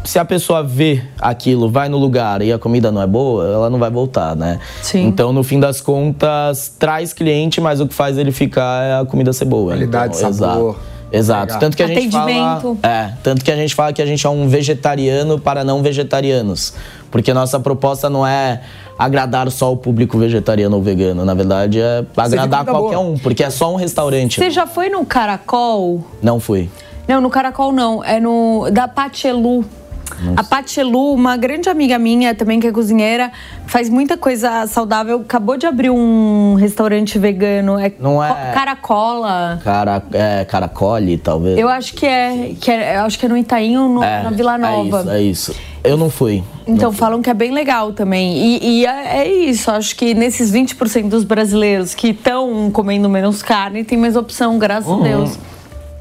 se 0.04 0.19
a 0.19 0.25
pessoa 0.25 0.63
vê 0.63 1.01
aquilo, 1.19 1.69
vai 1.69 1.89
no 1.89 1.97
lugar 1.97 2.41
e 2.41 2.51
a 2.51 2.60
comida 2.60 2.91
não 2.91 3.01
é 3.01 3.08
boa, 3.08 3.45
ela 3.45 3.69
não 3.69 3.80
vai 3.80 3.89
voltar, 3.89 4.36
né? 4.36 4.60
Sim. 4.82 5.06
Então, 5.08 5.34
no 5.34 5.43
fim 5.43 5.60
das 5.60 5.82
contas, 5.82 6.73
traz 6.80 7.13
cliente, 7.13 7.60
mas 7.60 7.80
o 7.80 7.88
que 7.88 7.93
faz 7.93 8.17
ele 8.17 8.32
ficar 8.32 8.84
é 8.84 8.99
a 8.99 9.06
comida 9.06 9.34
ser 9.34 9.45
boa. 9.45 9.73
Qualidade, 9.73 10.17
então, 10.17 10.34
sabor. 10.34 10.69
Exato. 10.71 10.95
Exato. 11.12 11.60
Tanto 11.60 11.78
que 11.78 11.84
a 11.84 11.88
gente 11.88 12.12
fala. 12.12 12.78
É, 12.84 13.13
tanto 13.23 13.43
que 13.43 13.51
a 13.51 13.56
gente 13.56 13.73
fala 13.73 13.93
que 13.93 14.01
a 14.01 14.06
gente 14.06 14.25
é 14.25 14.30
um 14.30 14.47
vegetariano 14.47 15.39
para 15.39 15.63
não 15.63 15.82
vegetarianos. 15.82 16.73
Porque 17.15 17.34
nossa 17.34 17.58
proposta 17.62 18.10
não 18.10 18.28
é 18.28 18.60
agradar 18.99 19.49
só 19.49 19.71
o 19.71 19.78
público 19.78 20.17
vegetariano 20.17 20.75
ou 20.75 20.84
vegano. 20.84 21.23
Na 21.23 21.34
verdade, 21.34 21.80
é 21.80 22.04
agradar 22.17 22.65
qualquer 22.65 22.97
boa. 22.97 23.08
um, 23.08 23.17
porque 23.17 23.41
é 23.41 23.49
só 23.49 23.71
um 23.71 23.78
restaurante. 23.78 24.38
Você 24.38 24.49
já 24.49 24.67
foi 24.67 24.89
no 24.89 25.06
Caracol? 25.06 26.04
Não 26.21 26.41
fui. 26.41 26.69
Não, 27.08 27.21
no 27.21 27.30
Caracol 27.30 27.71
não. 27.71 28.04
É 28.04 28.19
no. 28.19 28.69
Da 28.69 28.86
Pachelu. 30.06 30.34
A 30.38 30.44
Pachelu, 30.44 31.13
uma 31.13 31.36
grande 31.38 31.70
amiga 31.70 31.98
minha 32.00 32.34
também 32.36 32.60
que 32.60 32.68
é 32.68 32.72
cozinheira, 32.72 33.32
faz 33.65 33.89
muita 33.89 34.18
coisa 34.18 34.65
saudável. 34.68 35.22
Acabou 35.22 35.58
de 35.58 35.65
abrir 35.65 35.89
um 35.89 36.54
restaurante 36.56 37.18
vegano. 37.20 37.78
É, 37.80 37.91
Não 38.00 38.24
é- 38.24 38.30
Co- 38.30 38.36
Caracola. 38.54 39.60
Cara, 39.63 40.04
é, 40.13 40.46
caracole, 40.46 41.18
talvez. 41.18 41.58
Eu 41.58 41.68
acho 41.70 41.94
que 41.94 42.06
é, 42.06 42.54
que 42.60 42.72
é. 42.72 42.98
Acho 42.98 43.18
que 43.20 43.26
é 43.26 43.30
no 43.30 43.38
Itaim 43.38 43.78
ou 43.78 43.89
no- 43.89 44.04
é, 44.04 44.24
na 44.24 44.30
Vila 44.30 44.58
Nova. 44.58 45.00
É 45.00 45.02
isso, 45.02 45.10
é 45.12 45.22
isso. 45.22 45.56
Eu 45.84 45.98
não 45.98 46.10
fui. 46.10 46.44
Então 46.68 46.91
falam 46.91 47.22
que 47.22 47.30
é 47.30 47.34
bem 47.34 47.52
legal 47.52 47.94
também. 47.94 48.36
E, 48.38 48.80
e 48.82 48.86
é, 48.88 49.18
é 49.20 49.28
isso, 49.32 49.70
acho 49.70 49.96
que 49.96 50.15
nesses 50.15 50.52
20% 50.52 51.08
dos 51.10 51.24
brasileiros 51.24 51.94
que 51.94 52.08
estão 52.10 52.72
comendo 52.72 53.08
menos 53.08 53.44
carne, 53.44 53.84
tem 53.84 53.96
mais 53.98 54.15
opção, 54.15 54.58
graças 54.58 54.89
Uhum. 54.89 55.02
a 55.02 55.08
Deus. 55.08 55.39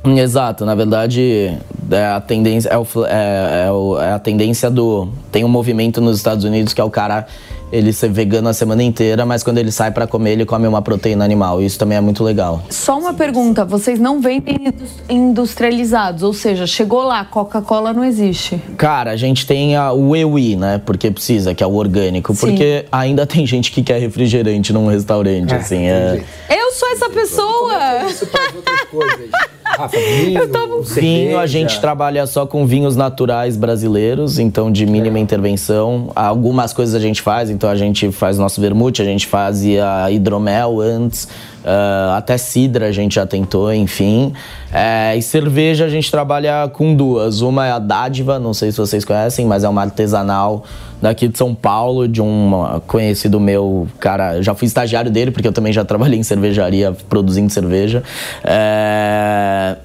Exato, 0.06 0.66
na 0.66 0.74
verdade 0.74 1.56
é 1.90 2.06
a 2.06 2.20
tendência 2.20 2.68
é, 2.68 2.76
o 2.76 2.86
é- 3.06 3.64
é 3.66 3.72
o- 3.72 3.98
é 3.98 4.12
a 4.12 4.18
tendência 4.18 4.70
do 4.70 5.08
tem 5.32 5.44
um 5.44 5.48
movimento 5.48 6.00
nos 6.00 6.18
Estados 6.18 6.44
Unidos 6.44 6.74
que 6.74 6.80
é 6.80 6.84
o 6.84 6.90
cara 6.90 7.26
ele 7.74 7.92
ser 7.92 8.08
vegano 8.08 8.48
a 8.48 8.52
semana 8.54 8.82
inteira, 8.82 9.26
mas 9.26 9.42
quando 9.42 9.58
ele 9.58 9.72
sai 9.72 9.90
pra 9.90 10.06
comer 10.06 10.32
ele 10.32 10.44
come 10.46 10.66
uma 10.66 10.80
proteína 10.80 11.24
animal. 11.24 11.60
Isso 11.60 11.78
também 11.78 11.98
é 11.98 12.00
muito 12.00 12.22
legal. 12.22 12.62
Só 12.70 12.98
uma 12.98 13.12
pergunta, 13.12 13.64
vocês 13.64 13.98
não 13.98 14.20
vendem 14.20 14.56
indus- 14.68 14.92
industrializados, 15.08 16.22
ou 16.22 16.32
seja, 16.32 16.66
chegou 16.66 17.02
lá, 17.02 17.24
Coca-Cola 17.24 17.92
não 17.92 18.04
existe. 18.04 18.60
Cara, 18.76 19.10
a 19.10 19.16
gente 19.16 19.46
tem 19.46 19.76
a, 19.76 19.92
o 19.92 20.14
EWI, 20.14 20.56
né? 20.56 20.80
Porque 20.84 21.10
precisa, 21.10 21.54
que 21.54 21.62
é 21.62 21.66
o 21.66 21.74
orgânico. 21.74 22.34
Sim. 22.34 22.46
Porque 22.46 22.84
ainda 22.90 23.26
tem 23.26 23.46
gente 23.46 23.72
que 23.72 23.82
quer 23.82 23.98
refrigerante 24.00 24.72
num 24.72 24.86
restaurante, 24.86 25.54
assim. 25.54 25.86
É, 25.86 26.22
Eu 26.48 26.72
sou 26.72 26.88
essa 26.90 27.08
pessoa! 27.10 28.04
Isso 28.08 28.26
para 28.26 28.46
as 28.48 28.54
outras 28.54 28.80
coisas. 28.90 29.30
Rafa, 29.64 29.96
vinho, 29.96 30.40
Vinho, 30.52 30.84
cerveja. 30.84 31.40
a 31.40 31.46
gente 31.46 31.80
trabalha 31.80 32.26
só 32.26 32.46
com 32.46 32.64
vinhos 32.66 32.94
naturais 32.96 33.56
brasileiros, 33.56 34.38
então 34.38 34.70
de 34.70 34.86
mínima 34.86 35.18
intervenção. 35.18 36.12
Algumas 36.14 36.72
coisas 36.72 36.94
a 36.94 37.00
gente 37.00 37.20
faz, 37.22 37.50
então 37.50 37.63
a 37.66 37.76
gente 37.76 38.10
faz 38.12 38.38
nosso 38.38 38.60
vermute, 38.60 39.00
a 39.02 39.04
gente 39.04 39.26
fazia 39.26 40.10
hidromel 40.10 40.80
antes, 40.80 41.28
Uh, 41.64 42.12
até 42.12 42.36
cidra 42.36 42.88
a 42.88 42.92
gente 42.92 43.14
já 43.14 43.24
tentou, 43.24 43.72
enfim. 43.72 44.34
É, 44.70 45.16
e 45.16 45.22
cerveja 45.22 45.86
a 45.86 45.88
gente 45.88 46.10
trabalha 46.10 46.68
com 46.68 46.94
duas. 46.94 47.40
Uma 47.40 47.66
é 47.66 47.70
a 47.70 47.78
Dádiva, 47.78 48.38
não 48.38 48.52
sei 48.52 48.70
se 48.70 48.76
vocês 48.76 49.02
conhecem, 49.02 49.46
mas 49.46 49.64
é 49.64 49.68
uma 49.68 49.80
artesanal 49.80 50.64
daqui 51.00 51.26
de 51.26 51.38
São 51.38 51.54
Paulo, 51.54 52.06
de 52.06 52.20
um 52.20 52.80
conhecido 52.86 53.40
meu, 53.40 53.88
cara, 53.98 54.42
já 54.42 54.54
fui 54.54 54.66
estagiário 54.66 55.10
dele, 55.10 55.30
porque 55.30 55.48
eu 55.48 55.52
também 55.52 55.72
já 55.72 55.86
trabalhei 55.86 56.18
em 56.18 56.22
cervejaria 56.22 56.92
produzindo 57.08 57.50
cerveja. 57.50 58.02
É, 58.44 59.76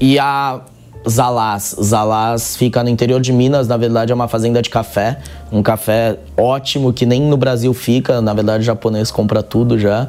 e 0.00 0.18
a 0.18 0.62
Zalaz. 1.08 1.76
Zalaz 1.82 2.56
fica 2.56 2.82
no 2.82 2.88
interior 2.88 3.20
de 3.20 3.32
Minas, 3.32 3.68
na 3.68 3.76
verdade 3.76 4.12
é 4.12 4.14
uma 4.14 4.28
fazenda 4.28 4.60
de 4.62 4.70
café 4.70 5.18
um 5.50 5.62
café 5.62 6.16
ótimo 6.36 6.92
que 6.92 7.06
nem 7.06 7.22
no 7.22 7.36
Brasil 7.36 7.72
fica, 7.72 8.20
na 8.20 8.34
verdade 8.34 8.62
o 8.62 8.66
japonês 8.66 9.10
compra 9.10 9.42
tudo 9.42 9.78
já. 9.78 10.06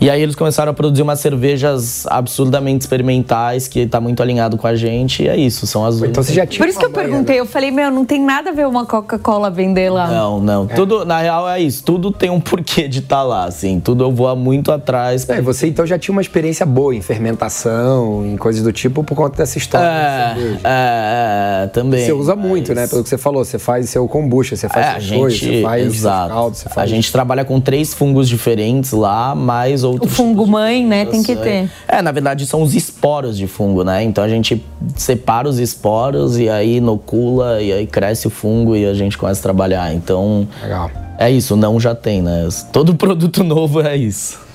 E 0.00 0.08
aí 0.08 0.22
eles 0.22 0.34
começaram 0.34 0.70
a 0.70 0.74
produzir 0.74 1.02
umas 1.02 1.20
cervejas 1.20 2.06
absurdamente 2.06 2.82
experimentais 2.82 3.68
que 3.68 3.86
tá 3.86 4.00
muito 4.00 4.22
alinhado 4.22 4.56
com 4.56 4.66
a 4.66 4.74
gente 4.74 5.22
e 5.22 5.28
é 5.28 5.36
isso, 5.36 5.66
são 5.66 5.84
as 5.84 6.00
Então 6.00 6.22
você 6.22 6.32
já 6.32 6.46
tinha 6.46 6.64
Por 6.64 6.68
isso 6.68 6.78
que 6.78 6.86
eu 6.86 6.90
perguntei, 6.90 7.36
né? 7.36 7.40
eu 7.40 7.46
falei, 7.46 7.70
meu, 7.70 7.90
não 7.90 8.04
tem 8.04 8.20
nada 8.20 8.50
a 8.50 8.52
ver 8.52 8.66
uma 8.66 8.86
Coca-Cola 8.86 9.50
vender 9.50 9.90
lá. 9.90 10.08
Não, 10.08 10.40
não, 10.40 10.64
é. 10.70 10.74
tudo 10.74 11.04
na 11.04 11.20
real 11.20 11.48
é 11.48 11.60
isso, 11.60 11.82
tudo 11.84 12.10
tem 12.10 12.30
um 12.30 12.40
porquê 12.40 12.88
de 12.88 13.00
estar 13.00 13.16
tá 13.16 13.22
lá, 13.22 13.44
assim, 13.44 13.80
tudo 13.80 14.04
eu 14.04 14.12
vou 14.12 14.34
muito 14.36 14.72
atrás. 14.72 15.28
É, 15.28 15.40
você 15.40 15.66
então 15.66 15.86
já 15.86 15.98
tinha 15.98 16.12
uma 16.12 16.22
experiência 16.22 16.64
boa 16.64 16.94
em 16.94 17.02
fermentação, 17.02 18.24
em 18.24 18.36
coisas 18.36 18.62
do 18.62 18.72
tipo 18.72 19.04
por 19.04 19.14
conta 19.14 19.36
dessa 19.36 19.58
história. 19.58 19.86
É, 19.86 20.34
é, 20.64 21.64
é, 21.64 21.66
também. 21.68 22.04
Você 22.04 22.12
usa 22.12 22.36
muito, 22.36 22.74
né, 22.74 22.86
pelo 22.86 23.02
que 23.02 23.08
você 23.08 23.18
falou, 23.18 23.44
você 23.44 23.58
faz 23.58 23.90
seu 23.90 24.06
kombucha, 24.08 24.56
você 24.56 24.68
faz 24.68 24.86
é, 24.86 24.90
a 24.90 24.98
gente, 24.98 25.38
você 25.38 25.62
faz 25.62 25.86
exato. 25.86 26.28
Caldo, 26.32 26.56
você 26.56 26.68
faz... 26.68 26.78
A 26.90 26.94
gente 26.94 27.12
trabalha 27.12 27.44
com 27.44 27.60
três 27.60 27.94
fungos 27.94 28.28
diferentes 28.28 28.92
lá, 28.92 29.34
mais 29.34 29.84
outros. 29.84 30.12
O 30.12 30.14
fungo 30.14 30.46
mãe, 30.46 30.84
né? 30.84 31.04
Tem 31.04 31.22
que 31.22 31.36
ter. 31.36 31.70
É, 31.86 32.02
na 32.02 32.12
verdade 32.12 32.46
são 32.46 32.62
os 32.62 32.74
esporos 32.74 33.36
de 33.36 33.46
fungo, 33.46 33.84
né? 33.84 34.02
Então 34.02 34.24
a 34.24 34.28
gente 34.28 34.64
separa 34.96 35.48
os 35.48 35.58
esporos 35.58 36.38
e 36.38 36.48
aí 36.48 36.76
inocula 36.76 37.60
e 37.60 37.72
aí 37.72 37.86
cresce 37.86 38.26
o 38.26 38.30
fungo 38.30 38.76
e 38.76 38.86
a 38.86 38.94
gente 38.94 39.16
começa 39.18 39.40
a 39.40 39.42
trabalhar. 39.42 39.92
Então. 39.94 40.46
Legal. 40.62 40.90
É 41.18 41.28
isso, 41.28 41.56
não 41.56 41.80
já 41.80 41.96
tem, 41.96 42.22
né? 42.22 42.48
Todo 42.72 42.94
produto 42.96 43.42
novo 43.42 43.80
é 43.80 43.96
isso. 43.96 44.47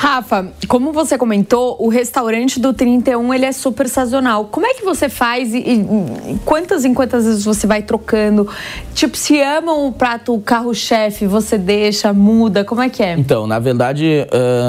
Rafa, 0.00 0.46
como 0.68 0.92
você 0.92 1.18
comentou, 1.18 1.76
o 1.80 1.88
restaurante 1.88 2.60
do 2.60 2.72
31 2.72 3.34
ele 3.34 3.44
é 3.44 3.50
super 3.50 3.88
sazonal. 3.88 4.44
Como 4.44 4.64
é 4.64 4.72
que 4.72 4.84
você 4.84 5.08
faz 5.08 5.52
e, 5.52 5.58
e 5.58 6.38
quantas 6.44 6.84
em 6.84 6.94
quantas 6.94 7.24
vezes 7.24 7.44
você 7.44 7.66
vai 7.66 7.82
trocando? 7.82 8.48
Tipo, 8.94 9.16
se 9.16 9.42
amam 9.42 9.88
o 9.88 9.92
prato 9.92 10.38
carro-chefe, 10.38 11.26
você 11.26 11.58
deixa, 11.58 12.12
muda? 12.12 12.64
Como 12.64 12.80
é 12.80 12.88
que 12.88 13.02
é? 13.02 13.14
Então, 13.14 13.44
na 13.48 13.58
verdade, 13.58 14.24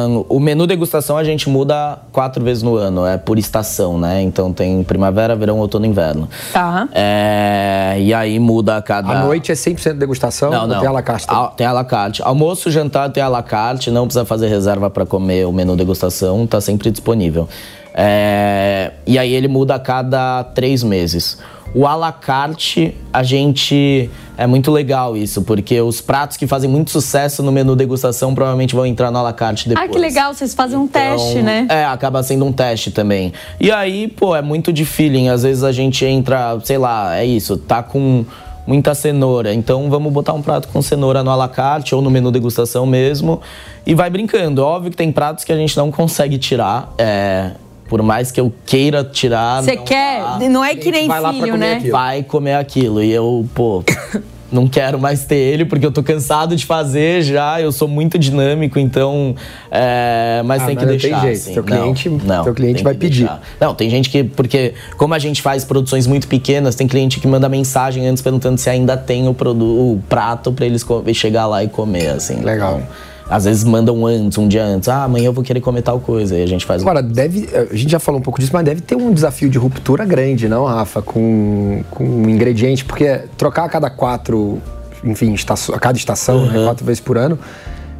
um, 0.07 0.25
o 0.27 0.39
menu 0.39 0.65
degustação 0.65 1.15
a 1.15 1.23
gente 1.23 1.47
muda 1.47 1.99
quatro 2.11 2.43
vezes 2.43 2.63
no 2.63 2.75
ano, 2.75 3.05
é 3.05 3.15
por 3.15 3.37
estação, 3.37 3.99
né? 3.99 4.23
Então 4.23 4.51
tem 4.51 4.83
primavera, 4.83 5.35
verão, 5.35 5.59
outono 5.59 5.85
e 5.85 5.89
inverno. 5.89 6.27
Tá. 6.51 6.89
É, 6.91 7.97
e 7.99 8.11
aí 8.15 8.39
muda 8.39 8.77
a 8.77 8.81
cada. 8.81 9.11
A 9.11 9.25
noite 9.25 9.51
é 9.51 9.55
100% 9.55 9.93
degustação? 9.93 10.49
Não, 10.49 10.65
não. 10.65 10.79
Tem 10.79 10.87
a 10.87 10.91
la 10.91 11.03
carte? 11.03 11.27
Tem 11.55 11.67
a 11.67 11.71
la 11.71 11.83
carte. 11.83 12.23
Almoço, 12.23 12.71
jantar 12.71 13.11
tem 13.11 13.21
a 13.21 13.27
la 13.27 13.43
carte, 13.43 13.91
não 13.91 14.05
precisa 14.05 14.25
fazer 14.25 14.47
reserva 14.47 14.89
para 14.89 15.05
comer 15.05 15.18
comer 15.19 15.45
o 15.45 15.51
menu 15.51 15.75
degustação, 15.75 16.45
está 16.45 16.61
sempre 16.61 16.89
disponível. 16.89 17.47
É, 17.93 18.93
e 19.05 19.19
aí 19.19 19.33
ele 19.33 19.49
muda 19.49 19.75
a 19.75 19.79
cada 19.79 20.43
três 20.43 20.81
meses. 20.81 21.37
O 21.75 21.85
à 21.85 21.95
la 21.95 22.11
carte, 22.11 22.95
a 23.13 23.21
gente. 23.21 24.09
É 24.35 24.47
muito 24.47 24.71
legal 24.71 25.17
isso, 25.17 25.41
porque 25.41 25.81
os 25.81 25.99
pratos 25.99 26.37
que 26.37 26.47
fazem 26.47 26.69
muito 26.69 26.89
sucesso 26.91 27.43
no 27.43 27.51
menu 27.51 27.75
degustação 27.75 28.33
provavelmente 28.33 28.73
vão 28.73 28.85
entrar 28.85 29.11
no 29.11 29.17
à 29.19 29.21
la 29.21 29.33
carte 29.33 29.67
depois. 29.67 29.89
Ah, 29.89 29.91
que 29.91 29.99
legal, 29.99 30.33
vocês 30.33 30.53
fazem 30.53 30.79
um 30.79 30.85
então, 30.85 31.17
teste, 31.17 31.41
né? 31.41 31.67
É, 31.69 31.83
acaba 31.83 32.23
sendo 32.23 32.45
um 32.45 32.51
teste 32.53 32.89
também. 32.89 33.33
E 33.59 33.69
aí, 33.69 34.07
pô, 34.07 34.33
é 34.33 34.41
muito 34.41 34.71
de 34.71 34.85
feeling. 34.85 35.27
Às 35.27 35.43
vezes 35.43 35.61
a 35.61 35.73
gente 35.73 36.05
entra, 36.05 36.57
sei 36.63 36.77
lá, 36.77 37.17
é 37.17 37.25
isso, 37.25 37.57
tá 37.57 37.83
com 37.83 38.25
muita 38.65 38.93
cenoura. 38.93 39.53
Então 39.53 39.89
vamos 39.89 40.11
botar 40.11 40.33
um 40.33 40.41
prato 40.41 40.67
com 40.67 40.81
cenoura 40.81 41.23
no 41.23 41.31
alacarte 41.31 41.95
ou 41.95 42.01
no 42.01 42.09
menu 42.09 42.31
degustação 42.31 42.85
mesmo. 42.85 43.41
E 43.85 43.95
vai 43.95 44.09
brincando. 44.09 44.63
Óbvio 44.63 44.91
que 44.91 44.97
tem 44.97 45.11
pratos 45.11 45.43
que 45.43 45.51
a 45.51 45.57
gente 45.57 45.75
não 45.75 45.91
consegue 45.91 46.37
tirar. 46.37 46.93
É, 46.97 47.51
por 47.87 48.03
mais 48.03 48.31
que 48.31 48.39
eu 48.39 48.53
queira 48.65 49.03
tirar. 49.03 49.63
Você 49.63 49.75
quer? 49.75 50.21
Dá. 50.21 50.49
Não 50.49 50.63
é 50.63 50.75
que 50.75 50.91
nem 50.91 51.09
filho, 51.09 51.57
né? 51.57 51.73
Aquilo. 51.73 51.91
Vai 51.91 52.23
comer 52.23 52.53
aquilo. 52.53 53.03
E 53.03 53.11
eu, 53.11 53.45
pô. 53.53 53.83
não 54.51 54.67
quero 54.67 54.99
mais 54.99 55.25
ter 55.25 55.35
ele 55.35 55.65
porque 55.65 55.85
eu 55.85 55.91
tô 55.91 56.01
cansado 56.01 56.55
de 56.55 56.65
fazer 56.65 57.21
já, 57.21 57.61
eu 57.61 57.71
sou 57.71 57.87
muito 57.87 58.17
dinâmico, 58.17 58.79
então. 58.79 59.35
É, 59.71 60.41
mas 60.45 60.63
ah, 60.63 60.65
tem 60.67 60.75
que 60.75 60.85
deixar. 60.85 61.09
Tem 61.09 61.21
jeito. 61.21 61.37
Assim. 61.37 61.53
Teu 61.53 61.63
cliente, 61.63 62.09
não, 62.09 62.43
teu 62.43 62.53
cliente 62.53 62.83
vai 62.83 62.93
pedir. 62.93 63.25
Deixar. 63.25 63.41
Não, 63.59 63.75
tem 63.75 63.89
gente 63.89 64.09
que. 64.09 64.23
Porque, 64.23 64.73
como 64.97 65.13
a 65.13 65.19
gente 65.19 65.41
faz 65.41 65.63
produções 65.63 66.07
muito 66.07 66.27
pequenas, 66.27 66.75
tem 66.75 66.87
cliente 66.87 67.19
que 67.19 67.27
manda 67.27 67.47
mensagem 67.47 68.07
antes 68.07 68.21
perguntando 68.21 68.57
se 68.57 68.69
ainda 68.69 68.97
tem 68.97 69.27
o, 69.27 69.31
o 69.31 70.01
prato 70.07 70.51
para 70.51 70.65
eles 70.65 70.85
chegar 71.13 71.45
lá 71.45 71.63
e 71.63 71.67
comer, 71.67 72.09
assim. 72.09 72.41
Legal. 72.41 72.77
Então, 72.77 73.08
às 73.29 73.45
vezes 73.45 73.63
mandam 73.63 74.05
antes, 74.05 74.37
um 74.37 74.47
dia 74.47 74.65
antes. 74.65 74.89
Ah, 74.89 75.03
amanhã 75.03 75.27
eu 75.27 75.33
vou 75.33 75.43
querer 75.43 75.61
comer 75.61 75.83
tal 75.83 75.99
coisa. 75.99 76.35
E 76.35 76.41
a 76.41 76.47
gente 76.47 76.65
faz. 76.65 76.81
Agora, 76.81 77.01
deve. 77.01 77.47
A 77.53 77.75
gente 77.75 77.91
já 77.91 77.99
falou 77.99 78.19
um 78.19 78.23
pouco 78.23 78.39
disso, 78.39 78.51
mas 78.53 78.65
deve 78.65 78.81
ter 78.81 78.95
um 78.95 79.13
desafio 79.13 79.49
de 79.49 79.57
ruptura 79.57 80.03
grande, 80.03 80.49
não, 80.49 80.65
Rafa? 80.65 81.01
Com, 81.01 81.83
com 81.91 82.03
um 82.03 82.29
ingrediente, 82.29 82.83
porque 82.83 83.21
trocar 83.37 83.65
a 83.65 83.69
cada 83.69 83.89
quatro, 83.89 84.59
enfim, 85.03 85.33
estação, 85.33 85.75
a 85.75 85.79
cada 85.79 85.97
estação, 85.97 86.37
uhum. 86.37 86.47
né, 86.47 86.65
quatro 86.65 86.83
vezes 86.83 86.99
por 86.99 87.17
ano. 87.17 87.37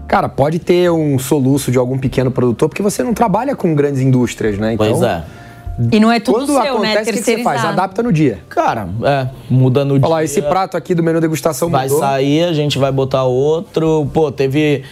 Cara, 0.08 0.28
pode 0.28 0.58
ter 0.58 0.90
um 0.90 1.20
soluço 1.20 1.72
de 1.72 1.78
algum 1.78 2.00
pequeno 2.00 2.32
produtor, 2.32 2.68
porque 2.68 2.82
você 2.82 3.04
não 3.04 3.14
trabalha 3.14 3.56
com 3.56 3.76
grandes 3.76 4.02
indústrias, 4.02 4.58
né? 4.58 4.74
Então, 4.74 4.88
pois 4.88 5.04
é. 5.04 5.24
E 5.92 6.00
não 6.00 6.12
é 6.12 6.20
tudo 6.20 6.40
Quando 6.40 6.62
seu, 6.62 6.74
acontece, 6.74 6.96
né? 6.96 7.02
O 7.02 7.14
que 7.14 7.24
você 7.24 7.44
faz? 7.44 7.64
Adapta 7.64 8.04
no 8.04 8.12
dia. 8.12 8.40
Cara, 8.50 8.90
é, 9.04 9.28
muda 9.50 9.86
no 9.86 9.94
Olha 9.94 10.00
dia. 10.00 10.08
Olha 10.08 10.16
lá, 10.16 10.24
esse 10.24 10.42
prato 10.42 10.76
aqui 10.76 10.94
do 10.94 11.02
menu 11.02 11.22
degustação 11.22 11.70
vai 11.70 11.84
mudou. 11.84 12.00
Vai 12.00 12.10
sair, 12.10 12.44
a 12.44 12.54
gente 12.54 12.78
vai 12.78 12.92
botar 12.92 13.24
outro. 13.24 14.10
Pô, 14.12 14.30
teve 14.30 14.84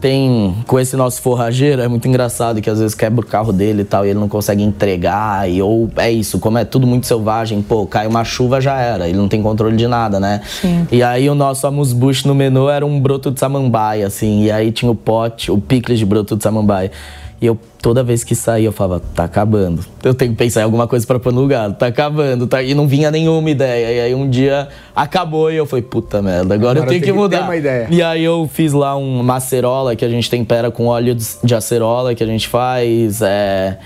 tem 0.00 0.56
com 0.66 0.78
esse 0.78 0.96
nosso 0.96 1.20
forrageiro, 1.20 1.82
é 1.82 1.88
muito 1.88 2.08
engraçado 2.08 2.60
que 2.60 2.70
às 2.70 2.78
vezes 2.78 2.94
quebra 2.94 3.20
o 3.20 3.26
carro 3.26 3.52
dele 3.52 3.82
e 3.82 3.84
tal, 3.84 4.06
e 4.06 4.10
ele 4.10 4.18
não 4.18 4.28
consegue 4.28 4.62
entregar, 4.62 5.48
e, 5.48 5.60
ou 5.60 5.90
é 5.96 6.10
isso, 6.10 6.38
como 6.38 6.58
é 6.58 6.64
tudo 6.64 6.86
muito 6.86 7.06
selvagem, 7.06 7.60
pô, 7.62 7.86
cai 7.86 8.06
uma 8.06 8.24
chuva 8.24 8.60
já 8.60 8.78
era, 8.78 9.08
ele 9.08 9.18
não 9.18 9.28
tem 9.28 9.42
controle 9.42 9.76
de 9.76 9.86
nada, 9.86 10.18
né? 10.18 10.40
Sim. 10.46 10.86
E 10.90 11.02
aí 11.02 11.28
o 11.28 11.34
nosso 11.34 11.66
amuse 11.66 11.90
no 12.24 12.34
menu 12.34 12.68
era 12.68 12.84
um 12.84 12.98
broto 13.00 13.30
de 13.30 13.38
samambaia, 13.38 14.06
assim, 14.06 14.44
e 14.44 14.50
aí 14.50 14.72
tinha 14.72 14.90
o 14.90 14.94
pote, 14.94 15.50
o 15.50 15.58
picles 15.58 15.98
de 15.98 16.06
broto 16.06 16.36
de 16.36 16.42
samambaia. 16.42 16.90
E 17.40 17.46
eu, 17.46 17.58
toda 17.80 18.02
vez 18.02 18.22
que 18.22 18.34
saía, 18.34 18.66
eu 18.66 18.72
falava, 18.72 19.02
tá 19.14 19.24
acabando. 19.24 19.82
Eu 20.04 20.12
tenho 20.12 20.32
que 20.32 20.36
pensar 20.36 20.60
em 20.60 20.64
alguma 20.64 20.86
coisa 20.86 21.06
para 21.06 21.18
pôr 21.18 21.32
no 21.32 21.40
lugar, 21.40 21.72
tá 21.72 21.86
acabando. 21.86 22.46
Tá... 22.46 22.62
E 22.62 22.74
não 22.74 22.86
vinha 22.86 23.10
nenhuma 23.10 23.48
ideia. 23.48 23.92
E 23.92 24.00
aí 24.00 24.14
um 24.14 24.28
dia 24.28 24.68
acabou 24.94 25.50
e 25.50 25.56
eu 25.56 25.64
falei, 25.64 25.82
puta 25.82 26.20
merda, 26.20 26.54
agora, 26.54 26.80
agora 26.80 26.84
eu 26.84 26.88
tenho 26.88 27.02
que 27.02 27.12
mudar. 27.12 27.48
Que. 27.50 27.94
E 27.94 28.02
aí 28.02 28.22
eu 28.22 28.48
fiz 28.52 28.74
lá 28.74 28.94
uma 28.94 29.36
acerola 29.36 29.96
que 29.96 30.04
a 30.04 30.08
gente 30.08 30.28
tempera 30.28 30.70
com 30.70 30.86
óleo 30.86 31.16
de 31.42 31.54
acerola 31.54 32.14
que 32.14 32.22
a 32.22 32.26
gente 32.26 32.46
faz. 32.46 33.22
É 33.22 33.78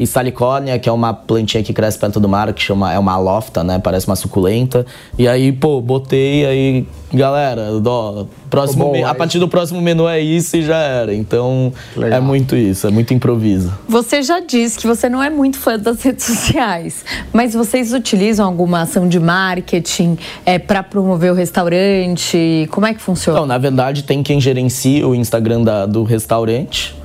e 0.00 0.06
salicórnia, 0.06 0.78
que 0.78 0.88
é 0.88 0.92
uma 0.92 1.12
plantinha 1.12 1.62
que 1.62 1.74
cresce 1.74 1.98
perto 1.98 2.18
do 2.18 2.26
mar, 2.26 2.50
que 2.54 2.62
chama, 2.62 2.90
é 2.90 2.98
uma 2.98 3.18
lofta, 3.18 3.62
né? 3.62 3.78
Parece 3.78 4.06
uma 4.06 4.16
suculenta. 4.16 4.86
E 5.18 5.28
aí, 5.28 5.52
pô, 5.52 5.78
botei 5.78 6.46
aí, 6.46 6.86
galera, 7.12 7.68
ó, 7.84 8.24
próximo 8.48 8.92
bom, 8.92 9.06
a 9.06 9.14
partir 9.14 9.38
do 9.38 9.46
próximo 9.46 9.78
menu 9.78 10.08
é 10.08 10.18
isso 10.18 10.56
e 10.56 10.62
já 10.62 10.78
era. 10.78 11.14
Então, 11.14 11.70
Legal. 11.94 12.16
é 12.16 12.20
muito 12.22 12.56
isso, 12.56 12.86
é 12.86 12.90
muito 12.90 13.12
improviso. 13.12 13.70
Você 13.86 14.22
já 14.22 14.40
disse 14.40 14.78
que 14.78 14.86
você 14.86 15.06
não 15.06 15.22
é 15.22 15.28
muito 15.28 15.58
fã 15.58 15.78
das 15.78 16.00
redes 16.02 16.24
sociais, 16.24 17.04
mas 17.30 17.52
vocês 17.52 17.92
utilizam 17.92 18.46
alguma 18.46 18.80
ação 18.80 19.06
de 19.06 19.20
marketing 19.20 20.16
é, 20.46 20.58
para 20.58 20.82
promover 20.82 21.30
o 21.30 21.34
restaurante? 21.34 22.66
Como 22.70 22.86
é 22.86 22.94
que 22.94 23.02
funciona? 23.02 23.38
Não, 23.38 23.46
na 23.46 23.58
verdade, 23.58 24.02
tem 24.02 24.22
quem 24.22 24.40
gerencia 24.40 25.06
o 25.06 25.14
Instagram 25.14 25.62
da, 25.62 25.84
do 25.84 26.04
restaurante 26.04 26.96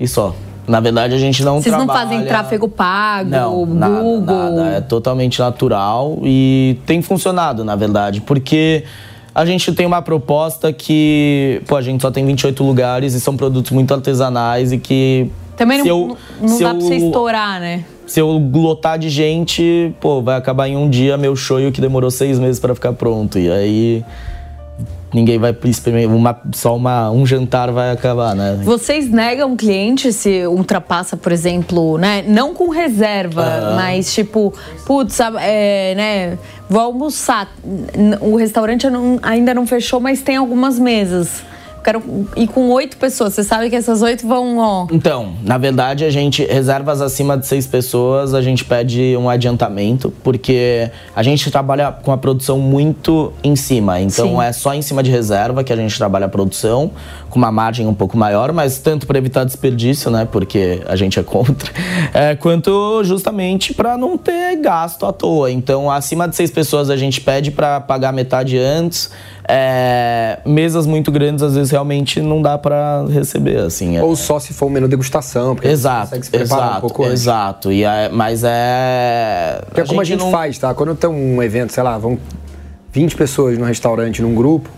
e 0.00 0.08
só. 0.08 0.34
Na 0.66 0.80
verdade, 0.80 1.14
a 1.14 1.18
gente 1.18 1.44
não 1.44 1.60
Vocês 1.60 1.74
trabalha... 1.74 1.86
não 1.86 1.94
fazem 1.94 2.26
tráfego 2.26 2.68
pago, 2.68 3.30
não, 3.30 3.54
Google? 3.54 3.74
Nada, 3.74 4.50
nada. 4.50 4.76
É 4.76 4.80
totalmente 4.80 5.38
natural 5.38 6.18
e 6.22 6.78
tem 6.86 7.02
funcionado, 7.02 7.64
na 7.64 7.76
verdade, 7.76 8.20
porque 8.20 8.84
a 9.34 9.44
gente 9.44 9.72
tem 9.72 9.84
uma 9.84 10.00
proposta 10.00 10.72
que, 10.72 11.60
pô, 11.66 11.76
a 11.76 11.82
gente 11.82 12.00
só 12.00 12.10
tem 12.10 12.24
28 12.24 12.62
lugares 12.64 13.14
e 13.14 13.20
são 13.20 13.36
produtos 13.36 13.72
muito 13.72 13.92
artesanais 13.92 14.72
e 14.72 14.78
que... 14.78 15.30
Também 15.56 15.78
não, 15.78 15.86
eu, 15.86 16.16
não 16.40 16.58
dá 16.58 16.70
eu, 16.70 16.78
pra 16.78 16.80
você 16.80 16.96
estourar, 16.96 17.60
né? 17.60 17.84
Se 18.06 18.20
eu 18.20 18.28
lotar 18.52 18.98
de 18.98 19.08
gente, 19.08 19.94
pô, 20.00 20.20
vai 20.20 20.36
acabar 20.36 20.68
em 20.68 20.76
um 20.76 20.88
dia 20.88 21.16
meu 21.16 21.34
show 21.36 21.58
que 21.72 21.80
demorou 21.80 22.10
seis 22.10 22.38
meses 22.38 22.60
para 22.60 22.74
ficar 22.74 22.92
pronto. 22.92 23.38
E 23.38 23.50
aí 23.50 24.04
ninguém 25.14 25.38
vai 25.38 25.56
experimentar, 25.64 26.14
uma, 26.14 26.40
só 26.52 26.76
uma, 26.76 27.10
um 27.10 27.24
jantar 27.24 27.70
vai 27.70 27.90
acabar, 27.90 28.34
né? 28.34 28.60
Vocês 28.62 29.08
negam 29.08 29.56
cliente 29.56 30.12
se 30.12 30.46
ultrapassa, 30.46 31.16
por 31.16 31.32
exemplo, 31.32 31.96
né? 31.96 32.24
Não 32.26 32.52
com 32.52 32.68
reserva, 32.68 33.74
mas 33.76 34.12
tipo, 34.12 34.52
putz, 34.84 35.18
é, 35.40 35.94
né? 35.94 36.38
Vou 36.68 36.80
almoçar. 36.80 37.48
O 38.20 38.36
restaurante 38.36 38.86
ainda 39.22 39.54
não 39.54 39.66
fechou, 39.66 40.00
mas 40.00 40.22
tem 40.22 40.36
algumas 40.36 40.78
mesas. 40.78 41.42
Quero 41.84 42.02
ir 42.34 42.48
com 42.48 42.70
oito 42.70 42.96
pessoas. 42.96 43.34
Você 43.34 43.44
sabe 43.44 43.68
que 43.68 43.76
essas 43.76 44.00
oito 44.02 44.26
vão, 44.26 44.58
ó. 44.58 44.86
Então, 44.90 45.34
na 45.42 45.58
verdade, 45.58 46.04
a 46.04 46.10
gente, 46.10 46.42
reservas 46.44 47.00
acima 47.02 47.36
de 47.36 47.46
seis 47.46 47.66
pessoas, 47.66 48.32
a 48.32 48.40
gente 48.40 48.64
pede 48.64 49.16
um 49.16 49.28
adiantamento, 49.28 50.12
porque 50.22 50.90
a 51.14 51.22
gente 51.22 51.50
trabalha 51.50 51.92
com 51.92 52.10
a 52.10 52.16
produção 52.16 52.58
muito 52.58 53.32
em 53.42 53.54
cima. 53.54 54.00
Então, 54.00 54.28
Sim. 54.28 54.42
é 54.42 54.52
só 54.52 54.74
em 54.74 54.80
cima 54.82 55.02
de 55.02 55.10
reserva 55.10 55.62
que 55.62 55.72
a 55.72 55.76
gente 55.76 55.96
trabalha 55.96 56.26
a 56.26 56.28
produção, 56.28 56.90
com 57.28 57.38
uma 57.38 57.52
margem 57.52 57.86
um 57.86 57.94
pouco 57.94 58.16
maior, 58.16 58.52
mas 58.52 58.78
tanto 58.78 59.06
para 59.06 59.18
evitar 59.18 59.44
desperdício, 59.44 60.10
né, 60.10 60.26
porque 60.30 60.82
a 60.86 60.96
gente 60.96 61.18
é 61.18 61.22
contra, 61.22 61.70
é, 62.14 62.34
quanto 62.34 63.02
justamente 63.04 63.74
para 63.74 63.98
não 63.98 64.16
ter 64.16 64.56
gasto 64.56 65.04
à 65.04 65.12
toa. 65.12 65.50
Então, 65.50 65.90
acima 65.90 66.26
de 66.26 66.34
seis 66.36 66.50
pessoas 66.50 66.88
a 66.88 66.96
gente 66.96 67.20
pede 67.20 67.50
para 67.50 67.80
pagar 67.80 68.12
metade 68.12 68.56
antes. 68.56 69.10
É, 69.46 70.38
mesas 70.46 70.86
muito 70.86 71.12
grandes, 71.12 71.42
às 71.42 71.54
vezes, 71.54 71.70
realmente 71.70 72.20
não 72.20 72.40
dá 72.40 72.56
para 72.56 73.04
receber, 73.08 73.58
assim. 73.58 73.96
é- 73.96 74.02
Ou 74.02 74.16
só 74.16 74.38
se 74.40 74.52
for 74.54 74.66
um 74.66 74.70
menu 74.70 74.88
degustação, 74.88 75.54
porque 75.54 75.68
Exato, 75.68 76.08
você 76.08 76.16
consegue 76.16 76.24
se 76.24 76.30
preparar 76.30 76.64
exato, 76.64 76.78
um 76.78 76.80
pouco 76.80 77.02
antes. 77.04 77.12
exato. 77.22 77.72
E 77.72 77.84
é- 77.84 78.08
mas 78.08 78.42
é. 78.44 79.62
Que 79.74 79.80
é 79.82 79.84
como 79.86 80.00
a 80.00 80.04
gente 80.04 80.20
não- 80.20 80.30
faz, 80.30 80.58
tá? 80.58 80.72
Quando 80.74 80.94
tem 80.94 81.10
um 81.10 81.42
evento, 81.42 81.72
sei 81.72 81.82
lá, 81.82 81.98
vão 81.98 82.18
20 82.92 83.16
pessoas 83.16 83.58
num 83.58 83.64
restaurante, 83.66 84.22
num 84.22 84.34
grupo, 84.34 84.68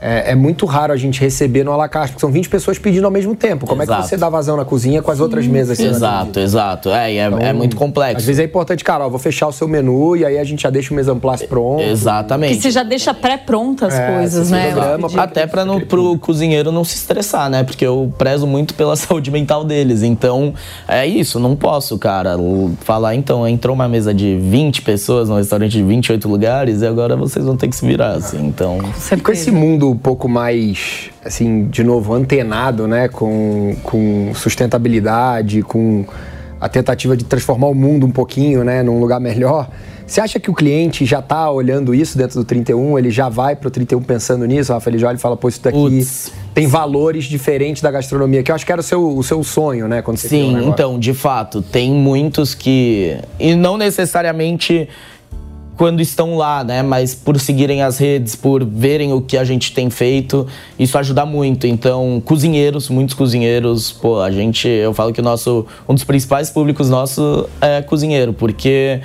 é, 0.00 0.30
é 0.32 0.34
muito 0.34 0.64
raro 0.64 0.92
a 0.92 0.96
gente 0.96 1.20
receber 1.20 1.64
no 1.64 1.72
alacarte, 1.72 2.12
porque 2.12 2.20
são 2.20 2.30
20 2.30 2.48
pessoas 2.48 2.78
pedindo 2.78 3.04
ao 3.04 3.10
mesmo 3.10 3.34
tempo. 3.34 3.66
Como 3.66 3.82
é 3.82 3.84
Exato. 3.84 4.02
que 4.02 4.08
você 4.08 4.16
dá 4.16 4.28
vazão 4.28 4.56
na 4.56 4.64
cozinha 4.64 5.02
com 5.02 5.10
as 5.10 5.18
outras 5.20 5.46
mesas 5.46 5.76
sendo 5.76 5.90
Exato, 5.90 6.38
exato. 6.38 6.90
É, 6.90 7.12
e 7.12 7.18
é, 7.18 7.24
é 7.40 7.52
muito 7.52 7.76
complexo. 7.76 8.18
Às 8.18 8.24
vezes 8.24 8.40
é 8.40 8.44
importante, 8.44 8.84
cara, 8.84 9.04
ó, 9.04 9.08
vou 9.08 9.18
fechar 9.18 9.48
o 9.48 9.52
seu 9.52 9.66
menu 9.66 10.16
e 10.16 10.24
aí 10.24 10.38
a 10.38 10.44
gente 10.44 10.62
já 10.62 10.70
deixa 10.70 10.94
o 10.94 11.00
en 11.00 11.18
place 11.18 11.46
pronto. 11.46 11.78
Que 11.82 11.88
Exatamente. 11.90 12.60
você 12.62 12.70
já 12.70 12.82
deixa 12.82 13.12
pré-prontas 13.12 13.92
as 13.92 13.98
É, 14.00 14.14
coisas, 14.16 14.50
né? 14.50 14.70
programa 14.72 15.10
pra- 15.10 15.22
Até 15.24 15.46
para 15.46 15.64
pro 15.80 16.16
cozinheiro 16.18 16.70
não 16.70 16.84
se 16.84 16.94
estressar, 16.96 17.50
né? 17.50 17.64
Porque 17.64 17.84
eu 17.84 18.12
prezo 18.16 18.46
muito 18.46 18.74
pela 18.74 18.94
saúde 18.96 19.30
mental 19.30 19.64
deles. 19.64 20.02
Então, 20.02 20.54
é 20.86 21.06
isso, 21.06 21.40
não 21.40 21.56
posso, 21.56 21.98
cara, 21.98 22.36
falar, 22.80 23.14
então, 23.14 23.46
entrou 23.48 23.74
uma 23.74 23.88
mesa 23.88 24.14
de 24.14 24.36
20 24.36 24.82
pessoas 24.82 25.28
num 25.28 25.36
restaurante 25.36 25.72
de 25.72 25.82
28 25.82 26.28
lugares 26.28 26.82
e 26.82 26.86
agora 26.86 27.16
vocês 27.16 27.44
vão 27.44 27.56
ter 27.56 27.66
que 27.68 27.74
se 27.76 27.84
virar, 27.86 28.12
assim. 28.12 28.46
Então, 28.46 28.78
E 29.12 29.16
com 29.20 29.32
esse 29.32 29.50
mundo 29.50 29.87
um 29.92 29.96
pouco 29.96 30.28
mais, 30.28 31.10
assim, 31.24 31.66
de 31.66 31.82
novo, 31.82 32.14
antenado, 32.14 32.86
né? 32.86 33.08
Com, 33.08 33.76
com 33.82 34.32
sustentabilidade, 34.34 35.62
com 35.62 36.04
a 36.60 36.68
tentativa 36.68 37.16
de 37.16 37.24
transformar 37.24 37.68
o 37.68 37.74
mundo 37.74 38.06
um 38.06 38.10
pouquinho, 38.10 38.64
né? 38.64 38.82
Num 38.82 38.98
lugar 39.00 39.20
melhor. 39.20 39.68
Você 40.08 40.22
acha 40.22 40.40
que 40.40 40.50
o 40.50 40.54
cliente 40.54 41.04
já 41.04 41.20
tá 41.20 41.50
olhando 41.50 41.94
isso 41.94 42.16
dentro 42.16 42.40
do 42.40 42.44
31? 42.44 42.98
Ele 42.98 43.10
já 43.10 43.28
vai 43.28 43.54
pro 43.54 43.70
31 43.70 44.00
pensando 44.00 44.46
nisso, 44.46 44.72
Rafa? 44.72 44.88
Ele 44.88 44.96
já 44.96 45.08
olha 45.08 45.16
e 45.16 45.20
fala, 45.20 45.36
pô, 45.36 45.48
isso 45.50 45.60
daqui 45.62 45.76
Putz. 45.76 46.32
tem 46.54 46.66
valores 46.66 47.26
diferentes 47.26 47.82
da 47.82 47.90
gastronomia, 47.90 48.42
que 48.42 48.50
eu 48.50 48.54
acho 48.54 48.64
que 48.64 48.72
era 48.72 48.80
o 48.80 48.84
seu, 48.84 49.06
o 49.16 49.22
seu 49.22 49.44
sonho, 49.44 49.86
né? 49.86 50.00
Quando 50.00 50.16
você 50.16 50.26
o 50.28 50.30
Sim, 50.30 50.66
então, 50.66 50.98
de 50.98 51.12
fato, 51.12 51.60
tem 51.60 51.92
muitos 51.92 52.54
que. 52.54 53.18
E 53.38 53.54
não 53.54 53.76
necessariamente 53.76 54.88
quando 55.78 56.00
estão 56.00 56.36
lá, 56.36 56.64
né? 56.64 56.82
Mas 56.82 57.14
por 57.14 57.38
seguirem 57.38 57.82
as 57.82 57.98
redes, 57.98 58.34
por 58.34 58.64
verem 58.64 59.12
o 59.12 59.22
que 59.22 59.38
a 59.38 59.44
gente 59.44 59.72
tem 59.72 59.88
feito, 59.88 60.44
isso 60.76 60.98
ajuda 60.98 61.24
muito. 61.24 61.68
Então, 61.68 62.20
cozinheiros, 62.24 62.88
muitos 62.88 63.14
cozinheiros, 63.14 63.92
pô, 63.92 64.20
a 64.20 64.30
gente. 64.30 64.66
Eu 64.66 64.92
falo 64.92 65.12
que 65.12 65.20
o 65.20 65.24
nosso. 65.24 65.64
Um 65.88 65.94
dos 65.94 66.02
principais 66.02 66.50
públicos 66.50 66.90
nosso 66.90 67.48
é 67.60 67.80
cozinheiro, 67.80 68.32
porque 68.32 69.00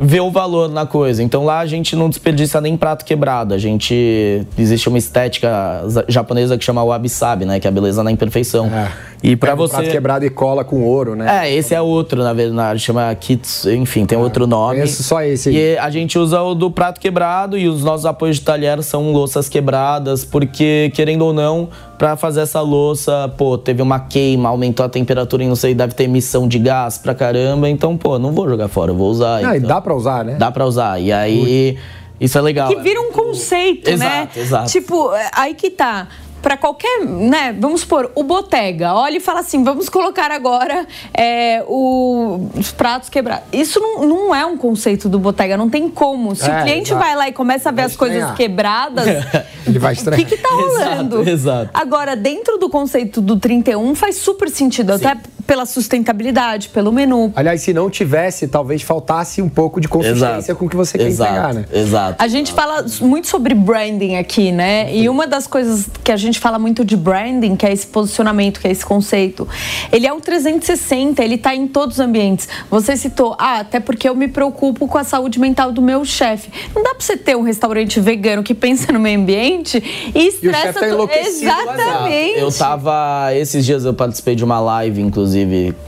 vê 0.00 0.20
o 0.20 0.30
valor 0.30 0.68
na 0.68 0.86
coisa. 0.86 1.22
Então 1.22 1.44
lá 1.44 1.58
a 1.58 1.66
gente 1.66 1.96
não 1.96 2.08
desperdiça 2.08 2.60
nem 2.60 2.76
prato 2.76 3.04
quebrado. 3.04 3.54
A 3.54 3.58
gente 3.58 4.46
existe 4.56 4.88
uma 4.88 4.98
estética 4.98 5.84
japonesa 6.08 6.56
que 6.56 6.64
chama 6.64 6.84
wabi-sabi, 6.84 7.44
né, 7.44 7.58
que 7.60 7.66
é 7.66 7.70
a 7.70 7.72
beleza 7.72 8.02
na 8.02 8.10
imperfeição. 8.10 8.66
É. 8.66 8.90
E 9.22 9.34
para 9.34 9.54
você 9.54 9.74
prato 9.74 9.90
quebrado 9.90 10.24
e 10.24 10.30
cola 10.30 10.64
com 10.64 10.84
ouro, 10.84 11.16
né? 11.16 11.48
é, 11.48 11.52
esse 11.52 11.74
é 11.74 11.80
outro, 11.80 12.22
na 12.22 12.32
verdade, 12.32 12.78
chama 12.78 13.12
Kitsu, 13.16 13.72
enfim, 13.72 14.06
tem 14.06 14.16
outro 14.16 14.46
nome. 14.46 14.76
conheço 14.76 15.02
só 15.02 15.20
esse 15.22 15.48
aí. 15.48 15.56
E 15.56 15.78
a 15.78 15.90
gente 15.90 16.16
usa 16.16 16.40
o 16.40 16.54
do 16.54 16.70
prato 16.70 17.00
quebrado 17.00 17.58
e 17.58 17.68
os 17.68 17.82
nossos 17.82 18.06
apoios 18.06 18.36
de 18.36 18.42
talher 18.42 18.80
são 18.82 19.10
louças 19.10 19.48
quebradas, 19.48 20.24
porque, 20.24 20.92
querendo 20.94 21.22
ou 21.22 21.32
não, 21.32 21.68
pra 21.98 22.16
fazer 22.16 22.42
essa 22.42 22.60
louça, 22.60 23.32
pô, 23.36 23.58
teve 23.58 23.82
uma 23.82 23.98
queima, 23.98 24.48
aumentou 24.48 24.86
a 24.86 24.88
temperatura 24.88 25.42
e 25.42 25.48
não 25.48 25.56
sei, 25.56 25.74
deve 25.74 25.94
ter 25.94 26.04
emissão 26.04 26.46
de 26.46 26.58
gás 26.58 26.96
pra 26.96 27.14
caramba, 27.14 27.68
então, 27.68 27.96
pô, 27.96 28.18
não 28.18 28.32
vou 28.32 28.48
jogar 28.48 28.68
fora, 28.68 28.92
eu 28.92 28.96
vou 28.96 29.10
usar. 29.10 29.42
Não, 29.42 29.54
e 29.54 29.58
então. 29.58 29.68
dá 29.68 29.80
pra 29.80 29.94
usar, 29.94 30.24
né? 30.24 30.36
Dá 30.36 30.50
pra 30.50 30.64
usar. 30.64 31.00
E 31.00 31.12
aí, 31.12 31.76
isso 32.20 32.38
é 32.38 32.40
legal. 32.40 32.68
Que 32.68 32.76
vira 32.76 33.00
um 33.00 33.10
conceito, 33.10 33.90
né? 33.96 34.28
Exato, 34.32 34.38
exato. 34.38 34.70
Tipo, 34.70 35.12
é, 35.12 35.30
aí 35.34 35.54
que 35.54 35.70
tá. 35.70 36.08
Pra 36.48 36.56
qualquer, 36.56 37.04
né? 37.04 37.54
Vamos 37.60 37.82
supor, 37.82 38.10
o 38.14 38.22
Botega 38.22 38.94
olha 38.94 39.18
e 39.18 39.20
fala 39.20 39.40
assim: 39.40 39.62
vamos 39.62 39.90
colocar 39.90 40.30
agora 40.30 40.86
é, 41.12 41.62
o- 41.68 42.48
os 42.56 42.72
pratos 42.72 43.10
quebrados. 43.10 43.44
Isso 43.52 43.78
não, 43.78 44.06
não 44.06 44.34
é 44.34 44.46
um 44.46 44.56
conceito 44.56 45.10
do 45.10 45.18
Botega, 45.18 45.58
não 45.58 45.68
tem 45.68 45.90
como. 45.90 46.34
Se 46.34 46.48
É, 46.50 46.58
o 46.58 46.62
cliente 46.62 46.90
exato. 46.92 47.04
vai 47.04 47.14
lá 47.14 47.28
e 47.28 47.32
começa 47.32 47.68
a 47.68 47.72
ver 47.72 47.82
as 47.82 47.94
coisas 47.96 48.16
estranhar. 48.16 48.36
quebradas, 48.38 49.06
Ele 49.66 49.78
vai 49.78 49.92
o 49.92 49.94
estranhar. 49.94 50.26
que, 50.26 50.36
que 50.36 50.42
tá 50.42 50.48
rolando? 50.48 51.16
Exato, 51.20 51.28
exato. 51.28 51.70
Agora, 51.74 52.16
dentro 52.16 52.56
do 52.56 52.70
conceito 52.70 53.20
do 53.20 53.38
31, 53.38 53.94
faz 53.94 54.16
super 54.16 54.48
sentido, 54.48 54.94
até 54.94 55.18
pela 55.48 55.64
sustentabilidade, 55.64 56.68
pelo 56.68 56.92
menu. 56.92 57.32
Aliás, 57.34 57.62
se 57.62 57.72
não 57.72 57.88
tivesse, 57.88 58.46
talvez 58.46 58.82
faltasse 58.82 59.40
um 59.40 59.48
pouco 59.48 59.80
de 59.80 59.88
consistência 59.88 60.52
Exato. 60.52 60.56
com 60.56 60.66
o 60.66 60.68
que 60.68 60.76
você 60.76 60.98
quer 60.98 61.06
exato, 61.06 61.30
entregar, 61.30 61.54
né? 61.54 61.64
Exato. 61.72 62.22
A 62.22 62.28
gente 62.28 62.52
fala 62.52 62.84
muito 63.00 63.28
sobre 63.28 63.54
branding 63.54 64.16
aqui, 64.16 64.52
né? 64.52 64.94
E 64.94 65.08
uma 65.08 65.26
das 65.26 65.46
coisas 65.46 65.88
que 66.04 66.12
a 66.12 66.18
gente 66.18 66.38
fala 66.38 66.58
muito 66.58 66.84
de 66.84 66.98
branding, 66.98 67.56
que 67.56 67.64
é 67.64 67.72
esse 67.72 67.86
posicionamento, 67.86 68.60
que 68.60 68.68
é 68.68 68.70
esse 68.70 68.84
conceito, 68.84 69.48
ele 69.90 70.06
é 70.06 70.12
um 70.12 70.20
360, 70.20 71.24
ele 71.24 71.38
tá 71.38 71.54
em 71.54 71.66
todos 71.66 71.96
os 71.96 72.00
ambientes. 72.00 72.46
Você 72.70 72.94
citou, 72.94 73.34
ah, 73.38 73.60
até 73.60 73.80
porque 73.80 74.06
eu 74.06 74.14
me 74.14 74.28
preocupo 74.28 74.86
com 74.86 74.98
a 74.98 75.04
saúde 75.04 75.40
mental 75.40 75.72
do 75.72 75.80
meu 75.80 76.04
chefe. 76.04 76.50
Não 76.74 76.82
dá 76.82 76.90
pra 76.90 77.00
você 77.00 77.16
ter 77.16 77.34
um 77.38 77.42
restaurante 77.42 77.98
vegano 78.00 78.42
que 78.42 78.54
pensa 78.54 78.92
no 78.92 79.00
meio 79.00 79.18
ambiente 79.18 79.82
e 80.14 80.28
estressa... 80.28 80.58
chefe 80.58 80.80
tá 80.80 80.88
enlouquecido. 80.90 81.50
Exatamente. 81.50 82.38
Eu 82.38 82.52
tava. 82.52 83.30
Esses 83.34 83.64
dias 83.64 83.86
eu 83.86 83.94
participei 83.94 84.34
de 84.34 84.44
uma 84.44 84.60
live, 84.60 85.00
inclusive, 85.00 85.37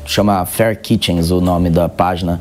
chama 0.05 0.45
Fair 0.45 0.81
Kitchens, 0.81 1.31
o 1.31 1.41
nome 1.41 1.71
da 1.71 1.89
página, 1.89 2.41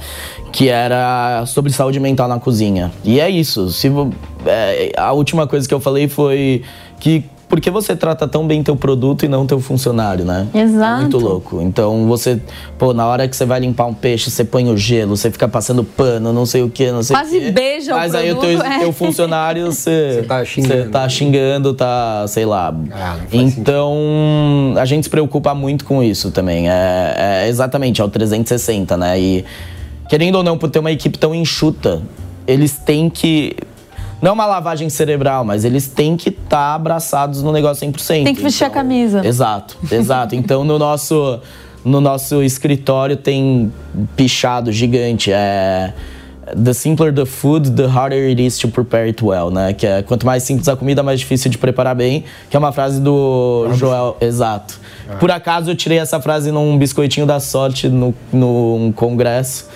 que 0.52 0.68
era 0.70 1.46
sobre 1.46 1.72
saúde 1.72 2.00
mental 2.00 2.28
na 2.28 2.40
cozinha. 2.40 2.92
E 3.04 3.20
é 3.20 3.30
isso. 3.30 3.70
Se, 3.70 3.90
é, 4.46 4.92
a 4.98 5.12
última 5.12 5.48
coisa 5.48 5.68
que 5.68 5.74
eu 5.74 5.80
falei 5.80 6.08
foi 6.08 6.64
que. 7.00 7.24
Por 7.50 7.60
que 7.60 7.72
você 7.72 7.96
trata 7.96 8.28
tão 8.28 8.46
bem 8.46 8.62
teu 8.62 8.76
produto 8.76 9.26
e 9.26 9.28
não 9.28 9.44
teu 9.48 9.60
funcionário, 9.60 10.24
né? 10.24 10.48
Exato. 10.54 10.98
É 10.98 11.02
muito 11.02 11.18
louco. 11.18 11.60
Então 11.62 12.08
você, 12.08 12.40
pô, 12.78 12.94
na 12.94 13.08
hora 13.08 13.28
que 13.28 13.36
você 13.36 13.44
vai 13.44 13.60
limpar 13.60 13.88
um 13.88 13.94
peixe, 13.94 14.30
você 14.30 14.46
põe 14.46 14.70
o 14.70 14.78
gelo, 14.78 15.18
você 15.18 15.32
fica 15.32 15.48
passando 15.48 15.84
pano, 15.84 16.32
não 16.32 16.46
sei 16.46 16.62
o 16.62 16.70
que, 16.70 16.92
não 16.92 17.02
sei 17.02 17.16
Quase 17.16 17.38
o 17.38 17.42
quê. 17.42 17.52
beija 17.52 17.94
o 17.96 17.98
Mas 17.98 18.14
aí 18.14 18.32
o 18.32 18.36
teu, 18.36 18.62
é. 18.62 18.80
teu 18.80 18.94
funcionário, 18.94 19.66
você, 19.74 20.14
Você 20.14 20.24
tá 20.28 20.46
xingando. 20.46 20.84
você 20.84 20.90
tá 20.90 21.10
xingando, 21.10 21.74
tá, 21.74 22.26
sei 22.28 22.46
lá. 22.46 22.72
Ah, 22.92 23.18
então, 23.34 24.74
a 24.78 24.86
gente 24.86 25.06
se 25.06 25.10
preocupa 25.10 25.56
muito 25.56 25.86
com 25.86 26.04
isso 26.04 26.30
também. 26.30 26.70
É, 26.70 27.44
é 27.46 27.48
exatamente, 27.50 28.00
é 28.00 28.04
o 28.04 28.10
360, 28.10 28.96
né? 28.96 29.20
E 29.20 29.44
querendo 30.08 30.36
ou 30.36 30.44
não, 30.44 30.56
por 30.56 30.70
ter 30.70 30.78
uma 30.80 30.92
equipe 30.92 31.18
tão 31.18 31.34
enxuta, 31.34 32.02
eles 32.46 32.74
têm 32.78 33.10
que. 33.10 33.56
Não 34.22 34.32
é 34.32 34.34
uma 34.34 34.46
lavagem 34.46 34.90
cerebral, 34.90 35.44
mas 35.46 35.64
eles 35.64 35.88
têm 35.88 36.18
que 36.18 36.30
estar 36.30 36.76
abraçados 36.76 37.42
no 37.42 37.52
negócio 37.52 37.88
100%. 37.88 38.24
Tem 38.24 38.36
que 38.36 38.42
vestir 38.44 38.66
a 38.66 38.70
camisa. 38.70 39.26
Exato, 39.26 39.78
exato. 39.92 40.36
Então, 40.36 40.64
no 40.64 40.78
nosso, 40.78 41.40
no 41.84 42.02
nosso 42.02 42.44
escritório 42.44 43.16
tem 43.16 43.72
pichado 44.16 44.72
gigante. 44.72 45.32
É. 45.32 45.94
The 46.64 46.74
simpler 46.74 47.14
the 47.14 47.26
food, 47.26 47.72
the 47.72 47.86
harder 47.86 48.28
it 48.28 48.44
is 48.44 48.58
to 48.58 48.70
prepare 48.70 49.06
it 49.06 49.24
well, 49.24 49.52
né? 49.52 49.72
Que 49.72 49.86
é 49.86 50.02
quanto 50.02 50.26
mais 50.26 50.42
simples 50.42 50.68
a 50.68 50.76
comida, 50.76 51.04
mais 51.04 51.20
difícil 51.20 51.52
de 51.52 51.60
preparar 51.60 51.96
bem. 51.96 52.24
Que 52.50 52.58
é 52.58 52.60
uma 52.60 52.72
frase 52.72 53.00
do 53.00 53.68
Joel. 53.76 54.18
Exato. 54.20 54.80
Por 55.20 55.30
acaso 55.30 55.70
eu 55.70 55.76
tirei 55.76 56.00
essa 56.00 56.20
frase 56.20 56.52
num 56.52 56.76
biscoitinho 56.78 57.28
da 57.28 57.40
sorte 57.40 57.88
no, 57.88 58.16
num 58.34 58.92
congresso. 58.96 59.68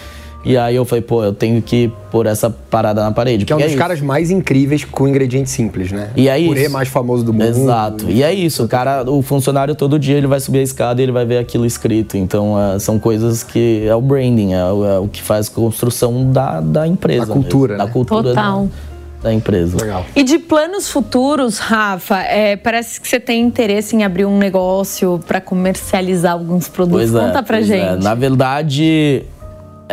E 0.45 0.57
aí 0.57 0.75
eu 0.75 0.83
falei, 0.83 1.01
pô, 1.01 1.23
eu 1.23 1.31
tenho 1.33 1.61
que 1.61 1.89
pôr 2.11 2.25
essa 2.25 2.49
parada 2.49 3.01
na 3.01 3.11
parede. 3.11 3.45
Que 3.45 3.53
é 3.53 3.55
um 3.55 3.59
porque 3.59 3.67
dos 3.67 3.73
isso. 3.73 3.81
caras 3.81 4.01
mais 4.01 4.29
incríveis 4.29 4.83
com 4.83 5.07
ingredientes 5.07 5.53
simples, 5.53 5.91
né? 5.91 6.09
E 6.17 6.27
é 6.27 6.37
o 6.37 6.47
purê 6.47 6.63
isso. 6.63 6.71
mais 6.71 6.89
famoso 6.89 7.23
do 7.23 7.31
mundo. 7.31 7.45
Exato. 7.45 8.09
E 8.09 8.21
é 8.21 8.33
isso, 8.33 8.63
o 8.65 8.67
cara, 8.67 9.09
o 9.09 9.21
funcionário 9.21 9.73
todo 9.73 9.97
dia 9.97 10.17
ele 10.17 10.27
vai 10.27 10.39
subir 10.41 10.59
a 10.59 10.63
escada 10.63 10.99
e 11.01 11.03
ele 11.05 11.13
vai 11.13 11.25
ver 11.25 11.37
aquilo 11.37 11.65
escrito. 11.65 12.17
Então 12.17 12.59
é, 12.59 12.77
são 12.79 12.99
coisas 12.99 13.41
que 13.41 13.85
é 13.87 13.95
o 13.95 14.01
branding, 14.01 14.53
é, 14.53 14.65
o- 14.65 14.85
é 14.85 14.99
o 14.99 15.07
que 15.07 15.21
faz 15.21 15.47
construção 15.47 16.29
da, 16.31 16.59
da 16.59 16.85
empresa. 16.87 17.25
Da 17.25 17.33
cultura, 17.33 17.73
mesmo, 17.73 17.77
né? 17.83 17.85
Da 17.87 17.91
cultura 17.93 18.23
Total. 18.29 18.65
Da, 18.65 19.29
da 19.29 19.33
empresa. 19.33 19.77
Legal. 19.79 20.05
E 20.13 20.21
de 20.23 20.37
planos 20.39 20.89
futuros, 20.89 21.57
Rafa, 21.57 22.19
é, 22.19 22.57
parece 22.57 22.99
que 22.99 23.07
você 23.07 23.17
tem 23.21 23.41
interesse 23.41 23.95
em 23.95 24.03
abrir 24.03 24.25
um 24.25 24.37
negócio 24.37 25.21
para 25.25 25.39
comercializar 25.39 26.33
alguns 26.33 26.67
produtos. 26.67 27.09
Pois 27.11 27.23
é, 27.23 27.27
Conta 27.27 27.41
pra 27.41 27.57
pois 27.59 27.69
é. 27.69 27.91
gente. 27.93 28.03
Na 28.03 28.13
verdade, 28.13 29.23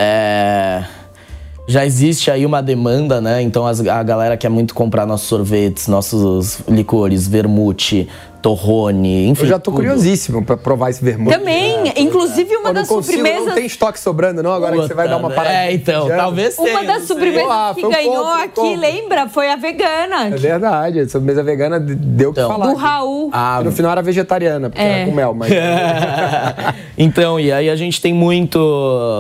é, 0.03 0.83
já 1.69 1.85
existe 1.85 2.31
aí 2.31 2.47
uma 2.47 2.63
demanda, 2.63 3.21
né? 3.21 3.43
Então 3.43 3.67
as- 3.67 3.87
a 3.87 4.03
galera 4.03 4.35
quer 4.37 4.49
muito 4.49 4.75
comprar 4.75 5.05
nossos 5.05 5.29
sorvetes, 5.29 5.87
nossos 5.89 6.61
licores, 6.67 7.29
vermute, 7.29 8.09
torrone, 8.41 9.27
enfim. 9.29 9.43
Eu 9.45 9.49
já 9.49 9.59
tô 9.59 9.71
tudo. 9.71 9.77
curiosíssimo 9.77 10.45
pra 10.45 10.57
provar 10.57 10.91
esse 10.91 11.05
vermute. 11.05 11.37
Também, 11.39 11.93
inclusive 11.97 12.57
uma 12.57 12.71
Eu 12.71 12.75
não 12.75 12.81
das 12.81 12.89
consigo, 12.89 13.17
sobremesas. 13.19 13.47
não 13.49 13.55
tem 13.55 13.67
estoque 13.67 14.01
sobrando, 14.01 14.43
não, 14.43 14.53
agora 14.53 14.73
que 14.77 14.83
você 14.83 14.95
vai 14.95 15.09
dar 15.09 15.17
uma 15.19 15.29
Puta, 15.29 15.35
parada. 15.41 15.57
É, 15.57 15.73
então, 15.73 16.09
talvez 16.09 16.57
tenha. 16.57 16.71
Uma 16.79 16.85
das 16.85 17.03
sobremesas 17.05 17.51
Ah, 17.51 17.73
que 17.75 17.87
um 17.87 17.91
ganhou 17.91 18.15
ponto, 18.17 18.29
aqui, 18.43 18.55
ponto. 18.55 18.81
lembra? 18.81 19.29
Foi 19.29 19.51
a 19.51 19.57
vegana. 19.57 20.27
É 20.27 20.37
verdade, 20.37 21.01
a 21.01 21.09
sobremesa 21.09 21.43
vegana 21.43 21.79
deu 21.81 22.31
o 22.31 22.33
que 22.35 22.41
Então. 22.41 22.51
falar. 22.51 22.67
Do 22.67 22.75
Raul. 22.75 23.31
Ah, 23.33 23.61
no 23.65 23.73
final 23.73 23.93
era 23.93 24.03
vegetariana, 24.03 24.71
porque 24.71 24.83
É. 24.83 25.01
era 25.03 25.05
com 25.07 25.13
mel, 25.15 25.35
mas. 25.35 25.51
então, 26.99 27.39
e 27.39 27.53
aí 27.53 27.69
a 27.71 27.77
gente 27.77 28.01
tem 28.01 28.13
muito, 28.13 28.59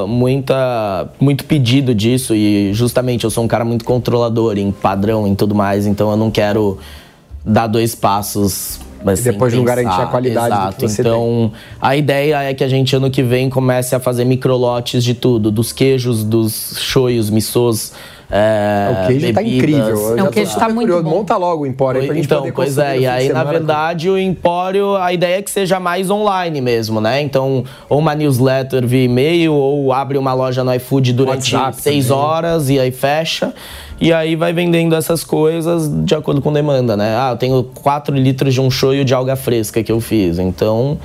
muita, 0.08 1.08
muito 1.20 1.44
pedido 1.44 1.94
disso 1.94 2.34
e 2.34 2.72
justamente 2.72 3.24
eu 3.24 3.30
sou 3.30 3.44
um 3.44 3.48
cara 3.48 3.64
muito 3.64 3.84
controlador 3.84 4.56
em 4.58 4.70
padrão, 4.70 5.26
em 5.26 5.34
tudo 5.34 5.54
mais, 5.54 5.86
então 5.86 6.10
eu 6.10 6.16
não 6.16 6.30
quero 6.30 6.78
dar 7.44 7.66
dois 7.66 7.94
passos. 7.94 8.80
Mas 9.02 9.20
E 9.20 9.32
depois 9.32 9.54
não 9.54 9.64
garantir 9.64 10.00
a 10.00 10.06
qualidade 10.06 10.48
do 10.48 10.76
que 10.76 10.84
Exato. 10.84 10.88
você 10.88 11.00
então, 11.02 11.52
a 11.80 11.96
ideia 11.96 12.42
é 12.42 12.52
que 12.54 12.62
a 12.62 12.68
gente 12.68 12.94
ano 12.94 13.10
que 13.10 13.22
vem 13.22 13.48
comece 13.48 13.94
a 13.94 14.00
fazer 14.00 14.24
microlotes 14.24 15.02
de 15.02 15.14
tudo, 15.14 15.50
dos 15.50 15.72
queijos, 15.72 16.22
dos 16.22 16.76
shoyos, 16.78 17.30
missôs. 17.30 17.92
É, 18.32 18.90
o 18.92 19.06
queijo 19.08 19.32
tá 19.32 19.42
bebidas. 19.42 19.58
incrível. 19.58 20.16
Não, 20.16 20.26
o 20.26 20.30
queijo 20.30 20.50
super 20.52 20.66
tá 20.66 20.72
muito 20.72 20.86
curioso. 20.86 21.02
bom. 21.02 21.10
Monta 21.10 21.36
logo 21.36 21.64
o 21.64 21.66
empório 21.66 22.00
aí 22.00 22.06
pra 22.06 22.14
gente 22.14 22.26
então, 22.26 22.38
poder 22.38 22.52
pois 22.52 22.78
é, 22.78 23.00
e 23.00 23.06
aí, 23.06 23.28
na 23.32 23.42
verdade, 23.42 24.08
o 24.08 24.16
Empório, 24.16 24.94
a 24.96 25.12
ideia 25.12 25.38
é 25.38 25.42
que 25.42 25.50
seja 25.50 25.80
mais 25.80 26.10
online 26.10 26.60
mesmo, 26.60 27.00
né? 27.00 27.20
Então, 27.22 27.64
ou 27.88 27.98
uma 27.98 28.14
newsletter 28.14 28.86
via 28.86 29.02
e-mail, 29.04 29.52
ou 29.52 29.92
abre 29.92 30.16
uma 30.16 30.32
loja 30.32 30.62
no 30.62 30.72
iFood 30.74 31.12
durante 31.12 31.56
WhatsApp 31.56 31.82
seis 31.82 32.06
também. 32.06 32.22
horas 32.22 32.70
e 32.70 32.78
aí 32.78 32.92
fecha. 32.92 33.52
E 34.00 34.12
aí 34.12 34.34
vai 34.34 34.52
vendendo 34.52 34.94
essas 34.94 35.22
coisas 35.22 35.88
de 36.04 36.14
acordo 36.14 36.40
com 36.40 36.50
demanda, 36.52 36.96
né? 36.96 37.14
Ah, 37.18 37.30
eu 37.32 37.36
tenho 37.36 37.62
4 37.62 38.16
litros 38.16 38.54
de 38.54 38.60
um 38.60 38.70
shoyu 38.70 39.04
de 39.04 39.12
alga 39.12 39.36
fresca 39.36 39.82
que 39.82 39.92
eu 39.92 40.00
fiz. 40.00 40.38
Então, 40.38 40.96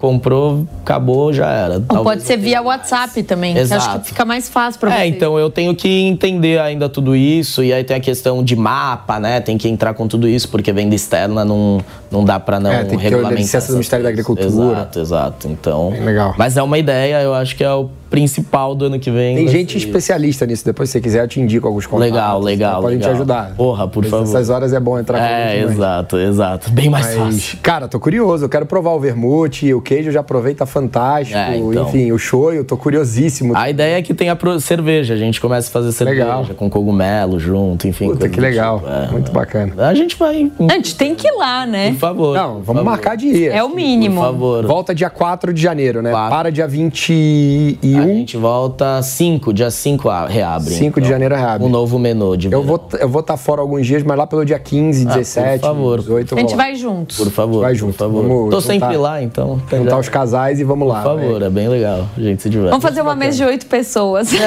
comprou, 0.00 0.66
acabou, 0.80 1.32
já 1.32 1.48
era. 1.48 1.74
Ou 1.88 2.02
pode 2.02 2.22
ser 2.24 2.36
via 2.36 2.60
mais. 2.60 2.66
WhatsApp 2.80 3.22
também. 3.22 3.52
que 3.52 3.60
eu 3.60 3.62
acho 3.62 3.74
Exato. 3.74 4.00
que 4.00 4.08
fica 4.08 4.24
mais 4.24 4.48
fácil 4.48 4.80
pra 4.80 4.90
você. 4.90 4.96
É, 4.96 5.06
então 5.06 5.38
eu 5.38 5.48
tenho 5.48 5.72
que 5.76 5.88
entender 5.88 6.58
ainda 6.58 6.88
tudo 6.88 7.14
isso, 7.14 7.62
e 7.62 7.72
aí 7.72 7.84
tem 7.84 7.96
a 7.96 8.00
questão 8.00 8.42
de 8.42 8.56
mapa, 8.56 9.20
né? 9.20 9.40
Tem 9.40 9.56
que 9.56 9.68
entrar 9.68 9.94
com 9.94 10.08
tudo 10.08 10.26
isso, 10.26 10.48
porque 10.48 10.72
venda 10.72 10.96
externa 10.96 11.44
não, 11.44 11.78
não 12.10 12.24
dá 12.24 12.40
pra 12.40 12.58
não 12.58 12.72
É, 12.72 12.82
tem 12.82 12.98
que 12.98 13.04
regulamentar. 13.04 13.38
licença 13.38 13.68
do 13.68 13.74
Ministério 13.74 14.02
da. 14.02 14.08
Agricultura. 14.08 14.48
Exato, 14.48 14.98
exato. 14.98 15.46
Então. 15.48 15.90
Bem 15.92 16.04
legal. 16.04 16.34
Mas 16.36 16.56
é 16.56 16.62
uma 16.64 16.76
ideia, 16.78 17.22
eu 17.22 17.32
acho 17.32 17.54
que 17.54 17.62
é 17.62 17.72
o 17.72 17.88
principal 18.12 18.74
do 18.74 18.84
ano 18.84 18.98
que 19.00 19.10
vem. 19.10 19.34
Tem 19.36 19.48
gente 19.48 19.72
ser 19.72 19.78
especialista 19.78 20.46
nisso. 20.46 20.64
Depois, 20.64 20.88
se 20.90 20.92
você 20.92 21.00
quiser, 21.00 21.24
eu 21.24 21.28
te 21.28 21.40
indico 21.40 21.66
alguns 21.66 21.86
contatos. 21.86 22.12
Legal, 22.12 22.40
legal, 22.40 22.82
Podem 22.82 22.98
te 22.98 23.00
legal. 23.00 23.14
ajudar. 23.16 23.54
Porra, 23.56 23.88
por 23.88 24.04
favor. 24.04 24.22
Essas 24.24 24.50
horas 24.50 24.72
é 24.72 24.78
bom 24.78 24.98
entrar 24.98 25.18
com 25.18 25.24
É, 25.24 25.52
gente, 25.54 25.64
mas- 25.64 25.74
exato, 25.76 26.18
exato. 26.18 26.70
Bem 26.70 26.88
mais 26.90 27.06
Mas, 27.06 27.16
fácil. 27.16 27.58
cara, 27.62 27.88
tô 27.88 27.98
curioso. 27.98 28.44
Eu 28.44 28.48
quero 28.48 28.66
provar 28.66 28.90
o 28.92 29.00
vermute, 29.00 29.72
o 29.74 29.80
queijo 29.80 30.10
eu 30.10 30.12
já 30.12 30.22
provei, 30.22 30.54
tá 30.54 30.66
fantástico. 30.66 31.38
É, 31.38 31.56
então. 31.56 31.88
Enfim, 31.88 32.12
o 32.12 32.18
shoyu, 32.18 32.64
tô 32.64 32.76
curiosíssimo. 32.76 33.56
A 33.56 33.70
ideia 33.70 33.96
é 33.98 34.02
que 34.02 34.12
tenha 34.14 34.36
cerveja, 34.60 35.14
a 35.14 35.16
gente 35.16 35.40
começa 35.40 35.68
a 35.68 35.72
fazer 35.72 35.90
cerveja 35.92 36.24
Legal. 36.24 36.46
com 36.56 36.68
cogumelo 36.68 37.38
junto, 37.40 37.88
enfim. 37.88 38.08
Puta, 38.10 38.28
que 38.28 38.40
legal. 38.40 38.78
tipo. 38.80 38.90
É, 38.90 39.08
Muito 39.10 39.32
bacana. 39.32 39.72
A 39.88 39.94
gente 39.94 40.16
vai. 40.16 40.50
A 40.68 40.74
gente 40.74 40.94
tem 40.96 41.14
que 41.14 41.26
ir 41.26 41.32
lá, 41.32 41.64
né? 41.66 41.90
Por 41.92 41.98
favor. 41.98 42.34
Não, 42.36 42.54
por 42.56 42.62
vamos 42.62 42.66
favor. 42.66 42.84
marcar 42.84 43.16
de 43.16 43.26
ir. 43.26 43.48
É 43.50 43.62
o 43.64 43.74
mínimo. 43.74 44.16
Por 44.20 44.26
favor. 44.26 44.66
Volta 44.66 44.94
dia 44.94 45.08
4 45.08 45.52
de 45.52 45.62
janeiro, 45.62 46.02
né? 46.02 46.10
Quatro. 46.10 46.30
Para 46.30 46.50
dia 46.52 46.66
21. 46.68 48.01
A 48.04 48.08
gente 48.08 48.36
volta 48.36 49.00
5, 49.02 49.52
dia 49.52 49.70
5 49.70 50.08
reabre. 50.28 50.74
5 50.74 51.00
de 51.00 51.08
janeiro 51.08 51.34
reabre. 51.34 51.66
Um 51.66 51.70
novo 51.70 51.98
menu 51.98 52.36
de 52.36 52.46
Eu 52.46 52.62
verão. 52.62 52.62
vou 52.64 52.98
eu 53.00 53.08
vou 53.08 53.20
estar 53.20 53.36
fora 53.36 53.60
alguns 53.60 53.86
dias, 53.86 54.02
mas 54.02 54.16
lá 54.16 54.26
pelo 54.26 54.44
dia 54.44 54.58
15, 54.58 55.06
Ah, 55.08 55.10
17, 55.16 55.60
por 55.60 55.66
favor. 55.68 55.98
18 56.00 56.32
eu 56.34 56.38
A 56.38 56.40
gente 56.40 56.56
vai 56.56 56.74
juntos. 56.74 57.16
Por 57.16 57.30
favor, 57.30 57.60
Vai 57.62 57.72
por 57.72 57.78
junto, 57.78 57.94
favor. 57.94 58.22
vamos 58.22 58.50
Tô 58.50 58.60
juntar- 58.60 58.72
sempre 58.86 58.96
lá, 58.96 59.22
então. 59.22 59.60
tá 59.68 59.76
Juntar 59.76 59.90
já- 59.90 59.98
os 59.98 60.08
casais 60.08 60.60
e 60.60 60.64
vamos 60.64 60.86
lá. 60.88 61.02
Por 61.02 61.18
favor, 61.20 61.40
né? 61.40 61.46
é 61.46 61.50
bem 61.50 61.68
legal. 61.68 62.06
A 62.16 62.20
gente 62.20 62.42
se 62.42 62.50
diverte. 62.50 62.70
Vamos 62.70 62.82
fazer 62.84 63.02
uma 63.02 63.14
mesa 63.14 63.36
de 63.36 63.44
oito 63.44 63.66
pessoas. 63.66 64.30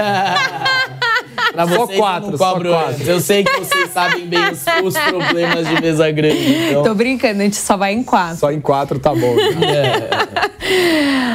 Pra 1.51 1.67
Só 1.67 1.77
vocês, 1.77 1.99
quatro, 1.99 2.27
eu 2.27 2.31
não 2.31 2.37
só 2.37 2.59
quatro. 2.59 3.03
Eu 3.05 3.19
sei 3.19 3.43
que 3.43 3.59
vocês 3.59 3.91
sabem 3.91 4.27
bem 4.27 4.39
os, 4.51 4.63
os 4.83 4.97
problemas 4.97 5.67
de 5.67 5.81
mesa 5.81 6.11
grande. 6.11 6.69
Então... 6.69 6.83
Tô 6.83 6.93
brincando, 6.93 7.41
a 7.41 7.43
gente 7.43 7.57
só 7.57 7.77
vai 7.77 7.93
em 7.93 8.03
quatro. 8.03 8.37
Só 8.37 8.51
em 8.51 8.61
4 8.61 8.99
tá 8.99 9.13
bom. 9.13 9.35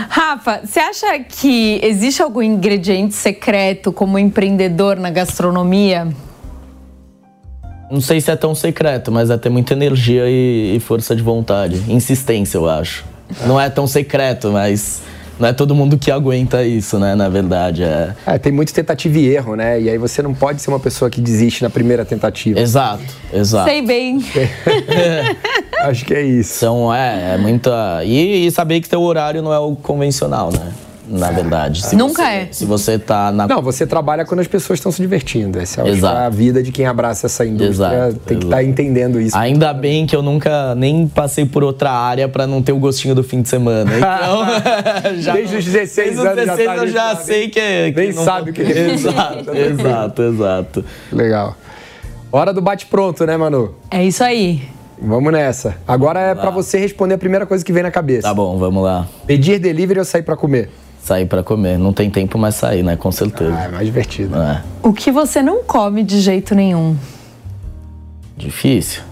Rafa, 0.09 0.61
você 0.65 0.81
acha 0.81 1.19
que 1.21 1.81
existe 1.83 2.23
algum 2.23 2.43
ingrediente 2.43 3.15
secreto 3.15 3.93
como 3.93 4.19
empreendedor 4.19 4.97
na 4.97 5.11
gastronomia? 5.11 6.09
Não 7.91 8.01
sei 8.01 8.21
se 8.21 8.31
é 8.31 8.37
tão 8.37 8.55
secreto, 8.55 9.11
mas 9.11 9.31
é 9.31 9.37
ter 9.37 9.51
muita 9.51 9.73
energia 9.73 10.25
e, 10.29 10.77
e 10.77 10.81
força 10.81 11.15
de 11.17 11.23
vontade. 11.23 11.83
Insistência, 11.89 12.57
eu 12.57 12.69
acho. 12.69 13.05
Não 13.47 13.61
é 13.61 13.69
tão 13.69 13.87
secreto, 13.87 14.51
mas 14.53 15.03
não 15.41 15.49
é 15.49 15.53
todo 15.55 15.75
mundo 15.75 15.97
que 15.97 16.11
aguenta 16.11 16.63
isso, 16.63 16.99
né? 16.99 17.15
Na 17.15 17.29
verdade, 17.29 17.83
é. 17.83 18.15
É, 18.27 18.39
tem 18.39 18.53
muito 18.53 18.75
tentativa 18.75 19.19
e 19.19 19.27
erro, 19.29 19.57
né? 19.57 19.81
E 19.81 19.89
aí 19.89 19.97
você 19.97 20.21
não 20.21 20.35
pode 20.35 20.61
ser 20.61 20.69
uma 20.69 20.79
pessoa 20.79 21.11
que 21.11 21.21
desiste 21.21 21.63
na 21.63 21.71
primeira 21.71 22.05
tentativa. 22.05 22.61
Exato, 22.61 23.03
exato. 23.33 23.69
Sei 23.69 23.81
bem. 23.81 24.23
Acho 25.81 26.05
que 26.05 26.13
é 26.13 26.23
isso. 26.23 26.59
Então, 26.59 26.95
é, 26.95 27.35
é 27.35 27.39
muita. 27.39 28.05
E, 28.05 28.47
e 28.47 28.51
saber 28.51 28.83
que 28.83 28.89
teu 28.89 29.01
horário 29.01 29.41
não 29.41 29.53
é 29.53 29.59
o 29.59 29.75
convencional, 29.75 30.53
né? 30.53 30.73
Na 31.11 31.31
verdade. 31.33 31.85
Se 31.85 31.97
Nunca 31.97 32.23
você- 32.23 32.29
é. 32.31 32.49
Se 32.53 32.65
você 32.65 32.99
tá 32.99 33.33
na. 33.33 33.49
Não, 33.49 33.61
você 33.61 33.87
trabalha 33.87 34.25
quando 34.25 34.41
as 34.41 34.47
pessoas 34.47 34.79
estão 34.79 34.93
se 34.93 35.03
divertindo. 35.03 35.59
Essa 35.59 35.81
é 35.83 36.27
a 36.27 36.29
vida 36.29 36.63
de 36.63 36.71
quem 36.71 36.87
abraça 36.87 37.27
essa 37.27 37.45
indústria. 37.45 37.69
Exato, 38.09 38.15
tem 38.25 38.39
que 38.39 38.45
estar 38.45 38.63
entendendo 38.63 39.21
isso. 39.21 39.37
Ainda 39.37 39.73
bem 39.75 40.07
que 40.07 40.15
eu 40.15 40.23
nunca 40.23 40.75
nem 40.75 41.09
passei 41.09 41.45
por 41.45 41.65
outra 41.65 41.91
área 41.91 42.29
pra 42.29 42.47
não 42.47 42.63
ter 42.63 42.73
o 42.73 42.79
gostinho 42.79 43.15
do 43.15 43.25
fim 43.25 43.43
de 43.43 43.49
semana. 43.49 43.91
Então, 43.97 44.47
já 45.21 45.33
Desde 45.35 45.57
os 45.57 45.65
16 45.65 46.17
desde 46.17 46.21
os 46.21 46.27
anos 46.27 46.47
já 46.47 46.57
16 46.57 46.67
tá 46.69 46.77
eu 46.77 46.89
já 46.89 47.09
sabe? 47.17 47.25
sei 47.25 47.49
que, 47.49 47.93
que 47.93 48.01
Nem 48.01 48.13
não- 48.13 48.25
sabe 48.25 48.51
o 48.51 48.55
que 48.55 48.63
é. 48.63 48.91
Exato, 48.93 49.51
exato, 49.57 50.23
exato. 50.23 50.85
Legal. 51.13 51.57
Hora 52.33 52.53
do 52.53 52.61
bate-pronto, 52.61 53.27
né, 53.27 53.37
Manu? 53.37 53.75
É 53.91 54.05
isso 54.05 54.23
aí. 54.23 54.63
Vamos 55.03 55.33
nessa. 55.33 55.77
Agora 55.89 56.21
é 56.21 56.35
pra 56.35 56.51
você 56.51 56.79
responder 56.79 57.15
a 57.15 57.19
primeira 57.19 57.47
coisa 57.47 57.65
que 57.65 57.73
vem 57.73 57.83
na 57.83 57.91
cabeça. 57.91 58.29
Tá 58.29 58.35
bom, 58.35 58.59
vamos 58.59 58.83
lá. 58.85 59.09
Pedir 59.27 59.59
delivery 59.59 59.99
ou 59.99 60.05
sair 60.05 60.23
pra 60.23 60.37
comer? 60.37 60.71
Sair 61.03 61.27
pra 61.27 61.43
comer. 61.43 61.79
Não 61.79 61.93
tem 61.93 62.11
tempo, 62.11 62.37
mas 62.39 62.55
sair, 62.57 62.83
né? 62.83 62.97
Com 62.97 63.11
certeza. 63.11 63.55
Ah, 63.57 63.65
é 63.65 63.69
mais 63.69 63.87
divertido. 63.87 64.37
É. 64.37 64.63
O 64.83 64.93
que 64.93 65.11
você 65.11 65.43
não 65.43 65.63
come 65.65 66.03
de 66.03 66.21
jeito 66.21 66.55
nenhum? 66.55 66.97
Difícil. 68.37 69.03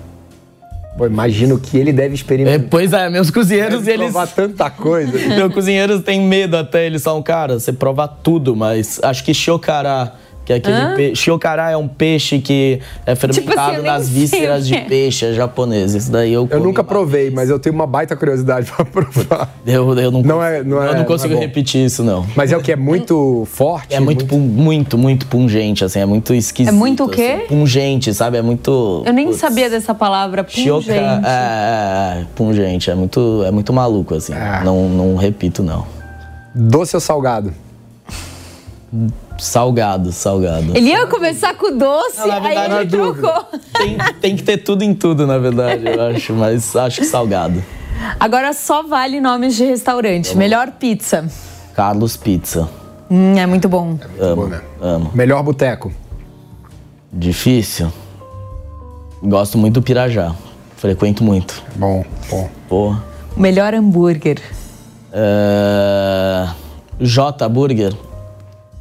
Pô, 0.96 1.06
imagino 1.06 1.58
que 1.58 1.76
ele 1.78 1.92
deve 1.92 2.10
É, 2.10 2.14
experimentar. 2.14 2.68
pois 2.68 2.92
é, 2.92 3.08
meus 3.08 3.30
cozinheiros, 3.30 3.82
Deve 3.84 3.92
eles. 4.02 4.12
provar 4.12 4.26
tanta 4.26 4.68
coisa. 4.68 5.12
Meus 5.28 5.54
cozinheiros 5.54 6.02
têm 6.02 6.20
medo 6.20 6.56
até, 6.56 6.86
eles 6.86 7.02
são, 7.02 7.22
cara, 7.22 7.58
você 7.60 7.72
prova 7.72 8.08
tudo, 8.08 8.56
mas 8.56 8.98
acho 9.04 9.22
que 9.22 9.32
chocará, 9.32 10.14
que 10.48 10.52
é 10.54 10.56
aquele 10.56 10.96
peixe. 10.96 11.16
Chocará 11.16 11.70
é 11.70 11.76
um 11.76 11.86
peixe 11.86 12.38
que 12.38 12.80
é 13.04 13.14
fermentado 13.14 13.60
assim, 13.60 13.76
eu 13.76 13.82
nem 13.82 13.92
nas 13.92 14.08
vísceras 14.08 14.66
de 14.66 14.74
é. 14.74 14.80
peixe, 14.80 15.26
é 15.26 15.32
japonês. 15.34 15.94
Isso 15.94 16.10
daí 16.10 16.32
eu 16.32 16.48
Eu 16.50 16.58
nunca 16.60 16.82
provei, 16.82 17.30
mas 17.30 17.50
eu 17.50 17.58
tenho 17.58 17.74
uma 17.74 17.86
baita 17.86 18.16
curiosidade 18.16 18.72
pra 18.72 18.82
provar. 18.86 19.54
Eu, 19.66 19.92
eu 19.98 20.10
não, 20.10 20.22
Não 20.22 20.42
é- 20.42 20.62
não 20.64 20.82
é- 20.82 20.86
eu 20.86 20.92
não 20.92 20.94
não 20.94 21.00
é 21.02 21.04
consigo 21.04 21.38
repetir 21.38 21.84
isso, 21.84 22.02
não. 22.02 22.24
Mas 22.34 22.50
é 22.50 22.56
o 22.56 22.62
que? 22.62 22.72
É 22.72 22.76
muito 22.76 23.46
forte? 23.52 23.94
É 23.94 24.00
muito, 24.00 24.24
pun- 24.24 24.38
muito, 24.38 24.96
muito 24.96 25.26
pungente, 25.26 25.84
assim, 25.84 25.98
é 26.00 26.06
muito 26.06 26.32
esquisito. 26.32 26.72
É 26.72 26.74
muito 26.74 27.04
o 27.04 27.08
quê? 27.10 27.40
assim. 27.40 27.46
Pungente, 27.48 28.14
sabe? 28.14 28.38
É 28.38 28.42
muito. 28.42 29.02
Eu 29.04 29.12
nem 29.12 29.26
putz, 29.26 29.40
sabia 29.40 29.68
dessa 29.68 29.94
palavra, 29.94 30.44
pungente. 30.44 30.90
é, 30.90 30.94
é, 30.96 32.20
é, 32.22 32.24
pungente, 32.34 32.90
é 32.90 32.94
muito, 32.94 33.42
é 33.44 33.50
muito 33.50 33.70
maluco, 33.70 34.14
assim. 34.14 34.32
Ah. 34.32 34.62
Não, 34.64 34.88
não 34.88 35.14
repito, 35.16 35.62
não. 35.62 35.84
Doce 36.54 36.96
ou 36.96 37.00
salgado? 37.00 37.52
Salgado, 39.38 40.10
salgado. 40.12 40.76
Ele 40.76 40.90
ia 40.90 41.06
começar 41.06 41.54
com 41.54 41.76
doce, 41.76 42.18
Não, 42.18 42.26
na 42.26 42.34
aí 42.36 42.42
verdade, 42.42 42.74
ele 42.74 42.82
é 42.82 42.86
trocou. 42.86 43.44
Tem, 43.72 43.98
tem 44.20 44.36
que 44.36 44.42
ter 44.42 44.58
tudo 44.58 44.82
em 44.82 44.94
tudo, 44.94 45.26
na 45.26 45.38
verdade, 45.38 45.84
eu 45.86 46.02
acho. 46.02 46.32
Mas 46.34 46.74
acho 46.74 47.00
que 47.00 47.06
salgado. 47.06 47.62
Agora 48.18 48.52
só 48.52 48.82
vale 48.82 49.20
nomes 49.20 49.56
de 49.56 49.64
restaurante. 49.64 50.36
Melhor 50.36 50.72
pizza. 50.72 51.28
Carlos 51.74 52.16
Pizza. 52.16 52.68
Hum, 53.10 53.38
é 53.38 53.46
muito 53.46 53.68
bom. 53.68 53.98
Amo, 54.20 54.36
bom, 54.36 54.46
né? 54.48 54.60
amo. 54.80 55.10
Melhor 55.14 55.42
boteco? 55.42 55.92
Difícil. 57.12 57.92
Gosto 59.22 59.56
muito 59.56 59.74
do 59.74 59.82
Pirajá. 59.82 60.34
Frequento 60.76 61.24
muito. 61.24 61.62
Bom, 61.76 62.04
bom. 62.30 62.50
Porra. 62.68 63.04
Melhor 63.36 63.74
hambúrguer. 63.74 64.40
É... 65.12 66.48
J 67.00 67.48
Burger, 67.48 67.92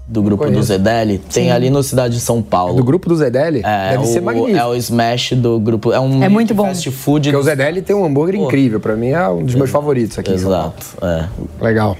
do 0.08 0.22
grupo 0.24 0.50
do. 0.50 0.64
Zedeli. 0.64 1.18
Tem 1.18 1.52
ali 1.52 1.70
no 1.70 1.84
Cidade 1.84 2.14
de 2.16 2.22
São 2.22 2.42
Paulo. 2.42 2.76
Do 2.76 2.84
grupo 2.84 3.10
do 3.10 3.16
Zedeli? 3.16 3.62
É, 3.64 3.92
Deve 3.92 4.04
o, 4.04 4.06
ser 4.08 4.22
magnífico. 4.22 4.58
É 4.58 4.66
o 4.66 4.74
Smash 4.76 5.34
do 5.34 5.60
grupo. 5.60 5.92
É 5.92 6.00
um 6.00 6.24
É 6.24 6.30
muito 6.30 6.54
bom. 6.54 6.66
fast 6.66 6.90
food. 6.92 7.30
Porque 7.30 7.36
o 7.36 7.40
do- 7.40 7.46
Zedeli 7.46 7.82
tem 7.82 7.96
um 7.96 8.06
hambúrguer 8.06 8.40
incrível. 8.40 8.80
Pra 8.80 8.96
mim 8.96 9.10
é 9.10 9.28
um 9.28 9.44
dos 9.44 9.56
meus 9.56 9.70
favoritos 9.70 10.18
aqui. 10.18 10.32
Exato, 10.32 10.86
é. 11.02 11.26
Legal. 11.62 11.98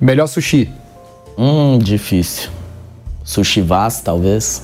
Melhor 0.00 0.26
sushi? 0.26 0.70
Hum, 1.36 1.78
difícil. 1.78 2.50
Sushi 3.24 3.60
Vaz, 3.60 4.00
talvez. 4.00 4.62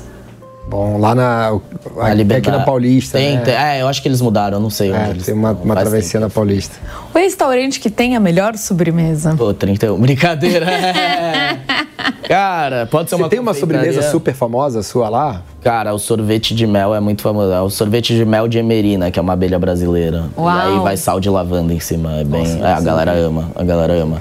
Bom, 0.69 0.99
lá 0.99 1.15
na. 1.15 1.51
Na 1.97 2.07
Aqui 2.07 2.17
Liberdade. 2.17 2.59
na 2.59 2.65
Paulista. 2.65 3.17
Tem, 3.19 3.37
né? 3.37 3.43
tem- 3.43 3.55
é, 3.55 3.81
eu 3.83 3.89
acho 3.89 4.03
que 4.03 4.09
eles 4.09 4.21
mudaram, 4.21 4.59
eu 4.59 4.61
não 4.63 4.69
sei 4.71 4.93
onde 4.93 5.21
É, 5.21 5.25
tem 5.25 5.35
uma, 5.35 5.53
uma 5.53 5.75
travessia 5.75 6.13
tempo. 6.21 6.25
na 6.25 6.31
Paulista. 6.31 6.77
O 7.15 7.19
restaurante 7.19 7.81
que 7.81 7.89
tem 7.89 8.15
a 8.15 8.21
melhor 8.21 8.57
sobremesa. 8.57 9.35
Pô, 9.37 9.55
31. 9.55 9.99
Brincadeira. 9.99 10.67
é. 10.71 11.59
Cara, 12.29 12.87
pode 12.87 13.09
ser 13.09 13.17
Você 13.17 13.23
uma 13.23 13.29
tem 13.31 13.39
uma 13.41 13.55
sobremesa 13.55 14.03
super 14.11 14.35
famosa 14.35 14.83
sua 14.83 15.09
lá? 15.09 15.43
Cara, 15.63 15.95
o 15.95 15.99
sorvete 15.99 16.55
de 16.55 16.67
mel 16.67 16.95
é 16.95 17.01
muito 17.01 17.23
famoso. 17.23 17.51
É 17.51 17.61
o 17.63 17.71
sorvete 17.71 18.15
de 18.15 18.25
mel 18.27 18.47
de 18.47 18.59
emerina, 18.59 19.11
que 19.11 19.19
é 19.19 19.23
uma 19.23 19.33
abelha 19.33 19.59
brasileira. 19.59 20.25
Uau. 20.37 20.55
E 20.55 20.61
aí 20.61 20.79
vai 20.81 20.97
sal 20.99 21.19
de 21.21 21.31
lavanda 21.31 21.73
em 21.73 21.81
cima. 21.81 22.17
É 22.19 22.25
bem. 22.25 22.61
é, 22.63 22.73
a 22.73 22.81
galera 22.81 23.13
ama. 23.13 23.51
A 23.55 23.65
galera 23.65 23.95
ama. 23.95 24.21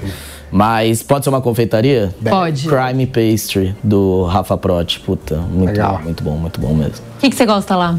Mas 0.50 1.02
pode 1.02 1.24
ser 1.24 1.30
uma 1.30 1.40
confeitaria? 1.40 2.14
Pode. 2.22 2.68
Crime 2.68 3.06
Pastry, 3.06 3.74
do 3.82 4.24
Rafa 4.24 4.56
Prot. 4.56 5.00
Puta, 5.00 5.36
muito 5.36 5.70
Legal. 5.70 5.98
bom, 5.98 6.02
muito 6.04 6.24
bom, 6.24 6.36
muito 6.36 6.60
bom 6.60 6.74
mesmo. 6.74 7.04
O 7.16 7.20
que, 7.20 7.30
que 7.30 7.36
você 7.36 7.46
gosta 7.46 7.76
lá? 7.76 7.98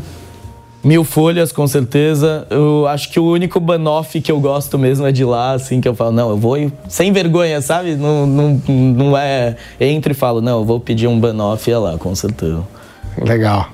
Mil 0.83 1.03
folhas, 1.03 1.51
com 1.51 1.67
certeza. 1.67 2.47
Eu 2.49 2.87
acho 2.87 3.11
que 3.11 3.19
o 3.19 3.25
único 3.25 3.59
banoff 3.59 4.19
que 4.21 4.31
eu 4.31 4.39
gosto 4.39 4.79
mesmo 4.79 5.05
é 5.05 5.11
de 5.11 5.25
lá, 5.25 5.51
assim, 5.51 5.81
que 5.81 5.87
eu 5.87 5.93
falo, 5.93 6.11
não, 6.11 6.29
eu 6.29 6.37
vou 6.37 6.71
sem 6.87 7.11
vergonha, 7.11 7.61
sabe? 7.61 7.95
Não, 7.95 8.25
não, 8.25 8.61
não 8.67 9.17
é. 9.17 9.57
Entro 9.79 10.11
e 10.13 10.15
falo, 10.15 10.41
não, 10.41 10.59
eu 10.59 10.65
vou 10.65 10.79
pedir 10.79 11.07
um 11.07 11.19
banoff 11.19 11.69
e 11.69 11.73
é 11.73 11.77
lá, 11.77 11.97
com 11.97 12.15
certeza. 12.15 12.63
Legal. 13.21 13.69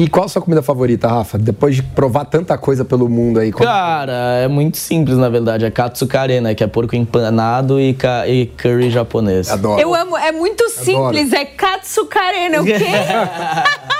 E 0.00 0.06
qual 0.08 0.26
a 0.26 0.28
sua 0.28 0.40
comida 0.40 0.62
favorita, 0.62 1.08
Rafa? 1.08 1.36
Depois 1.36 1.74
de 1.74 1.82
provar 1.82 2.24
tanta 2.24 2.56
coisa 2.56 2.84
pelo 2.84 3.08
mundo 3.08 3.40
aí. 3.40 3.50
como- 3.50 3.64
Cara, 3.68 4.12
é 4.44 4.46
muito 4.46 4.76
simples, 4.76 5.16
na 5.18 5.28
verdade. 5.28 5.64
É 5.64 5.70
katsukare, 5.72 6.40
né? 6.40 6.54
Que 6.54 6.62
é 6.62 6.68
porco 6.68 6.94
empanado 6.94 7.80
e, 7.80 7.94
ca- 7.94 8.28
e 8.28 8.46
curry 8.46 8.90
japonês. 8.90 9.50
Adoro. 9.50 9.80
Eu 9.80 9.92
amo, 9.92 10.16
é 10.16 10.30
muito 10.30 10.68
simples, 10.70 11.32
é 11.32 11.44
katsukarena, 11.44 12.60
o 12.60 12.64
quê? 12.64 12.74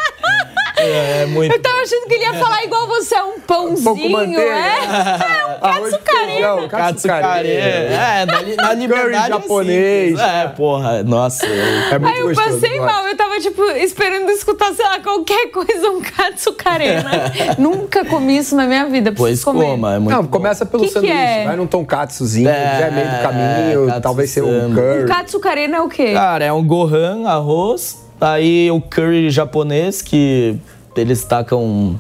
É 0.81 1.27
muito. 1.27 1.53
Eu 1.55 1.61
tava 1.61 1.79
achando 1.79 2.07
que 2.07 2.15
ele 2.15 2.25
ia 2.25 2.35
falar 2.35 2.65
igual 2.65 2.87
você, 2.87 3.15
é 3.15 3.23
um 3.23 3.41
pãozinho, 3.41 3.85
pouco 3.85 4.01
com 4.03 4.09
manteiga. 4.09 4.41
é? 4.43 4.79
É 5.39 5.47
um 5.47 5.67
Arroz, 5.67 5.91
katsukarena. 5.93 6.33
feijão, 6.33 6.69
Katsukare. 6.69 7.49
É, 7.51 8.27
na, 8.27 8.63
na 8.69 8.75
liberdade. 8.75 9.29
japonês. 9.29 10.19
É, 10.19 10.43
é, 10.45 10.49
porra, 10.49 11.03
nossa. 11.03 11.45
eu- 11.47 11.65
É 11.95 11.99
muito 11.99 12.15
Aí 12.15 12.21
eu 12.21 12.29
gostoso, 12.29 12.61
passei 12.61 12.79
mal, 12.81 13.07
eu 13.09 13.17
tava, 13.17 13.41
tipo, 13.41 13.63
esperando 13.73 14.31
escutar, 14.31 14.73
sei 14.73 14.85
lá, 14.85 15.01
qualquer 15.01 15.51
coisa, 15.51 15.91
um 15.91 16.01
katsukarena. 16.01 17.11
Nunca 17.59 18.05
comi 18.05 18.37
isso 18.39 18.55
na 18.55 18.67
minha 18.67 18.85
vida, 18.87 19.11
preciso 19.11 19.17
Pois 19.17 19.45
comer. 19.45 19.67
coma, 19.73 19.95
é 19.95 19.99
muito 19.99 20.15
Não, 20.15 20.23
bom. 20.23 20.29
começa 20.29 20.65
pelo 20.65 20.83
Que 20.85 20.89
que 20.89 20.95
sanduíche. 20.95 21.15
é? 21.17 21.45
Vai 21.45 21.57
num 21.57 21.67
tonkatsuzinho, 21.67 22.49
É, 22.49 22.79
já 22.79 22.87
é 22.87 22.91
meio 22.91 23.09
do 23.09 23.23
caminho, 23.23 24.01
talvez 24.01 24.31
ser 24.31 24.43
um 24.43 24.73
curry. 24.75 25.05
Um 25.05 25.07
katsukarena 25.07 25.77
é 25.79 25.81
o 25.81 25.89
quê? 25.89 26.13
Cara, 26.13 26.45
é 26.45 26.53
um 26.53 26.65
gohan, 26.65 27.27
arroz, 27.27 27.99
aí 28.21 28.71
o 28.71 28.81
curry 28.81 29.31
japonês, 29.31 30.03
que 30.03 30.57
eles 30.97 31.25
tacam, 31.25 31.99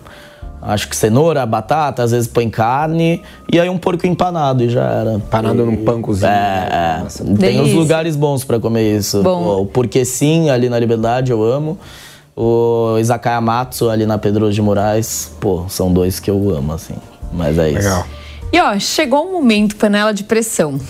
acho 0.61 0.89
que 0.89 0.97
cenoura, 0.97 1.45
batata, 1.47 2.03
às 2.03 2.11
vezes 2.11 2.29
põe 2.29 2.49
carne, 2.51 3.23
e 3.53 3.61
aí 3.61 3.69
um 3.69 3.79
porco 3.79 4.07
empanado 4.07 4.65
e 4.65 4.69
já 4.69 4.85
era. 4.85 5.15
Empanado 5.15 5.65
num 5.65 5.85
pancozinho. 5.85 6.31
É, 6.31 6.69
é. 6.99 7.03
Nossa. 7.03 7.25
tem 7.25 7.35
Delícia. 7.35 7.63
uns 7.63 7.73
lugares 7.73 8.17
bons 8.17 8.45
pra 8.45 8.59
comer 8.59 8.97
isso. 8.97 9.23
Bom. 9.23 9.63
O 9.63 9.67
Porque 9.67 10.05
Sim, 10.05 10.51
ali 10.51 10.69
na 10.69 10.79
Liberdade, 10.79 11.31
eu 11.31 11.43
amo. 11.43 11.79
O 12.37 12.97
Izakaya 13.01 13.41
Matsu, 13.41 13.91
ali 13.91 14.07
na 14.07 14.17
Pedroso 14.17 14.53
de 14.53 14.63
Moraes, 14.63 15.33
pô, 15.41 15.65
são 15.69 15.93
dois 15.93 16.21
que 16.21 16.31
eu 16.31 16.51
amo, 16.51 16.73
assim. 16.73 16.95
Mas 17.33 17.59
é 17.59 17.71
isso. 17.71 17.79
Legal. 17.79 18.07
E 18.53 18.61
ó, 18.61 18.79
chegou 18.79 19.27
um 19.27 19.33
momento, 19.33 19.77
panela 19.77 20.13
de 20.13 20.25
pressão. 20.25 20.81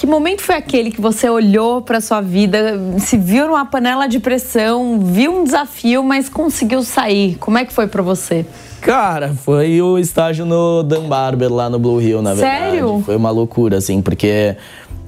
Que 0.00 0.06
momento 0.06 0.40
foi 0.40 0.54
aquele 0.54 0.90
que 0.90 0.98
você 0.98 1.28
olhou 1.28 1.82
pra 1.82 2.00
sua 2.00 2.22
vida, 2.22 2.80
se 2.96 3.18
viu 3.18 3.46
numa 3.46 3.66
panela 3.66 4.06
de 4.06 4.18
pressão, 4.18 4.98
viu 4.98 5.30
um 5.30 5.44
desafio, 5.44 6.02
mas 6.02 6.26
conseguiu 6.26 6.82
sair? 6.82 7.36
Como 7.38 7.58
é 7.58 7.66
que 7.66 7.72
foi 7.74 7.86
pra 7.86 8.00
você? 8.00 8.46
Cara, 8.80 9.34
foi 9.34 9.82
o 9.82 9.98
estágio 9.98 10.46
no 10.46 10.82
Dan 10.82 11.06
Barber 11.06 11.52
lá 11.52 11.68
no 11.68 11.78
Blue 11.78 12.00
Hill, 12.00 12.22
na 12.22 12.32
verdade. 12.32 12.70
Sério? 12.70 13.02
Foi 13.04 13.14
uma 13.14 13.30
loucura, 13.30 13.76
assim, 13.76 14.00
porque 14.00 14.56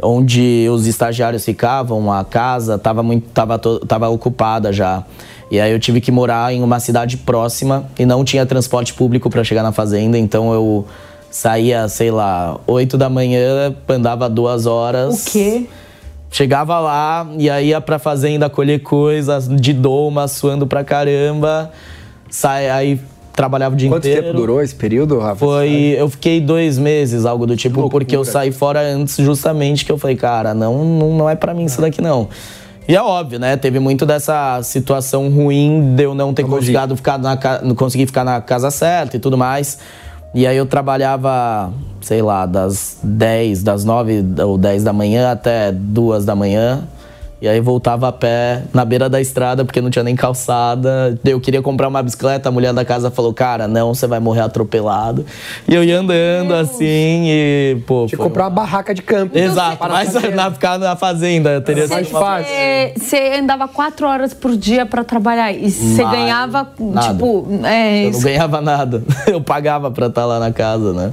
onde 0.03 0.69
os 0.71 0.87
estagiários 0.87 1.43
ficavam, 1.43 2.13
a 2.13 2.23
casa 2.23 2.77
tava 2.77 3.03
muito 3.03 3.31
tava, 3.31 3.59
tava 3.59 4.11
ocupada 4.11 4.75
já. 4.75 5.05
E 5.51 5.59
aí 5.59 5.73
eu 5.73 5.81
tive 5.81 6.03
que 6.03 6.13
morar 6.13 6.53
em 6.53 6.63
uma 6.63 6.79
cidade 6.81 7.17
próxima 7.17 7.87
e 7.99 8.05
não 8.05 8.27
tinha 8.27 8.45
transporte 8.45 8.93
público 8.93 9.31
para 9.31 9.43
chegar 9.43 9.63
na 9.63 9.73
fazenda, 9.73 10.19
então 10.19 10.53
eu 10.53 10.87
saía, 11.33 11.89
sei 11.89 12.11
lá, 12.11 12.61
8 12.67 12.97
da 12.97 13.09
manhã, 13.09 13.75
andava 13.89 14.29
duas 14.29 14.67
horas. 14.67 15.27
O 15.27 15.31
quê? 15.31 15.67
Chegava 16.31 16.79
lá 16.79 17.27
e 17.39 17.51
aí 17.51 17.69
ia 17.69 17.81
pra 17.81 17.99
fazenda 17.99 18.49
colher 18.49 18.81
coisas 18.81 19.49
de 19.49 19.73
doma, 19.73 20.29
suando 20.29 20.67
pra 20.67 20.85
caramba. 20.85 21.71
Sai, 22.31 22.71
aí 22.71 23.01
trabalhava 23.35 23.75
o 23.75 23.79
dia 23.79 23.89
Quanto 23.89 24.07
inteiro. 24.07 24.27
tempo 24.27 24.37
durou 24.37 24.63
esse 24.63 24.75
período, 24.75 25.19
Rafa? 25.19 25.37
Foi. 25.37 25.95
Eu 25.99 26.09
fiquei 26.09 26.41
dois 26.41 26.79
meses, 26.79 27.25
algo 27.25 27.47
do 27.47 27.57
tipo, 27.57 27.81
loucura. 27.81 28.05
porque 28.05 28.15
eu 28.17 28.25
saí 28.25 28.53
fora 28.53 28.81
antes, 28.81 29.17
justamente 29.17 29.85
que 29.85 29.93
eu 29.93 29.99
falei, 29.99 30.17
cara, 30.17 30.55
não, 30.55 30.85
não, 30.85 31.17
não 31.17 31.31
é 31.31 31.35
pra 31.35 31.53
mim 31.55 31.65
isso 31.65 31.81
daqui 31.81 32.01
não. 32.01 32.29
E 32.87 32.97
é 32.97 33.03
óbvio, 33.03 33.39
né? 33.39 33.57
Teve 33.57 33.79
muito 33.79 34.05
dessa 34.05 34.61
situação 34.63 35.31
ruim 35.31 35.95
de 35.95 36.03
eu 36.03 36.15
não 36.15 36.35
ter 36.35 36.45
conseguido 36.45 36.97
ficar 36.97 37.19
na, 37.19 37.37
conseguir 37.77 38.07
ficar 38.07 38.25
na 38.25 38.41
casa 38.41 38.71
certa 38.71 39.17
e 39.17 39.21
tudo 39.21 39.39
mais. 39.39 39.79
E 40.35 40.47
aí 40.47 40.57
eu 40.57 40.65
trabalhava, 40.65 41.71
sei 42.01 42.23
lá, 42.23 42.47
das 42.47 42.97
10, 43.03 43.63
das 43.63 43.85
9 43.85 44.25
ou 44.45 44.57
10 44.57 44.83
da 44.83 44.93
manhã 44.93 45.31
até 45.31 45.71
2 45.71 46.25
da 46.25 46.35
manhã. 46.35 46.89
E 47.43 47.49
aí 47.49 47.61
voltava 47.61 48.07
a 48.07 48.13
pé 48.13 48.63
na 48.73 48.85
beira 48.85 49.09
da 49.11 49.21
estrada, 49.21 49.65
porque 49.65 49.81
não 49.81 49.91
tinha 49.91 50.05
nem 50.05 50.15
calçada. 50.15 51.19
Eu 51.25 51.41
queria 51.41 51.61
comprar 51.61 51.89
uma 51.89 52.01
bicicleta, 52.01 52.49
a 52.49 52.53
mulher 52.53 52.73
da 52.73 52.85
casa 52.85 53.11
falou, 53.11 53.35
cara, 53.35 53.67
não, 53.67 53.93
você 53.93 54.07
vai 54.07 54.21
morrer 54.21 54.43
atropelado. 54.43 55.27
E 55.67 55.75
eu 55.75 55.83
ia 55.83 55.99
andando 55.99 56.55
assim 56.55 57.25
e, 57.27 57.79
pô. 57.85 58.07
Tinha 58.07 58.11
que 58.11 58.17
foi- 58.17 58.27
comprar 58.29 58.45
uma 58.45 58.51
barraca 58.51 58.95
de 58.95 59.03
campo. 59.03 59.37
Exato, 59.37 59.77
Para 59.79 59.93
mas 59.93 60.15
na, 60.33 60.53
ficar 60.53 60.79
na 60.79 60.95
fazenda 60.95 61.61
teria 61.61 61.89
Mais 61.89 62.07
sido 62.07 62.17
uma- 62.17 62.25
fácil. 62.25 62.55
Você, 62.97 63.17
andava 63.41 63.67
quatro 63.67 64.07
horas 64.07 64.33
por 64.33 64.57
dia 64.57 64.87
pra 64.87 65.03
trabalhar 65.03 65.51
e 65.53 65.69
você 65.69 66.05
ganhava, 66.05 66.69
Nada. 66.79 67.09
tipo, 67.13 67.49
é 67.65 68.07
Eu 68.07 68.13
não 68.13 68.21
ganhava 68.21 68.61
nada. 68.61 69.03
Eu 69.27 69.41
pagava 69.41 69.91
pra 69.91 70.07
estar 70.07 70.27
lá 70.27 70.39
na 70.39 70.53
casa, 70.53 70.93
né? 70.93 71.13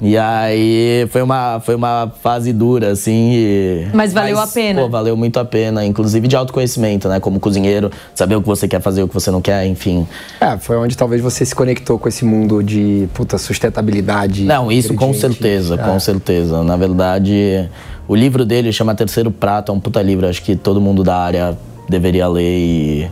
E 0.00 0.16
aí 0.16 1.08
foi 1.10 1.22
uma, 1.22 1.60
foi 1.60 1.74
uma 1.74 2.12
fase 2.22 2.52
dura, 2.52 2.92
assim. 2.92 3.32
e- 3.34 3.88
Mas 3.92 4.12
valeu 4.12 4.38
a 4.38 4.46
pena. 4.46 4.82
Pô, 4.82 4.88
valeu 4.88 5.16
muito 5.16 5.40
a 5.40 5.44
pena, 5.44 5.84
inclusive 5.84 6.28
de 6.28 6.36
autoconhecimento, 6.36 7.08
né? 7.08 7.18
Como 7.18 7.40
cozinheiro, 7.40 7.90
saber 8.14 8.36
o 8.36 8.40
que 8.40 8.46
você 8.46 8.68
quer 8.68 8.80
fazer, 8.80 9.02
o 9.02 9.08
que 9.08 9.14
você 9.14 9.30
não 9.30 9.40
quer, 9.40 9.66
enfim. 9.66 10.06
É, 10.40 10.56
foi 10.56 10.76
onde 10.76 10.96
talvez 10.96 11.20
você 11.20 11.44
se 11.44 11.54
conectou 11.54 11.98
com 11.98 12.08
esse 12.08 12.24
mundo 12.24 12.62
de 12.62 13.08
puta 13.12 13.36
sustentabilidade. 13.38 14.44
Não, 14.44 14.70
isso 14.70 14.94
com 14.94 15.12
certeza, 15.12 15.74
É. 15.74 15.78
com 15.78 15.98
certeza. 15.98 16.62
Na 16.62 16.76
verdade, 16.76 17.68
o 18.06 18.14
livro 18.14 18.44
dele 18.44 18.72
chama 18.72 18.94
Terceiro 18.94 19.30
Prato, 19.32 19.72
é 19.72 19.74
um 19.74 19.80
puta 19.80 20.00
livro, 20.00 20.28
acho 20.28 20.42
que 20.42 20.54
todo 20.54 20.80
mundo 20.80 21.02
da 21.02 21.16
área 21.16 21.58
deveria 21.88 22.28
ler. 22.28 22.42
e- 22.58 23.10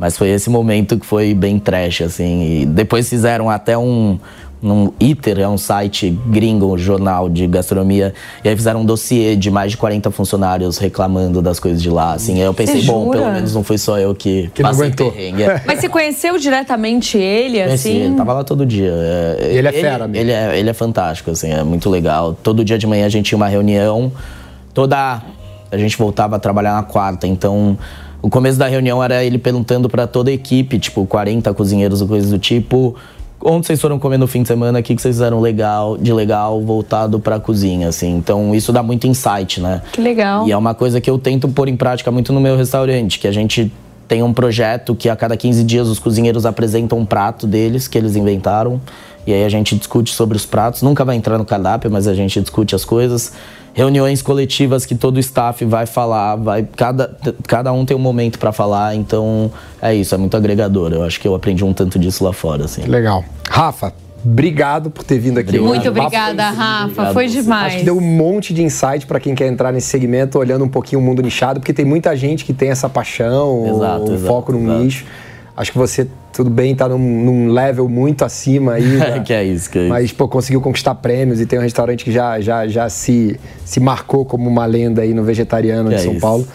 Mas 0.00 0.16
foi 0.16 0.28
esse 0.28 0.48
momento 0.48 0.96
que 0.96 1.04
foi 1.04 1.34
bem 1.34 1.58
trash, 1.58 2.02
assim. 2.02 2.60
E 2.62 2.66
depois 2.66 3.08
fizeram 3.08 3.50
até 3.50 3.76
um. 3.76 4.16
Um 4.60 4.90
ITER, 4.98 5.38
é 5.38 5.48
um 5.48 5.56
site 5.56 6.10
gringo, 6.26 6.72
um 6.74 6.76
jornal 6.76 7.28
de 7.28 7.46
gastronomia, 7.46 8.12
e 8.42 8.48
aí 8.48 8.56
fizeram 8.56 8.80
um 8.80 8.84
dossiê 8.84 9.36
de 9.36 9.52
mais 9.52 9.70
de 9.70 9.76
40 9.76 10.10
funcionários 10.10 10.78
reclamando 10.78 11.40
das 11.40 11.60
coisas 11.60 11.80
de 11.80 11.88
lá, 11.88 12.14
assim. 12.14 12.34
Aí 12.34 12.40
eu 12.40 12.52
pensei, 12.52 12.82
bom, 12.82 13.08
pelo 13.08 13.30
menos 13.32 13.54
não 13.54 13.62
foi 13.62 13.78
só 13.78 13.98
eu 14.00 14.12
que, 14.16 14.50
Que 14.52 14.62
passei 14.62 14.86
aguentou. 14.86 15.12
perrengue. 15.12 15.44
É. 15.44 15.62
Mas 15.66 15.78
você 15.78 15.88
conheceu 15.88 16.36
diretamente 16.38 17.16
ele, 17.16 17.62
Conheci, 17.62 17.88
assim? 17.88 17.98
ele 18.00 18.14
tava 18.16 18.32
lá 18.32 18.42
todo 18.42 18.66
dia. 18.66 18.90
É, 18.92 19.50
E 19.52 19.56
ele 19.58 19.68
é 19.68 19.72
fera 19.72 20.08
mesmo. 20.08 20.16
Ele 20.24 20.32
é, 20.32 20.58
ele 20.58 20.68
é 20.70 20.74
fantástico, 20.74 21.30
assim, 21.30 21.52
é 21.52 21.62
muito 21.62 21.88
legal. 21.88 22.34
Todo 22.42 22.64
dia 22.64 22.76
de 22.76 22.86
manhã 22.86 23.06
a 23.06 23.08
gente 23.08 23.26
tinha 23.26 23.36
uma 23.36 23.46
reunião. 23.48 24.10
Toda. 24.74 25.22
A 25.70 25.76
gente 25.78 25.96
voltava 25.96 26.36
a 26.36 26.38
trabalhar 26.38 26.74
na 26.74 26.82
quarta, 26.82 27.26
então. 27.26 27.78
O 28.20 28.28
começo 28.28 28.58
da 28.58 28.66
reunião 28.66 29.00
era 29.04 29.22
ele 29.22 29.38
perguntando 29.38 29.88
pra 29.88 30.04
toda 30.04 30.28
a 30.30 30.32
equipe, 30.32 30.76
tipo, 30.80 31.06
40 31.06 31.54
cozinheiros 31.54 32.02
ou 32.02 32.08
coisas 32.08 32.28
do 32.30 32.38
tipo. 32.40 32.96
Onde 33.50 33.66
vocês 33.66 33.80
foram 33.80 33.98
comer 33.98 34.18
no 34.18 34.26
fim 34.26 34.42
de 34.42 34.48
semana? 34.48 34.78
O 34.78 34.82
que 34.82 34.94
que 34.94 35.00
vocês 35.00 35.14
fizeram 35.14 35.40
legal, 35.40 35.96
de 35.96 36.12
legal 36.12 36.60
voltado 36.60 37.18
pra 37.18 37.40
cozinha, 37.40 37.88
assim. 37.88 38.14
Então 38.14 38.54
isso 38.54 38.70
dá 38.74 38.82
muito 38.82 39.06
insight, 39.06 39.58
né? 39.58 39.80
Que 39.90 40.02
legal. 40.02 40.46
E 40.46 40.52
é 40.52 40.56
uma 40.56 40.74
coisa 40.74 41.00
que 41.00 41.08
eu 41.08 41.18
tento 41.18 41.48
pôr 41.48 41.66
em 41.66 41.76
prática 41.76 42.10
muito 42.10 42.30
no 42.30 42.42
meu 42.42 42.58
restaurante, 42.58 43.18
que 43.18 43.26
a 43.26 43.32
gente 43.32 43.72
tem 44.06 44.22
um 44.22 44.34
projeto 44.34 44.94
que 44.94 45.08
a 45.08 45.16
cada 45.16 45.34
15 45.34 45.64
dias 45.64 45.88
os 45.88 45.98
cozinheiros 45.98 46.44
apresentam 46.44 46.98
um 46.98 47.06
prato 47.06 47.46
deles 47.46 47.88
que 47.88 47.96
eles 47.96 48.16
inventaram. 48.16 48.78
E 49.26 49.32
aí 49.32 49.42
a 49.42 49.48
gente 49.48 49.76
discute 49.76 50.12
sobre 50.12 50.36
os 50.36 50.44
pratos. 50.44 50.82
Nunca 50.82 51.02
vai 51.02 51.16
entrar 51.16 51.38
no 51.38 51.44
cardápio, 51.44 51.90
mas 51.90 52.06
a 52.06 52.12
gente 52.12 52.38
discute 52.42 52.74
as 52.74 52.84
coisas. 52.84 53.32
Reuniões 53.78 54.20
coletivas 54.22 54.84
que 54.84 54.96
todo 54.96 55.18
o 55.18 55.20
staff 55.20 55.64
vai 55.64 55.86
falar, 55.86 56.34
vai 56.34 56.66
cada, 56.74 57.16
cada 57.46 57.72
um 57.72 57.84
tem 57.84 57.96
um 57.96 58.00
momento 58.00 58.36
para 58.36 58.50
falar, 58.50 58.96
então 58.96 59.52
é 59.80 59.94
isso, 59.94 60.12
é 60.12 60.18
muito 60.18 60.36
agregador. 60.36 60.92
Eu 60.92 61.04
acho 61.04 61.20
que 61.20 61.28
eu 61.28 61.32
aprendi 61.32 61.64
um 61.64 61.72
tanto 61.72 61.96
disso 61.96 62.24
lá 62.24 62.32
fora, 62.32 62.64
assim. 62.64 62.82
Legal. 62.82 63.24
Rafa, 63.48 63.92
obrigado 64.24 64.90
por 64.90 65.04
ter 65.04 65.20
vindo 65.20 65.38
aqui. 65.38 65.60
Muito 65.60 65.88
obrigada, 65.88 66.50
Rafa. 66.50 66.86
Obrigado 66.86 67.14
Foi 67.14 67.28
demais. 67.28 67.66
Acho 67.66 67.78
que 67.78 67.84
deu 67.84 67.96
um 67.96 68.00
monte 68.00 68.52
de 68.52 68.64
insight 68.64 69.06
para 69.06 69.20
quem 69.20 69.32
quer 69.32 69.46
entrar 69.46 69.70
nesse 69.72 69.86
segmento, 69.86 70.40
olhando 70.40 70.64
um 70.64 70.68
pouquinho 70.68 71.00
o 71.00 71.04
mundo 71.04 71.22
nichado, 71.22 71.60
porque 71.60 71.72
tem 71.72 71.84
muita 71.84 72.16
gente 72.16 72.44
que 72.44 72.52
tem 72.52 72.70
essa 72.70 72.88
paixão, 72.88 73.64
Exato, 73.64 74.10
o 74.10 74.14
exato, 74.14 74.26
foco 74.26 74.50
no 74.50 74.58
exato. 74.58 74.78
nicho. 74.80 75.06
Acho 75.56 75.70
que 75.70 75.78
você, 75.78 76.08
tudo 76.32 76.50
bem, 76.50 76.74
tá 76.74 76.88
num, 76.88 76.98
num 76.98 77.48
level 77.52 77.88
muito 77.88 78.24
acima 78.24 78.74
aí. 78.74 78.82
né? 78.96 79.20
que 79.24 79.32
é 79.32 79.44
isso, 79.44 79.68
que 79.70 79.78
é 79.78 79.82
isso. 79.82 79.90
Mas, 79.90 80.12
pô, 80.12 80.28
conseguiu 80.28 80.60
conquistar 80.60 80.94
prêmios 80.94 81.40
e 81.40 81.46
tem 81.46 81.58
um 81.58 81.62
restaurante 81.62 82.04
que 82.04 82.12
já, 82.12 82.40
já, 82.40 82.66
já 82.68 82.88
se, 82.88 83.38
se 83.64 83.80
marcou 83.80 84.24
como 84.24 84.48
uma 84.48 84.64
lenda 84.66 85.02
aí 85.02 85.12
no 85.14 85.22
vegetariano 85.24 85.88
Que 85.90 85.96
de 85.96 86.00
é 86.00 86.04
São 86.04 86.12
isso. 86.12 86.20
Paulo. 86.20 86.46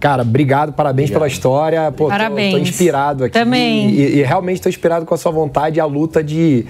Cara, 0.00 0.22
obrigado, 0.22 0.72
parabéns 0.72 1.10
pela 1.10 1.26
história. 1.28 1.92
Pô, 1.92 2.04
tô- 2.04 2.10
Parabéns. 2.10 2.52
Tô, 2.54 2.58
inspirado 2.58 3.24
aqui. 3.24 3.34
Também. 3.38 3.90
E, 3.90 4.18
e 4.18 4.22
realmente 4.22 4.60
tô 4.60 4.68
inspirado 4.68 5.04
com 5.04 5.14
a 5.14 5.18
sua 5.18 5.30
vontade 5.30 5.76
e 5.76 5.80
a 5.80 5.84
luta 5.84 6.24
de 6.24 6.64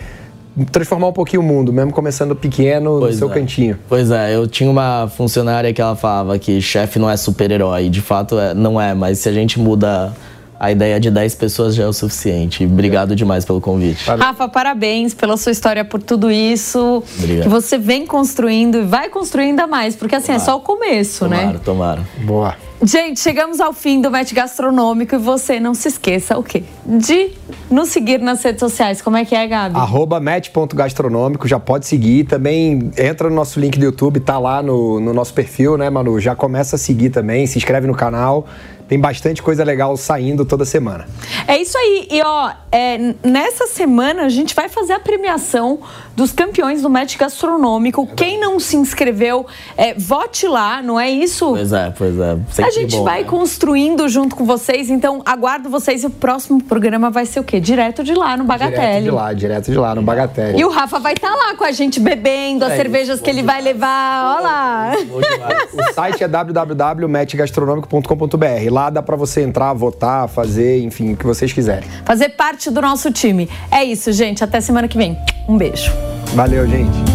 transformar 0.73 1.07
um 1.09 1.13
pouquinho 1.13 1.41
o 1.41 1.45
mundo, 1.45 1.73
mesmo 1.73 1.93
começando 1.93 2.35
pequeno 2.35 2.95
no 2.95 3.01
Pois 3.01 3.17
seu 3.17 3.31
é. 3.31 3.35
cantinho. 3.35 3.79
Pois 3.89 4.11
é, 4.11 4.35
eu 4.35 4.49
tinha 4.49 4.69
uma 4.69 5.09
funcionária 5.17 5.73
que 5.73 5.81
ela 5.81 5.95
falava 5.95 6.37
que 6.41 6.61
chefe 6.61 6.99
não 6.99 7.09
é 7.09 7.17
super-herói. 7.17 7.89
De 7.89 8.01
fato, 8.01 8.37
é- 8.39 8.53
não 8.53 8.81
é, 8.81 8.93
mas 8.95 9.19
se 9.21 9.29
a 9.29 9.33
gente 9.33 9.61
muda 9.61 10.13
a 10.61 10.71
ideia 10.71 11.01
de 11.01 11.11
10 11.11 11.37
pessoas 11.37 11.75
já 11.75 11.85
é 11.85 11.87
o 11.87 11.93
suficiente. 11.93 12.67
Obrigado 12.67 13.17
demais 13.17 13.47
pelo 13.47 13.63
convite. 13.63 14.05
Rafa, 14.05 14.47
parabéns 14.47 15.15
pela 15.15 15.39
sua 15.39 15.53
história, 15.53 15.83
por 15.87 16.03
tudo 16.03 16.31
isso. 16.31 17.03
Obrigado. 17.19 17.45
Que 17.45 17.49
você 17.49 17.79
vem 17.79 18.05
construindo 18.05 18.77
e 18.77 18.83
vai 18.83 19.09
construir 19.09 19.45
ainda 19.45 19.67
mais, 19.67 19.97
porque 19.97 20.15
assim, 20.15 20.33
é 20.33 20.39
só 20.39 20.59
o 20.59 20.61
começo, 20.61 21.25
Tomara, 21.25 21.47
né? 21.47 21.61
tomara. 21.65 22.01
Boa. 22.27 22.55
Gente, 22.83 23.21
chegamos 23.21 23.61
ao 23.61 23.75
fim 23.75 24.01
do 24.01 24.11
Match 24.11 24.33
Gastronômico 24.33 25.15
e 25.15 25.19
você 25.19 25.61
não 25.61 25.75
se 25.75 25.89
esqueça 25.89 26.39
o 26.39 26.43
quê? 26.43 26.63
De 26.85 27.31
nos 27.71 27.91
seguir 27.91 28.21
nas 28.21 28.43
redes 28.43 28.61
sociais. 28.61 29.03
Como 29.03 29.19
é 29.19 29.25
que 29.25 29.35
é, 29.35 29.47
Gabi? 29.47 29.77
Arroba 29.77 30.19
match.gastronômico, 30.19 31.47
já 31.47 31.61
pode 31.61 31.87
seguir. 31.87 32.25
Também 32.25 32.91
entra 32.97 33.29
no 33.29 33.37
nosso 33.37 33.61
link 33.61 33.79
do 33.79 33.85
YouTube, 33.85 34.21
tá 34.21 34.39
lá 34.39 34.63
no, 34.63 34.99
no 34.99 35.13
nosso 35.13 35.35
perfil, 35.35 35.77
né, 35.77 35.91
Manu? 35.91 36.19
Já 36.21 36.35
começa 36.35 36.77
a 36.77 36.79
seguir 36.79 37.11
também, 37.11 37.47
se 37.47 37.59
inscreve 37.59 37.87
no 37.87 37.95
canal. 37.95 38.47
Tem 38.91 38.99
bastante 38.99 39.41
coisa 39.41 39.63
legal 39.63 39.97
saindo 39.97 40.45
toda 40.45 40.65
semana. 40.65 41.07
É 41.47 41.57
isso 41.57 41.79
aí. 41.79 42.09
E 42.11 42.21
ó, 42.23 42.51
é, 42.73 43.15
nessa 43.23 43.69
semana 43.69 44.25
a 44.25 44.29
gente 44.29 44.53
vai 44.53 44.69
fazer 44.69 44.95
a 44.95 44.99
premiação 44.99 45.79
dos 46.21 46.33
campeões 46.33 46.83
do 46.83 46.91
Match 46.91 47.17
Gastronômico. 47.17 48.07
Quem 48.15 48.39
não 48.39 48.61
se 48.61 48.77
inscreveu, 48.77 49.47
é, 49.75 49.95
vote 49.95 50.47
lá, 50.47 50.83
não 50.83 51.01
é 51.01 51.11
isso? 51.11 51.49
Pois 51.49 51.73
é, 51.73 51.91
pois 51.97 52.19
é. 52.19 52.33
A 52.33 52.39
Sempre 52.53 52.73
gente 52.73 52.97
bom, 52.97 53.05
vai 53.05 53.23
né? 53.23 53.29
construindo 53.29 54.07
junto 54.07 54.37
com 54.37 54.45
vocês, 54.45 54.91
então 54.91 55.23
aguardo 55.25 55.71
vocês 55.71 56.03
e 56.03 56.07
o 56.07 56.11
próximo 56.11 56.63
programa 56.63 57.09
vai 57.11 57.25
ser 57.25 57.41
o 57.41 57.45
quê? 57.45 57.59
Direto 57.59 58.05
de 58.05 58.13
lá, 58.13 58.37
no 58.37 58.45
Direto 58.45 58.61
Bagatelle. 58.61 59.05
de 59.05 59.11
lá, 59.11 59.33
direto 59.33 59.71
de 59.71 59.79
lá, 59.79 59.95
no 59.95 60.03
Bagatelle. 60.03 60.61
E 60.61 60.65
o 60.65 60.69
Rafa 60.69 60.99
vai 60.99 61.15
estar 61.15 61.35
lá 61.35 61.55
com 61.55 61.65
a 61.65 61.73
gente 61.73 61.99
bebendo 61.99 62.67
as 62.67 62.73
É 62.73 62.77
cervejas 62.77 63.15
isso, 63.15 63.25
que 63.25 63.31
ele 63.31 63.43
vai 63.43 63.63
levar. 63.63 64.37
Olha 64.37 64.43
lá. 64.43 64.93
Demais. 64.97 65.71
O 65.73 65.95
site 65.95 66.23
é 66.23 66.29
www.matchgastronômico.com.br. 66.29 68.71
Lá 68.71 68.91
dá 68.91 69.03
pra 69.03 69.17
você 69.17 69.41
entrar, 69.41 69.73
votar, 69.73 70.29
fazer, 70.29 70.83
enfim, 70.83 71.15
o 71.15 71.17
que 71.17 71.25
vocês 71.25 71.51
quiserem. 71.51 71.89
Fazer 72.05 72.29
parte 72.31 72.71
do 72.71 72.83
nosso 72.83 73.11
time. 73.11 73.49
É 73.71 73.83
isso, 73.83 74.13
gente. 74.13 74.45
Até 74.45 74.61
semana 74.61 74.87
que 74.87 74.99
vem. 74.99 75.17
Um 75.49 75.57
beijo. 75.57 75.91
Valeu, 76.35 76.67
gente. 76.67 77.11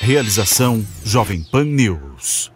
Realização 0.00 0.84
Jovem 1.04 1.42
Pan 1.42 1.64
News. 1.64 2.50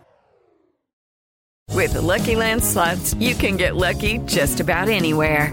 With 1.73 1.93
the 1.93 2.01
Lucky 2.01 2.35
Land 2.35 2.62
slots, 2.62 3.14
you 3.19 3.35
can 3.35 3.57
get 3.57 3.77
lucky 3.77 4.19
just 4.27 4.61
about 4.61 4.89
anywhere. 4.89 5.53